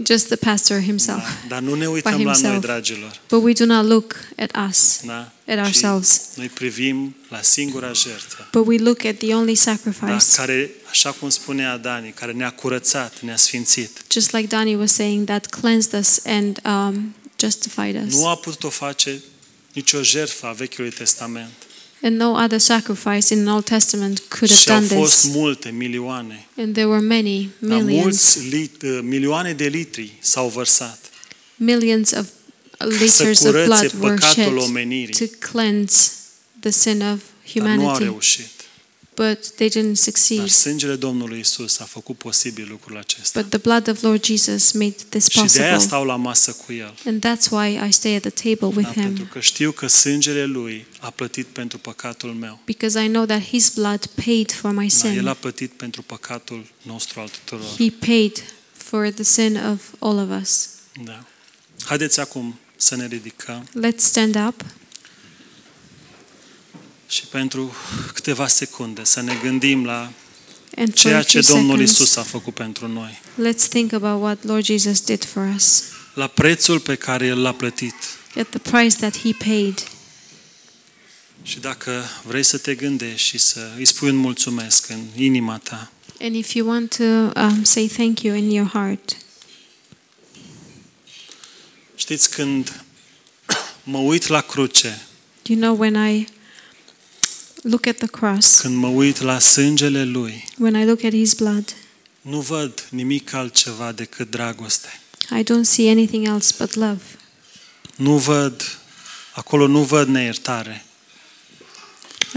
Just 0.03 0.27
the 0.27 0.37
pastor 0.37 0.81
himself. 0.81 1.19
Da. 1.23 1.47
Dar 1.49 1.61
nu 1.61 1.75
ne 1.75 1.87
uităm 1.87 2.13
la 2.13 2.19
noi, 2.23 2.33
himself. 2.33 2.61
dragilor. 2.63 3.21
But 3.29 3.43
we 3.43 3.53
do 3.53 3.65
not 3.65 3.87
look 3.87 4.15
at 4.37 4.51
us, 4.69 5.01
Da? 5.05 5.33
at 5.49 5.57
Ci 5.57 5.59
ourselves, 5.61 6.21
Noi 6.37 6.49
privim 6.49 7.17
la 7.29 7.43
singura 7.43 7.93
jertfă. 7.93 8.49
but 8.53 8.67
we 8.67 8.77
look 8.79 9.05
at 9.05 9.17
the 9.19 9.35
only 9.35 9.55
Da? 9.55 9.61
sacrifice. 9.61 10.37
Care, 10.37 10.71
așa 10.91 11.11
cum 11.13 11.29
spunea 11.29 11.77
Dani, 11.77 12.11
care 12.13 12.33
ne-a 12.33 12.51
curățat, 12.53 13.21
ne-a 13.21 13.37
sfințit. 13.37 13.91
Just 14.11 14.33
like 14.33 14.47
Danny 14.47 14.75
was 14.75 14.93
saying, 14.93 15.27
that 15.27 15.47
cleansed 15.47 16.01
us 16.01 16.19
and 16.27 16.61
um, 16.65 17.15
justified 17.41 18.07
us. 18.07 18.15
Nu 18.15 18.27
a 18.27 18.37
putut-o 18.37 18.69
face 18.71 19.23
nicio 19.73 20.03
jertfă 20.03 20.47
a 20.47 20.53
Vechiului 20.53 20.91
Testament. 20.91 21.53
And 22.07 22.17
no 22.21 22.35
other 22.45 22.59
sacrifice 22.59 23.35
in 23.35 23.43
the 23.45 23.53
Old 23.53 23.65
Testament 23.65 24.19
could 24.29 24.51
have 24.51 24.61
Și 24.61 24.71
au 24.71 24.77
done 24.79 25.01
fost 25.01 25.21
this. 25.21 25.35
multe, 25.35 25.71
milioane. 25.71 26.47
And 26.57 26.73
there 26.73 26.87
were 26.87 27.01
many, 27.07 27.51
Dar 27.59 27.79
millions, 27.79 28.03
mulți 28.03 28.49
lit, 28.49 28.83
uh, 28.83 28.99
milioane 29.03 29.53
de 29.53 29.65
litri 29.67 30.13
s-au 30.21 30.49
vărsat 30.49 30.99
millions 31.57 32.11
of 32.11 32.25
să 32.79 32.87
liters 32.89 33.41
of 33.41 33.47
curățe 33.47 33.65
blood 33.67 33.93
were 34.01 34.15
păcatul 34.15 34.43
shed 34.43 34.69
omenirii. 34.69 35.15
to 35.29 35.49
cleanse 35.51 36.11
the 36.61 36.71
sin 36.71 37.03
of 37.03 37.19
Dar 37.55 37.65
nu 37.65 37.71
au 37.71 37.77
humanity, 37.79 38.03
reușit. 38.03 38.51
But 39.15 39.49
they 39.55 39.69
didn't 39.69 39.85
Dar 39.85 39.95
succeed. 39.95 40.49
sângele 40.49 40.95
Domnului 40.97 41.39
Isus 41.39 41.79
a 41.79 41.85
făcut 41.85 42.17
posibil 42.19 42.67
lucrul 42.71 42.99
acesta. 42.99 43.41
But 43.41 43.51
the 43.51 43.59
blood 43.59 43.89
of 43.89 44.03
Lord 44.03 44.25
Jesus 44.25 44.73
made 44.73 44.95
this 45.09 45.29
Și 45.29 45.35
de 45.35 45.41
aia 45.41 45.47
possible. 45.47 45.79
stau 45.79 46.05
la 46.05 46.17
masă 46.17 46.57
cu 46.67 46.73
El. 46.73 46.95
And 47.07 47.25
that's 47.27 47.49
why 47.51 47.87
I 47.89 47.93
stay 47.93 48.15
at 48.15 48.21
the 48.21 48.31
table 48.31 48.77
with 48.77 48.95
Da, 48.95 49.01
pentru 49.03 49.23
him, 49.25 49.29
că 49.33 49.41
știu 49.41 49.71
că 49.73 49.87
sângele 49.87 50.45
Lui 50.45 50.87
a 51.01 51.11
plătit 51.11 51.47
pentru 51.47 51.79
păcatul 51.79 52.31
meu. 52.31 52.61
because 52.65 53.05
I 53.05 53.09
know 53.09 53.25
that 53.25 53.43
his 53.43 53.69
blood 53.69 54.07
paid 54.25 54.53
for 54.53 54.71
my 54.71 54.89
Da, 55.03 55.09
el 55.13 55.27
a 55.27 55.31
sin. 55.31 55.37
plătit 55.41 55.71
pentru 55.73 56.03
păcatul 56.03 56.67
nostru 56.83 57.21
al 57.21 57.29
tuturor. 57.29 57.67
He 57.79 57.91
paid 58.07 58.43
for 58.77 59.11
the 59.11 59.23
sin 59.23 59.57
of 59.73 59.81
all 59.99 60.19
of 60.31 60.41
us. 60.43 60.69
Da. 61.05 61.25
Haideți 61.85 62.21
acum 62.21 62.59
să 62.77 62.97
ne 62.97 63.07
ridicăm 63.07 63.69
Let's 63.87 63.97
stand 63.97 64.37
up 64.47 64.65
și 67.15 67.27
pentru 67.27 67.75
câteva 68.15 68.47
secunde 68.47 69.05
să 69.05 69.21
ne 69.21 69.35
gândim 69.43 69.85
la 69.85 70.13
and 70.77 70.89
for 70.89 70.97
ceea 70.99 71.19
a 71.19 71.23
ce 71.23 71.41
few 71.41 71.57
Domnul 71.57 71.77
seconds, 71.77 71.93
Isus 71.93 72.17
a 72.17 72.23
făcut 72.23 72.55
pentru 72.55 72.89
noi. 72.89 73.21
let's 73.43 73.69
think 73.69 73.93
about 73.93 74.23
what 74.23 74.45
Lord 74.45 74.65
Jesus 74.65 75.01
did 75.01 75.25
for 75.25 75.53
us, 75.57 75.83
La 76.15 76.27
prețul 76.27 76.81
pe 76.81 76.95
care 76.95 77.27
El 77.27 77.41
l-a 77.43 77.53
plătit. 77.53 77.95
at 78.37 78.49
the 78.49 78.59
price 78.59 78.97
that 78.97 79.19
he 79.19 79.33
paid. 79.33 79.87
Și 81.43 81.61
dacă 81.61 82.05
vrei 82.27 82.43
să 82.43 82.59
te 82.59 82.75
gândești 82.75 83.27
și 83.27 83.39
să 83.39 83.71
îi 83.77 83.85
spui 83.85 84.09
un 84.09 84.17
mulțumesc 84.17 84.89
în 84.89 85.01
inima 85.17 85.59
ta, 85.59 85.91
And 86.21 86.35
if 86.35 86.53
you 86.53 86.69
want 86.69 86.97
to 86.97 87.05
um, 87.41 87.63
say 87.65 87.87
thank 87.87 88.21
you 88.21 88.37
in 88.37 88.51
your 88.51 88.69
heart, 88.69 89.17
știți 91.95 92.31
când 92.31 92.85
mă 93.83 93.99
uit 93.99 94.27
la 94.27 94.41
cruce, 94.41 95.07
you 95.43 95.59
know, 95.59 95.79
when 95.79 95.95
I 96.15 96.27
look 97.71 97.87
at 97.87 97.97
the 97.97 98.07
cross, 98.07 98.61
când 98.61 98.77
mă 98.77 98.89
uit 98.89 99.21
la 99.21 99.39
sângele 99.39 100.05
Lui, 100.05 100.45
when 100.59 100.75
I 100.81 100.85
look 100.85 101.05
at 101.05 101.13
his 101.13 101.35
blood, 101.35 101.75
nu 102.21 102.41
văd 102.41 102.87
nimic 102.91 103.33
altceva 103.33 103.93
decât 103.93 104.31
dragoste. 104.31 105.01
I 105.39 105.43
don't 105.43 105.63
see 105.65 105.91
anything 105.91 106.27
else 106.27 106.55
but 106.59 106.75
love. 106.75 107.01
Nu 107.97 108.17
văd, 108.19 108.79
acolo 109.33 109.67
nu 109.67 109.83
văd 109.83 110.09
neiertare, 110.09 110.85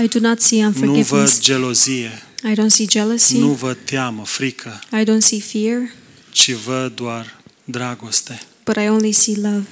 I 0.03 0.07
do 0.07 0.19
not 0.19 0.41
see 0.41 0.63
nu 0.63 0.69
văd 0.71 0.87
unforgiveness. 0.89 1.39
gelozie, 1.39 2.21
I 2.43 2.53
don't 2.55 2.67
see 2.71 2.85
jealousy. 2.89 3.37
nu 3.37 3.51
văd 3.51 3.77
teamă, 3.85 4.25
frică, 4.25 4.79
I 4.91 5.03
don't 5.03 5.19
see 5.19 5.39
fear, 5.39 5.91
ci 6.31 6.53
văd 6.53 6.95
doar 6.95 7.41
dragoste. 7.63 8.41
but 8.65 8.75
I 8.75 8.87
only 8.89 9.11
see 9.11 9.35
love. 9.35 9.65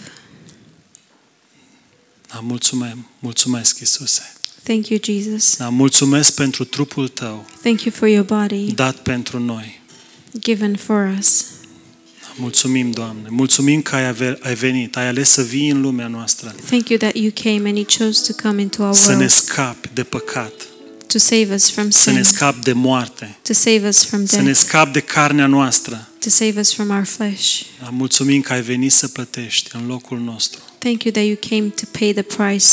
Da, 2.34 2.40
mulțumim, 2.40 3.08
mulțumesc, 3.20 3.80
Iisuse. 3.80 4.34
Thank 4.66 4.88
you, 4.88 5.00
Jesus. 5.04 5.56
Da, 5.58 5.70
mulțumesc 5.70 6.34
pentru 6.36 6.64
trupul 6.64 7.08
Tău, 7.08 7.46
Thank 7.62 7.82
you 7.82 7.94
for 7.98 8.08
your 8.08 8.26
body 8.26 8.72
dat 8.74 8.96
pentru 8.96 9.40
noi. 9.40 9.82
given 10.40 10.76
for 10.76 11.16
us. 11.20 11.46
Da, 12.22 12.28
mulțumim, 12.38 12.92
Doamne. 12.92 13.28
Mulțumim 13.30 13.82
că 13.82 13.96
ai 13.96 14.06
ave- 14.08 14.38
ai 14.42 14.54
venit, 14.56 14.98
ai 14.98 15.08
ales 15.08 15.30
să 15.30 15.42
vii 15.42 15.70
în 15.70 15.82
lumea 15.82 16.08
noastră, 16.08 16.56
Thank 16.66 16.90
you 16.90 17.00
that 17.00 17.16
you 17.16 17.32
came 17.44 17.70
and 17.70 17.78
you 17.78 17.86
chose 17.98 18.32
to 18.34 18.48
come 18.48 18.62
into 18.62 18.84
our 18.84 18.94
să 18.96 19.10
ne 19.10 19.16
world 19.16 19.30
scapi 19.30 19.90
de 19.94 20.04
păcat, 20.04 20.54
to 21.08 21.18
save 21.18 21.54
us 21.54 21.70
from 21.70 21.90
să 21.90 22.12
ne 22.12 22.24
sin, 22.24 22.34
scapi 22.34 22.60
de 22.60 22.74
moarte, 22.74 23.38
to 23.42 23.54
save 23.54 23.88
us 23.88 24.04
from 24.06 24.26
să 24.26 24.36
ne 24.38 24.44
death, 24.44 24.60
scapi 24.60 24.92
de 24.92 25.00
carnea 25.00 25.46
noastră. 25.48 26.08
to 26.20 26.30
save 26.30 26.60
us 26.60 26.74
from 26.74 26.90
our 26.90 27.04
flesh. 27.06 27.62
Da, 27.84 27.90
mulțumim 27.90 28.42
că 28.42 28.54
ai 28.54 28.62
venit 28.62 28.92
să 28.92 29.08
plătești 29.08 29.70
în 29.76 29.88
locul 29.88 30.20
nostru. 30.20 30.60
Thank 30.78 31.04
you 31.04 31.14
that 31.14 31.26
you 31.26 31.36
came 31.50 31.68
to 31.70 31.84
pay 32.00 32.14
the 32.14 32.22
price 32.22 32.68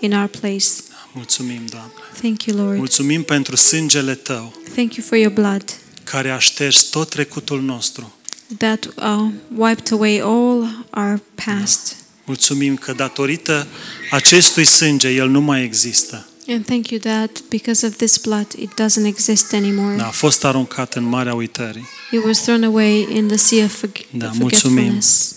in 0.00 0.12
our 0.12 0.26
place. 0.40 0.66
Da, 1.14 1.20
mulțumim, 1.20 1.60
Doamne. 1.70 1.92
Thank 2.20 2.42
you, 2.44 2.56
Lord. 2.64 2.76
Mulțumim 2.78 3.22
pentru 3.22 3.56
sângele 3.56 4.14
Tău, 4.14 4.54
Thank 4.74 4.94
you 4.94 5.06
for 5.06 5.18
your 5.18 5.32
blood 5.32 5.64
care 6.04 6.30
a 6.30 6.38
șters 6.38 6.82
tot 6.82 7.08
trecutul 7.08 7.62
nostru. 7.62 8.12
that 8.58 8.84
uh, 8.96 9.26
wiped 9.56 9.92
away 9.92 10.18
all 10.20 10.84
our 10.96 11.20
past. 11.44 11.96
Mulțumim 12.24 12.76
că 12.76 12.92
datorită 12.92 13.66
acestui 14.10 14.64
sânge 14.64 15.08
El 15.08 15.28
nu 15.28 15.40
mai 15.40 15.62
există. 15.64 16.26
And 16.48 16.64
thank 16.66 16.88
you 16.88 17.00
that 17.00 17.42
because 17.48 17.86
of 17.86 17.96
this 17.96 18.16
blood, 18.16 18.46
it 18.58 18.70
doesn't 18.70 19.06
exist 19.06 19.52
anymore. 19.52 19.96
Da, 19.96 20.06
a 20.06 20.10
fost 20.10 20.44
aruncat 20.44 20.94
în 20.94 21.04
marea 21.04 21.34
uitării. 21.34 21.84
It 22.10 22.24
was 22.24 22.38
thrown 22.42 22.62
away 22.64 23.08
in 23.14 23.26
the 23.26 23.36
sea 23.36 23.64
of 23.64 23.84
forg- 23.84 24.06
Da, 24.10 24.30
forgetfulness. 24.38 25.34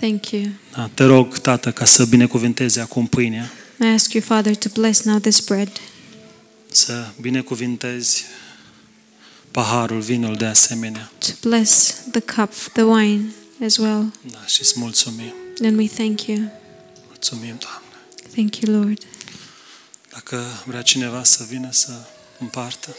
Thank 0.00 0.30
you. 0.30 0.42
Da, 0.76 0.90
te 0.94 1.04
rog, 1.04 1.38
Tată, 1.38 1.70
ca 1.72 1.84
să 1.84 2.04
binecuvintezi 2.04 2.80
acum 2.80 3.06
pâinea, 3.06 3.50
I 3.82 3.86
ask 3.86 4.12
you, 4.12 4.22
Father, 4.22 4.54
to 4.56 4.68
bless 4.74 5.02
now 5.02 5.18
this 5.18 5.40
bread, 5.40 5.80
să 6.70 7.06
binecuvintezi 7.20 8.24
paharul, 9.50 10.00
vinul 10.00 10.36
de 10.36 10.44
asemenea. 10.46 11.10
to 11.18 11.32
bless 11.48 11.94
the 12.10 12.20
cup, 12.20 12.52
the 12.72 12.82
wine 12.82 13.24
as 13.64 13.76
well. 13.76 14.12
Da, 14.30 14.46
și 14.46 14.60
îți 14.60 14.78
mulțumim. 14.78 15.34
And 15.64 15.78
we 15.78 15.86
thank 15.88 16.22
you. 16.22 16.38
Mulțumim, 17.08 17.58
Doamne. 17.58 17.96
Thank 18.32 18.56
you, 18.56 18.80
Lord. 18.80 19.02
Dacă 20.12 20.44
vrea 20.66 20.82
cineva 20.82 21.24
să 21.24 21.44
vină 21.48 21.68
să 21.70 21.92
împartă. 22.38 22.96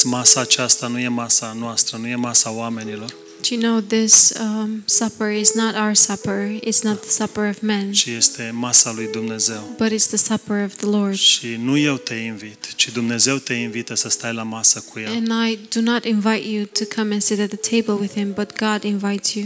Știți, 0.00 0.14
masa 0.14 0.40
aceasta 0.40 0.86
nu 0.86 0.98
e 0.98 1.08
masa 1.08 1.56
noastră, 1.58 1.96
nu 1.96 2.06
e 2.06 2.14
masa 2.14 2.50
oamenilor, 2.50 3.14
Do 3.40 3.54
you 3.54 3.60
know 3.60 3.80
this 3.80 4.32
um, 4.40 4.82
supper 4.84 5.30
is 5.32 5.52
not 5.54 5.74
our 5.74 5.94
supper, 5.94 6.58
it's 6.66 6.82
not 6.82 7.00
the 7.00 7.10
supper 7.10 7.48
of 7.48 7.60
men, 7.60 7.92
ci 7.92 8.06
este 8.06 8.50
masa 8.54 8.92
lui 8.92 9.08
Dumnezeu. 9.12 9.74
but 9.78 9.90
it's 9.92 10.06
the 10.06 10.16
supper 10.16 10.64
of 10.64 10.74
the 10.76 10.86
Lord. 10.86 11.14
Și 11.16 11.46
nu 11.62 11.76
eu 11.76 11.96
te 11.96 12.14
invit, 12.14 12.72
ci 12.76 12.90
Dumnezeu 12.92 13.36
te 13.36 13.52
invită 13.54 13.94
să 13.94 14.08
stai 14.08 14.32
la 14.34 14.42
masă 14.42 14.84
cu 14.92 14.98
El. 14.98 15.12
And 15.12 15.50
I 15.50 15.58
do 15.74 15.80
not 15.80 16.04
invite 16.04 16.48
you 16.48 16.64
to 16.64 16.84
come 16.96 17.12
and 17.12 17.22
sit 17.22 17.40
at 17.40 17.48
the 17.58 17.76
table 17.76 17.94
with 18.00 18.12
him, 18.12 18.32
but 18.32 18.58
God 18.58 18.82
invites 18.82 19.32
you 19.34 19.44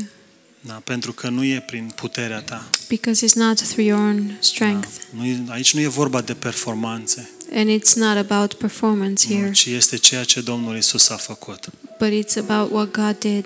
Da, 0.61 0.73
pentru 0.85 1.13
că 1.13 1.29
nu 1.29 1.45
e 1.45 1.63
prin 1.67 1.93
puterea 1.97 2.41
ta. 2.43 2.69
because 2.89 3.27
it's 3.27 3.35
not 3.35 3.57
through 3.61 3.87
your 3.87 4.01
own 4.01 4.37
strength. 4.41 4.89
Nu 5.11 5.25
e, 5.25 5.43
aici 5.49 5.75
nu 5.75 5.81
e 5.81 5.87
vorba 5.87 6.21
de 6.21 6.35
performanțe, 6.35 7.31
And 7.55 7.81
it's 7.81 7.95
not 7.95 8.17
about 8.31 8.53
performance 8.55 9.27
nu, 9.29 9.37
here, 9.39 9.51
ci 9.53 9.67
este 9.67 9.97
ceea 9.97 10.25
ce 10.25 10.41
Domnul 10.41 10.77
Isus 10.77 11.09
a 11.09 11.17
făcut. 11.17 11.65
but 11.99 12.09
it's 12.09 12.37
about 12.49 12.73
what 12.73 12.91
God 12.91 13.19
did, 13.19 13.45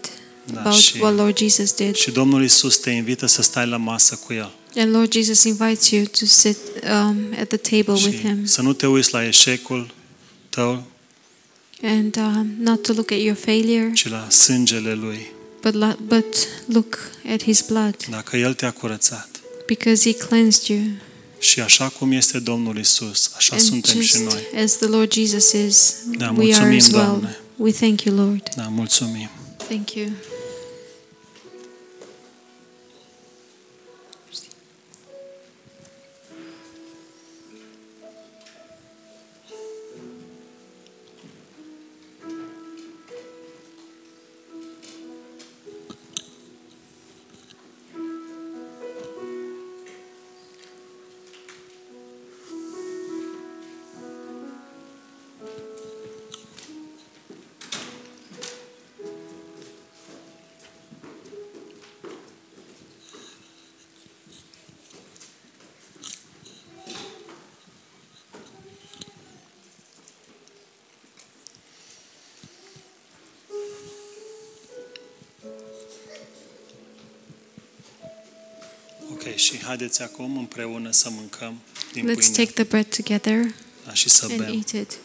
Da, 0.53 0.61
about 0.61 0.79
și, 0.79 0.97
what 1.01 1.17
Lord 1.17 1.39
Jesus 1.39 1.73
did. 1.75 1.95
și 1.95 2.11
Domnul 2.11 2.45
Isus 2.45 2.77
te 2.79 2.91
invită 2.91 3.27
să 3.27 3.43
stai 3.43 3.67
la 3.67 3.77
masă 3.77 4.15
cu 4.27 4.33
El. 4.33 4.53
And 4.77 4.95
Lord 4.95 5.13
Jesus 5.13 5.43
invites 5.43 5.91
you 5.91 6.05
to 6.05 6.25
sit 6.25 6.57
um, 6.83 7.17
at 7.41 7.49
the 7.49 7.57
table 7.57 7.93
with 7.93 8.11
Și 8.19 8.19
him 8.19 8.45
să 8.45 8.63
nu 8.63 8.73
te 8.73 8.87
uiți 8.87 9.13
la 9.13 9.27
eșecul 9.27 9.91
tău, 10.49 10.83
and 11.83 12.17
um, 12.17 12.55
not 12.61 12.83
to 12.83 12.93
look 12.93 13.11
at 13.11 13.19
your 13.19 13.37
failure, 13.37 13.91
ci 13.95 14.09
la 14.09 14.27
sângele 14.31 14.93
Lui. 14.95 15.27
but, 15.63 15.75
lo- 15.75 15.99
but 16.07 16.37
look 16.67 16.99
at 17.33 17.43
his 17.43 17.61
blood 17.61 17.97
Dacă 18.11 18.37
El 18.37 18.55
te-a 18.55 18.71
curățat. 18.71 19.29
because 19.67 20.11
he 20.13 20.17
cleansed 20.27 20.67
you. 20.77 20.81
Și 21.39 21.61
așa 21.61 21.89
cum 21.89 22.13
este 22.13 22.39
Domnul 22.39 22.79
Isus, 22.79 23.31
așa 23.37 23.55
And 23.55 23.65
suntem 23.65 24.01
și 24.01 24.07
just 24.07 24.23
noi. 24.23 24.63
as 24.63 24.77
the 24.77 24.87
Lord 24.87 25.13
Jesus 25.13 25.53
is, 25.53 25.95
Da, 26.19 26.35
we 26.37 26.55
are 26.55 26.69
mulțumim, 26.69 26.77
as 26.77 26.87
well. 26.91 27.05
Doamne. 27.05 27.39
We 27.57 27.71
thank 27.73 28.03
you, 28.03 28.17
Lord. 28.17 28.43
Da, 28.57 28.63
mulțumim. 28.63 29.31
Thank 29.69 29.91
you. 29.95 30.07
Și 79.39 79.59
haideți 79.65 80.03
acum 80.03 80.37
împreună 80.39 80.91
să 80.91 81.11
mâncăm 81.11 81.59
din 81.93 82.11
Let's 82.11 82.15
pâine 82.15 82.37
take 82.37 82.51
the 82.51 82.65
bread 82.65 82.97
together 82.97 83.55
da, 83.87 83.95
și 83.95 84.09
să 84.09 84.27
and 84.31 84.39
bem. 84.41 84.55
eat 84.55 84.71
it. 84.71 84.99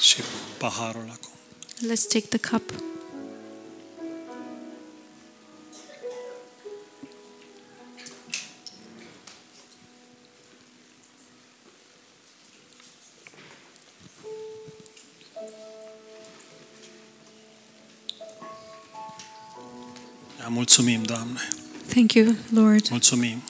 Și 0.00 0.22
paharul 0.58 1.00
acum. 1.00 1.05
Let's 1.96 2.04
take 2.04 2.28
the 2.28 2.38
cup. 2.38 2.62
Mulțumim, 20.48 21.02
Doamne. 21.02 21.40
Thank 21.88 22.12
you, 22.12 22.34
Lord. 22.54 22.88
Mulțumim. 22.90 23.42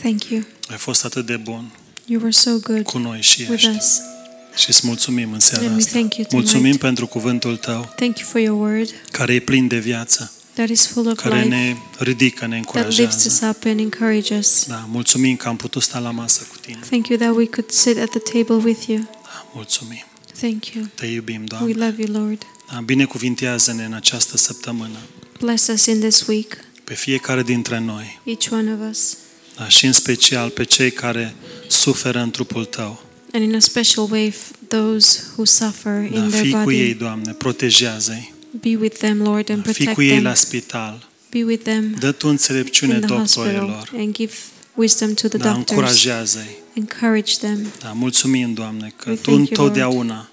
Thank 0.00 0.24
you. 0.24 0.44
Ai 0.70 0.76
fost 0.76 1.04
atât 1.04 1.26
de 1.26 1.36
bun 1.36 1.70
You 2.06 2.18
were 2.20 2.30
so 2.32 2.50
good 2.58 2.82
cu 2.82 2.98
noi 2.98 3.20
și 3.20 3.40
with 3.40 3.52
ești. 3.52 3.68
us. 3.76 4.13
Și 4.56 4.68
îți 4.70 4.80
mulțumim 4.86 5.32
în 5.32 5.40
seara 5.40 5.64
And 5.64 5.74
we 5.74 5.78
asta. 5.80 5.90
thank 5.98 6.14
you 6.14 6.26
tonight. 6.26 6.32
Mulțumim 6.52 6.76
pentru 6.76 7.06
cuvântul 7.06 7.56
Tău, 7.56 7.92
Thank 7.96 8.18
you 8.18 8.28
for 8.28 8.40
your 8.40 8.60
word 8.70 8.88
care 9.10 9.34
e 9.34 9.38
plin 9.40 9.66
de 9.68 9.78
viață, 9.78 10.32
that 10.52 10.68
is 10.68 10.86
full 10.86 11.06
of 11.08 11.14
care 11.22 11.34
life, 11.42 11.48
ne 11.48 11.76
ridică, 11.98 12.46
ne 12.46 12.60
that 12.64 12.86
lifts 12.88 13.24
us 13.24 13.40
încurajează. 13.40 13.46
up 13.58 13.64
and 13.64 13.80
encourages 13.80 14.46
us. 14.46 14.66
Da, 14.66 14.84
mulțumim 14.90 15.36
că 15.36 15.48
am 15.48 15.56
putut 15.56 15.82
sta 15.82 15.98
la 15.98 16.10
masă 16.10 16.46
cu 16.50 16.56
Tine. 16.60 16.78
Thank 16.88 17.08
you 17.08 17.18
that 17.18 17.34
we 17.36 17.46
could 17.46 17.70
sit 17.70 17.98
at 17.98 18.08
the 18.10 18.18
table 18.18 18.64
with 18.64 18.86
you. 18.86 18.98
Da, 18.98 19.46
mulțumim. 19.54 20.04
Thank 20.40 20.66
you. 20.66 20.84
Te 20.94 21.06
iubim, 21.06 21.40
We 21.40 21.46
Doamne. 21.46 21.84
love 21.86 22.02
you, 22.02 22.22
Lord. 22.22 22.42
Da, 22.72 22.80
binecuvintează-ne 22.80 23.84
în 23.84 23.92
această 23.92 24.36
săptămână 24.36 24.96
Bless 25.40 25.66
us 25.66 25.86
in 25.86 26.00
this 26.00 26.26
week, 26.26 26.56
pe 26.84 26.94
fiecare 26.94 27.42
dintre 27.42 27.78
noi, 27.78 28.20
each 28.24 28.46
one 28.52 28.72
of 28.72 28.90
us, 28.90 29.16
da, 29.56 29.68
și 29.68 29.86
în 29.86 29.92
special 29.92 30.48
pe 30.50 30.64
cei 30.64 30.90
care 30.90 31.34
suferă 31.68 32.20
în 32.20 32.30
trupul 32.30 32.64
Tău. 32.64 33.02
And 33.34 33.42
in 33.42 33.54
a 33.54 33.58
special 33.60 34.06
way 34.10 34.26
f- 34.26 34.50
those 34.68 35.20
who 35.36 35.44
suffer 35.44 36.08
Da, 36.10 36.22
in 36.22 36.28
their 36.30 36.42
fii 36.44 36.52
cu 36.52 36.70
ei, 36.70 36.86
body. 36.86 36.94
Doamne, 36.94 37.32
protejează-i. 37.32 38.32
Be 38.60 38.76
with 38.80 38.96
them, 38.98 39.22
Lord, 39.22 39.50
and 39.50 39.62
Da, 39.64 39.72
fii 39.72 39.84
protect 39.84 39.94
cu 39.94 40.02
ei 40.02 40.20
la 40.22 40.32
them. 40.32 40.34
spital. 40.34 41.08
Be 41.30 41.42
with 41.44 41.62
them 41.62 41.94
Dă 42.00 42.12
Tu 42.12 42.28
înțelepciune 42.28 42.94
in 42.94 43.00
the 43.00 43.14
hospital 43.14 43.44
doctorilor. 43.52 43.90
and 43.96 44.14
give 44.14 44.32
wisdom 44.74 45.14
to 45.14 45.28
the 45.28 45.38
Da, 45.38 45.44
doctors. 45.52 45.70
încurajează-i. 45.70 46.56
Encourage 46.74 47.32
them 47.40 47.66
Da, 47.82 47.92
mulțumim, 47.92 48.52
Doamne, 48.54 48.92
că 48.96 49.10
We 49.10 49.14
Tu 49.16 49.20
thank 49.22 49.36
you, 49.36 49.38
întotdeauna 49.38 50.28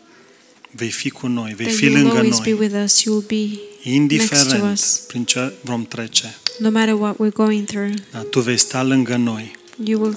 vei 0.71 0.89
fi 0.89 1.09
cu 1.09 1.27
noi, 1.27 1.53
vei 1.57 1.65
that 1.65 1.77
fi 1.77 1.83
you 1.85 1.93
will 1.93 2.03
lângă 2.03 2.17
always 2.17 2.39
be 2.39 2.49
noi, 2.49 2.59
with 2.59 2.75
us. 2.83 3.03
You 3.03 3.15
will 3.15 3.25
be 3.27 3.35
next 3.45 3.83
to 3.83 3.89
indiferent 3.89 4.71
us. 4.73 5.01
prin 5.07 5.23
ce 5.23 5.53
vom 5.61 5.85
trece. 5.85 6.35
no 6.59 6.69
matter 6.69 6.93
what 6.93 7.15
we're 7.15 7.33
going 7.33 7.65
through. 7.65 7.93
Da, 8.11 8.19
tu 8.19 8.39
vei 8.39 8.57
sta 8.57 8.83
lângă 8.83 9.15
noi 9.15 9.51
You 9.85 10.01
will 10.01 10.15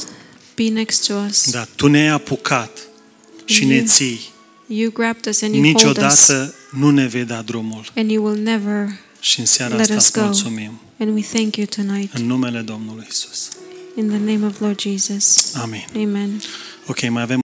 be 0.56 0.68
next 0.68 1.06
to 1.06 1.14
us. 1.28 1.50
Da, 1.50 1.66
Tu 1.76 1.86
ne-ai 1.86 2.06
apucat 2.08 2.78
și 3.44 3.64
ne 3.64 3.74
You- 3.74 3.86
ții. 3.86 4.20
You 4.66 4.90
grabbed 4.90 5.26
us 5.26 5.42
and 5.42 5.54
you 5.54 5.62
hold 5.62 5.76
us, 5.76 5.82
Niciodată 5.82 6.54
nu 6.70 6.90
ne 6.90 7.06
vei 7.06 7.24
da 7.24 7.42
drumul. 7.42 7.84
and 7.96 8.10
you 8.10 8.24
will 8.26 8.42
never. 8.42 8.88
Și 9.20 9.40
în 9.40 9.46
seara 9.46 9.72
Let 9.76 9.80
asta 9.80 9.94
us 9.94 10.02
îți 10.04 10.12
go. 10.12 10.20
mulțumim. 10.24 10.80
And 10.98 11.14
we 11.14 11.22
thank 11.32 11.56
you 11.56 11.66
tonight 11.66 12.14
În 12.14 12.26
numele 12.26 12.60
Domnului 12.60 13.06
Isus. 13.10 13.48
in 13.96 14.08
the 14.08 14.18
name 14.32 14.46
of 14.46 14.60
Lord 14.60 14.80
Jesus. 14.80 15.54
Amin. 15.54 15.84
Amen. 15.96 16.40
Ok, 16.86 17.08
mai 17.08 17.22
avem 17.22 17.32